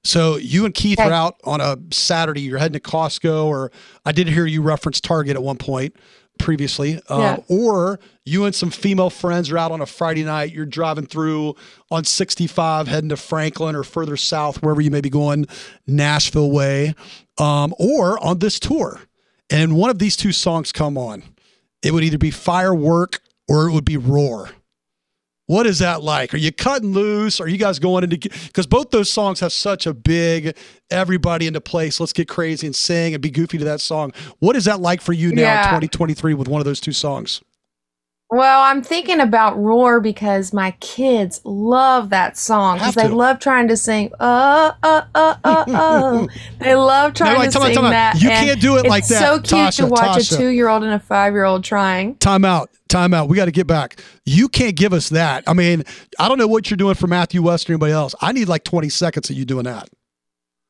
So 0.04 0.36
you 0.36 0.64
and 0.64 0.74
Keith 0.74 0.98
Okay. 1.00 1.08
are 1.08 1.12
out 1.12 1.36
on 1.44 1.60
a 1.60 1.76
Saturday. 1.90 2.42
You're 2.42 2.58
heading 2.58 2.80
to 2.80 2.88
Costco, 2.88 3.44
or 3.46 3.70
I 4.04 4.12
did 4.12 4.28
hear 4.28 4.46
you 4.46 4.62
reference 4.62 5.00
Target 5.00 5.36
at 5.36 5.42
one 5.42 5.56
point 5.56 5.94
previously. 6.38 7.00
Uh, 7.08 7.18
Yeah. 7.18 7.36
Or 7.48 7.98
you 8.24 8.44
and 8.44 8.54
some 8.54 8.70
female 8.70 9.10
friends 9.10 9.50
are 9.50 9.58
out 9.58 9.72
on 9.72 9.80
a 9.80 9.86
Friday 9.86 10.22
night. 10.22 10.52
You're 10.52 10.66
driving 10.66 11.06
through 11.06 11.56
on 11.90 12.04
65, 12.04 12.86
heading 12.88 13.08
to 13.08 13.16
Franklin 13.16 13.74
or 13.74 13.82
further 13.82 14.16
south, 14.16 14.62
wherever 14.62 14.80
you 14.80 14.90
may 14.90 15.00
be 15.00 15.10
going, 15.10 15.46
Nashville 15.86 16.50
way, 16.50 16.94
um, 17.38 17.74
or 17.78 18.22
on 18.24 18.38
this 18.38 18.60
tour. 18.60 19.00
And 19.50 19.74
one 19.76 19.90
of 19.90 19.98
these 19.98 20.14
two 20.16 20.32
songs 20.32 20.72
come 20.72 20.96
on. 20.96 21.22
It 21.82 21.92
would 21.92 22.04
either 22.04 22.18
be 22.18 22.30
Firework 22.30 23.20
or 23.48 23.66
it 23.66 23.72
would 23.72 23.84
be 23.84 23.96
Roar. 23.96 24.50
What 25.48 25.66
is 25.66 25.78
that 25.78 26.02
like? 26.02 26.34
Are 26.34 26.38
you 26.38 26.52
cutting 26.52 26.92
loose? 26.92 27.40
Are 27.40 27.48
you 27.48 27.56
guys 27.56 27.78
going 27.78 28.04
into 28.04 28.18
because 28.18 28.66
both 28.66 28.90
those 28.90 29.10
songs 29.10 29.40
have 29.40 29.50
such 29.52 29.86
a 29.86 29.94
big 29.94 30.54
everybody 30.90 31.46
into 31.46 31.60
place. 31.60 32.00
Let's 32.00 32.12
get 32.12 32.28
crazy 32.28 32.66
and 32.66 32.76
sing 32.76 33.14
and 33.14 33.22
be 33.22 33.30
goofy 33.30 33.56
to 33.56 33.64
that 33.64 33.80
song. 33.80 34.12
What 34.40 34.56
is 34.56 34.66
that 34.66 34.80
like 34.80 35.00
for 35.00 35.14
you 35.14 35.32
now, 35.32 35.42
Yeah. 35.42 35.62
2023, 35.64 36.34
with 36.34 36.48
one 36.48 36.60
of 36.60 36.66
those 36.66 36.80
two 36.80 36.92
songs? 36.92 37.40
Well, 38.30 38.60
I'm 38.60 38.82
thinking 38.82 39.20
about 39.20 39.56
Roar 39.58 40.00
because 40.00 40.52
my 40.52 40.72
kids 40.80 41.40
love 41.44 42.10
that 42.10 42.36
song 42.36 42.76
because 42.76 42.94
they 42.94 43.08
love 43.08 43.38
trying 43.38 43.68
to 43.68 43.76
sing. 43.76 44.12
Oh, 44.20 44.74
oh, 44.82 45.02
oh, 45.14 45.36
oh, 45.44 45.64
oh. 45.68 46.28
they 46.58 46.74
love 46.74 47.14
trying 47.14 47.38
wait, 47.38 47.46
to 47.46 47.52
time 47.52 47.62
out, 47.62 47.66
sing 47.68 47.74
time 47.76 47.84
out. 47.86 47.90
that. 47.90 48.20
You 48.20 48.28
and 48.28 48.46
can't 48.46 48.60
do 48.60 48.76
it 48.76 48.80
it's 48.80 48.88
like 48.88 49.06
that, 49.06 49.22
It's 49.22 49.48
so 49.50 49.56
cute 49.56 49.72
to 49.76 49.82
Tasha, 49.84 49.88
watch 49.90 50.18
Tasha. 50.18 50.34
a 50.34 50.36
two-year-old 50.36 50.84
and 50.84 50.92
a 50.92 50.98
five-year-old 50.98 51.64
trying. 51.64 52.16
Time 52.16 52.44
out, 52.44 52.68
time 52.88 53.14
out. 53.14 53.30
We 53.30 53.36
got 53.36 53.46
to 53.46 53.50
get 53.50 53.66
back. 53.66 53.98
You 54.26 54.48
can't 54.50 54.76
give 54.76 54.92
us 54.92 55.08
that. 55.08 55.44
I 55.46 55.54
mean, 55.54 55.84
I 56.18 56.28
don't 56.28 56.36
know 56.36 56.48
what 56.48 56.70
you're 56.70 56.76
doing 56.76 56.96
for 56.96 57.06
Matthew 57.06 57.40
West 57.40 57.70
or 57.70 57.72
anybody 57.72 57.94
else. 57.94 58.14
I 58.20 58.32
need 58.32 58.48
like 58.48 58.62
20 58.62 58.90
seconds 58.90 59.30
of 59.30 59.36
you 59.36 59.46
doing 59.46 59.64
that. 59.64 59.88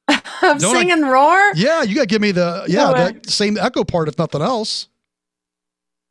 Of 0.41 0.61
Don't 0.61 0.77
I- 0.77 0.79
singing 0.79 1.03
Roar. 1.03 1.53
Yeah, 1.57 1.83
you 1.83 1.97
got 1.97 2.03
to 2.03 2.07
give 2.07 2.23
me 2.23 2.31
the 2.31 2.65
yeah 2.69 2.85
No 2.85 2.93
way. 2.93 2.99
that 3.13 3.29
same 3.29 3.59
echo 3.59 3.83
part, 3.83 4.07
if 4.07 4.17
nothing 4.17 4.41
else. 4.43 4.87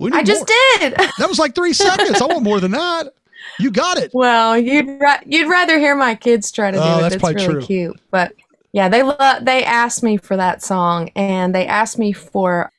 I 0.01 0.23
just 0.23 0.41
more. 0.41 0.89
did. 0.89 0.93
That 1.17 1.27
was 1.29 1.39
like 1.39 1.55
three 1.55 1.73
seconds. 1.73 2.21
I 2.21 2.25
want 2.25 2.43
more 2.43 2.59
than 2.59 2.71
that. 2.71 3.13
You 3.59 3.71
got 3.71 3.97
it. 3.97 4.11
Well, 4.13 4.57
you'd 4.57 4.87
ra- 5.01 5.19
you'd 5.25 5.49
rather 5.49 5.79
hear 5.79 5.95
my 5.95 6.13
kids 6.15 6.51
try 6.51 6.69
to 6.71 6.77
do 6.77 6.83
Oh, 6.83 6.97
it. 6.99 7.01
that's 7.01 7.15
It's 7.15 7.21
probably 7.23 7.41
really 7.47 7.53
true. 7.59 7.65
cute. 7.65 8.01
But 8.11 8.33
yeah, 8.73 8.89
they 8.89 9.01
lo- 9.03 9.39
they 9.41 9.63
asked 9.63 10.03
me 10.03 10.17
for 10.17 10.37
that 10.37 10.61
song, 10.61 11.09
and 11.15 11.55
they 11.55 11.65
asked 11.65 11.97
me 11.97 12.11
for 12.13 12.71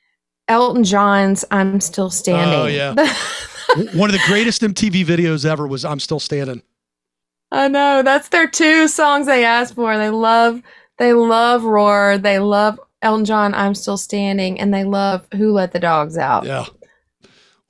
Elton 0.47 0.85
John's 0.85 1.45
"I'm 1.51 1.81
Still 1.81 2.11
Standing." 2.11 2.59
Oh, 2.61 2.67
yeah. 2.67 2.91
One 3.95 4.09
of 4.09 4.13
the 4.15 4.23
greatest 4.27 4.63
MTV 4.63 5.05
videos 5.05 5.45
ever 5.45 5.67
was 5.67 5.85
"I'm 5.85 5.99
Still 6.01 6.21
Standing." 6.21 6.63
I 7.51 7.67
know 7.69 8.03
that's 8.03 8.29
their 8.29 8.47
two 8.47 8.87
songs 8.89 9.27
they 9.27 9.45
asked 9.45 9.75
for. 9.75 9.97
They 9.97 10.11
love 10.11 10.63
they 10.99 11.13
love 11.15 11.65
Roar. 11.65 12.19
They 12.19 12.39
love 12.39 12.79
Elton 13.03 13.25
John. 13.25 13.55
I'm 13.55 13.75
Still 13.75 13.97
Standing, 13.97 14.61
and 14.61 14.73
they 14.73 14.85
love 14.85 15.27
Who 15.35 15.53
Let 15.53 15.73
the 15.73 15.81
Dogs 15.81 16.17
Out. 16.19 16.45
Yeah. 16.45 16.67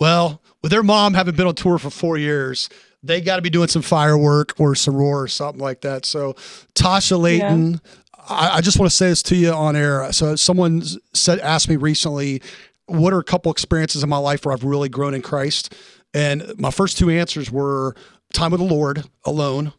Well, 0.00 0.42
with 0.62 0.70
their 0.70 0.82
mom 0.82 1.14
having 1.14 1.34
been 1.34 1.46
on 1.46 1.54
tour 1.54 1.78
for 1.78 1.90
four 1.90 2.16
years, 2.16 2.68
they 3.02 3.20
got 3.20 3.36
to 3.36 3.42
be 3.42 3.50
doing 3.50 3.68
some 3.68 3.82
firework 3.82 4.58
or 4.58 4.74
some 4.74 4.96
roar 4.96 5.22
or 5.22 5.28
something 5.28 5.60
like 5.62 5.82
that. 5.82 6.04
So, 6.04 6.34
Tasha 6.74 7.18
Layton, 7.18 7.80
I, 8.28 8.56
I 8.56 8.60
just 8.60 8.78
want 8.78 8.90
to 8.90 8.96
say 8.96 9.08
this 9.08 9.22
to 9.24 9.36
you 9.36 9.52
on 9.52 9.76
air. 9.76 10.12
So, 10.12 10.36
someone 10.36 10.82
said 11.14 11.38
asked 11.40 11.68
me 11.68 11.76
recently, 11.76 12.42
what 12.86 13.12
are 13.12 13.18
a 13.18 13.24
couple 13.24 13.52
experiences 13.52 14.02
in 14.02 14.08
my 14.08 14.18
life 14.18 14.44
where 14.44 14.52
I've 14.52 14.64
really 14.64 14.88
grown 14.88 15.14
in 15.14 15.22
Christ? 15.22 15.74
And 16.14 16.52
my 16.58 16.70
first 16.70 16.98
two 16.98 17.10
answers 17.10 17.50
were 17.50 17.94
time 18.32 18.50
with 18.50 18.60
the 18.60 18.66
Lord 18.66 19.04
alone, 19.24 19.72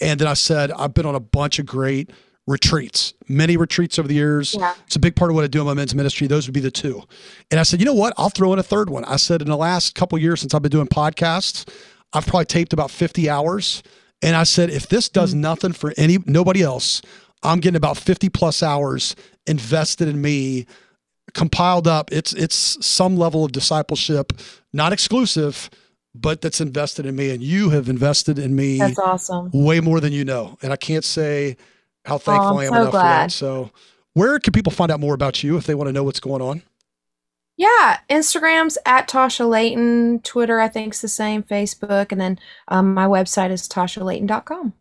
and 0.00 0.20
then 0.20 0.28
I 0.28 0.34
said 0.34 0.70
I've 0.72 0.94
been 0.94 1.06
on 1.06 1.14
a 1.14 1.20
bunch 1.20 1.58
of 1.58 1.66
great 1.66 2.10
retreats, 2.46 3.14
many 3.28 3.56
retreats 3.56 3.98
over 3.98 4.06
the 4.06 4.14
years. 4.14 4.54
Yeah. 4.58 4.74
It's 4.86 4.96
a 4.96 5.00
big 5.00 5.16
part 5.16 5.30
of 5.30 5.34
what 5.34 5.44
I 5.44 5.48
do 5.48 5.60
in 5.60 5.66
my 5.66 5.74
men's 5.74 5.94
ministry. 5.94 6.26
Those 6.26 6.46
would 6.46 6.54
be 6.54 6.60
the 6.60 6.70
two. 6.70 7.02
And 7.50 7.58
I 7.58 7.64
said, 7.64 7.80
you 7.80 7.86
know 7.86 7.94
what? 7.94 8.14
I'll 8.16 8.28
throw 8.28 8.52
in 8.52 8.58
a 8.58 8.62
third 8.62 8.88
one. 8.88 9.04
I 9.04 9.16
said, 9.16 9.42
in 9.42 9.48
the 9.48 9.56
last 9.56 9.94
couple 9.94 10.16
years 10.18 10.40
since 10.40 10.54
I've 10.54 10.62
been 10.62 10.70
doing 10.70 10.86
podcasts, 10.86 11.68
I've 12.12 12.26
probably 12.26 12.46
taped 12.46 12.72
about 12.72 12.90
50 12.90 13.28
hours. 13.28 13.82
And 14.22 14.36
I 14.36 14.44
said, 14.44 14.70
if 14.70 14.88
this 14.88 15.08
does 15.08 15.32
mm-hmm. 15.32 15.40
nothing 15.40 15.72
for 15.72 15.92
any 15.96 16.18
nobody 16.24 16.62
else, 16.62 17.02
I'm 17.42 17.60
getting 17.60 17.76
about 17.76 17.96
50 17.98 18.28
plus 18.30 18.62
hours 18.62 19.16
invested 19.46 20.08
in 20.08 20.20
me, 20.20 20.66
compiled 21.34 21.86
up. 21.86 22.12
It's 22.12 22.32
it's 22.32 22.84
some 22.84 23.16
level 23.16 23.44
of 23.44 23.52
discipleship, 23.52 24.32
not 24.72 24.92
exclusive, 24.92 25.68
but 26.14 26.40
that's 26.40 26.60
invested 26.60 27.06
in 27.06 27.14
me. 27.14 27.30
And 27.30 27.42
you 27.42 27.70
have 27.70 27.88
invested 27.88 28.38
in 28.38 28.56
me 28.56 28.78
That's 28.78 28.98
awesome. 28.98 29.50
way 29.52 29.80
more 29.80 30.00
than 30.00 30.12
you 30.12 30.24
know. 30.24 30.56
And 30.62 30.72
I 30.72 30.76
can't 30.76 31.04
say 31.04 31.56
how 32.06 32.18
thankful 32.18 32.52
I'm 32.52 32.58
I 32.58 32.64
am 32.64 32.72
so 32.72 32.80
enough 32.80 32.90
for 32.92 32.96
that. 32.98 33.32
So, 33.32 33.70
where 34.14 34.38
can 34.38 34.52
people 34.52 34.72
find 34.72 34.90
out 34.90 35.00
more 35.00 35.14
about 35.14 35.42
you 35.42 35.56
if 35.56 35.66
they 35.66 35.74
want 35.74 35.88
to 35.88 35.92
know 35.92 36.04
what's 36.04 36.20
going 36.20 36.40
on? 36.40 36.62
Yeah, 37.58 37.98
Instagram's 38.10 38.76
at 38.84 39.08
Tasha 39.08 39.48
Layton. 39.48 40.20
Twitter, 40.20 40.60
I 40.60 40.68
think, 40.68 40.92
is 40.94 41.00
the 41.00 41.08
same. 41.08 41.42
Facebook, 41.42 42.12
and 42.12 42.20
then 42.20 42.38
um, 42.68 42.92
my 42.92 43.06
website 43.06 43.50
is 43.50 43.66
tashalayton.com. 43.68 44.74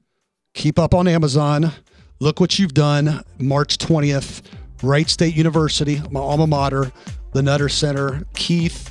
Keep 0.53 0.79
up 0.79 0.93
on 0.93 1.07
Amazon. 1.07 1.71
Look 2.19 2.39
what 2.39 2.59
you've 2.59 2.73
done. 2.73 3.23
March 3.39 3.77
20th, 3.77 4.41
Wright 4.83 5.09
State 5.09 5.35
University, 5.35 6.01
my 6.11 6.19
alma 6.19 6.47
mater, 6.47 6.91
the 7.33 7.41
Nutter 7.41 7.69
Center, 7.69 8.23
Keith, 8.35 8.89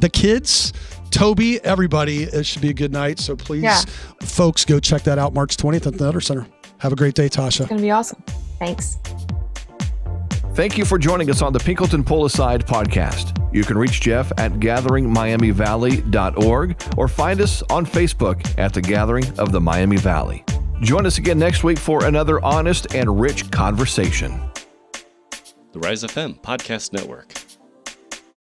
the 0.00 0.08
kids, 0.08 0.72
Toby, 1.10 1.62
everybody. 1.64 2.24
It 2.24 2.44
should 2.44 2.62
be 2.62 2.70
a 2.70 2.74
good 2.74 2.92
night. 2.92 3.18
So 3.18 3.36
please, 3.36 3.62
Yeah. 3.62 3.80
folks, 4.22 4.64
go 4.64 4.80
check 4.80 5.02
that 5.02 5.18
out 5.18 5.32
March 5.34 5.56
20th 5.56 5.86
at 5.86 5.96
the 5.98 6.04
Nutter 6.04 6.20
Center. 6.20 6.46
Have 6.78 6.92
a 6.92 6.96
great 6.96 7.14
day, 7.14 7.28
Tasha. 7.28 7.60
It's 7.60 7.68
gonna 7.68 7.82
be 7.82 7.90
awesome. 7.90 8.22
Thanks. 8.58 8.96
Thank 10.54 10.76
you 10.76 10.84
for 10.84 10.98
joining 10.98 11.30
us 11.30 11.40
on 11.40 11.52
the 11.52 11.60
Pinkleton 11.60 12.04
Pull 12.04 12.24
Aside 12.24 12.66
podcast. 12.66 13.34
You 13.54 13.62
can 13.62 13.78
reach 13.78 14.00
Jeff 14.00 14.32
at 14.38 14.54
gatheringmiamivalley.org 14.54 16.82
or 16.96 17.08
find 17.08 17.40
us 17.40 17.62
on 17.70 17.86
Facebook 17.86 18.58
at 18.58 18.74
the 18.74 18.82
Gathering 18.82 19.26
of 19.38 19.52
the 19.52 19.60
Miami 19.60 19.96
Valley. 19.96 20.44
Join 20.82 21.06
us 21.06 21.18
again 21.18 21.38
next 21.38 21.62
week 21.64 21.78
for 21.78 22.04
another 22.06 22.44
honest 22.44 22.92
and 22.94 23.20
rich 23.20 23.50
conversation. 23.50 24.40
The 25.72 25.80
Rise 25.80 26.02
FM 26.02 26.40
Podcast 26.40 26.92
Network. 26.92 27.32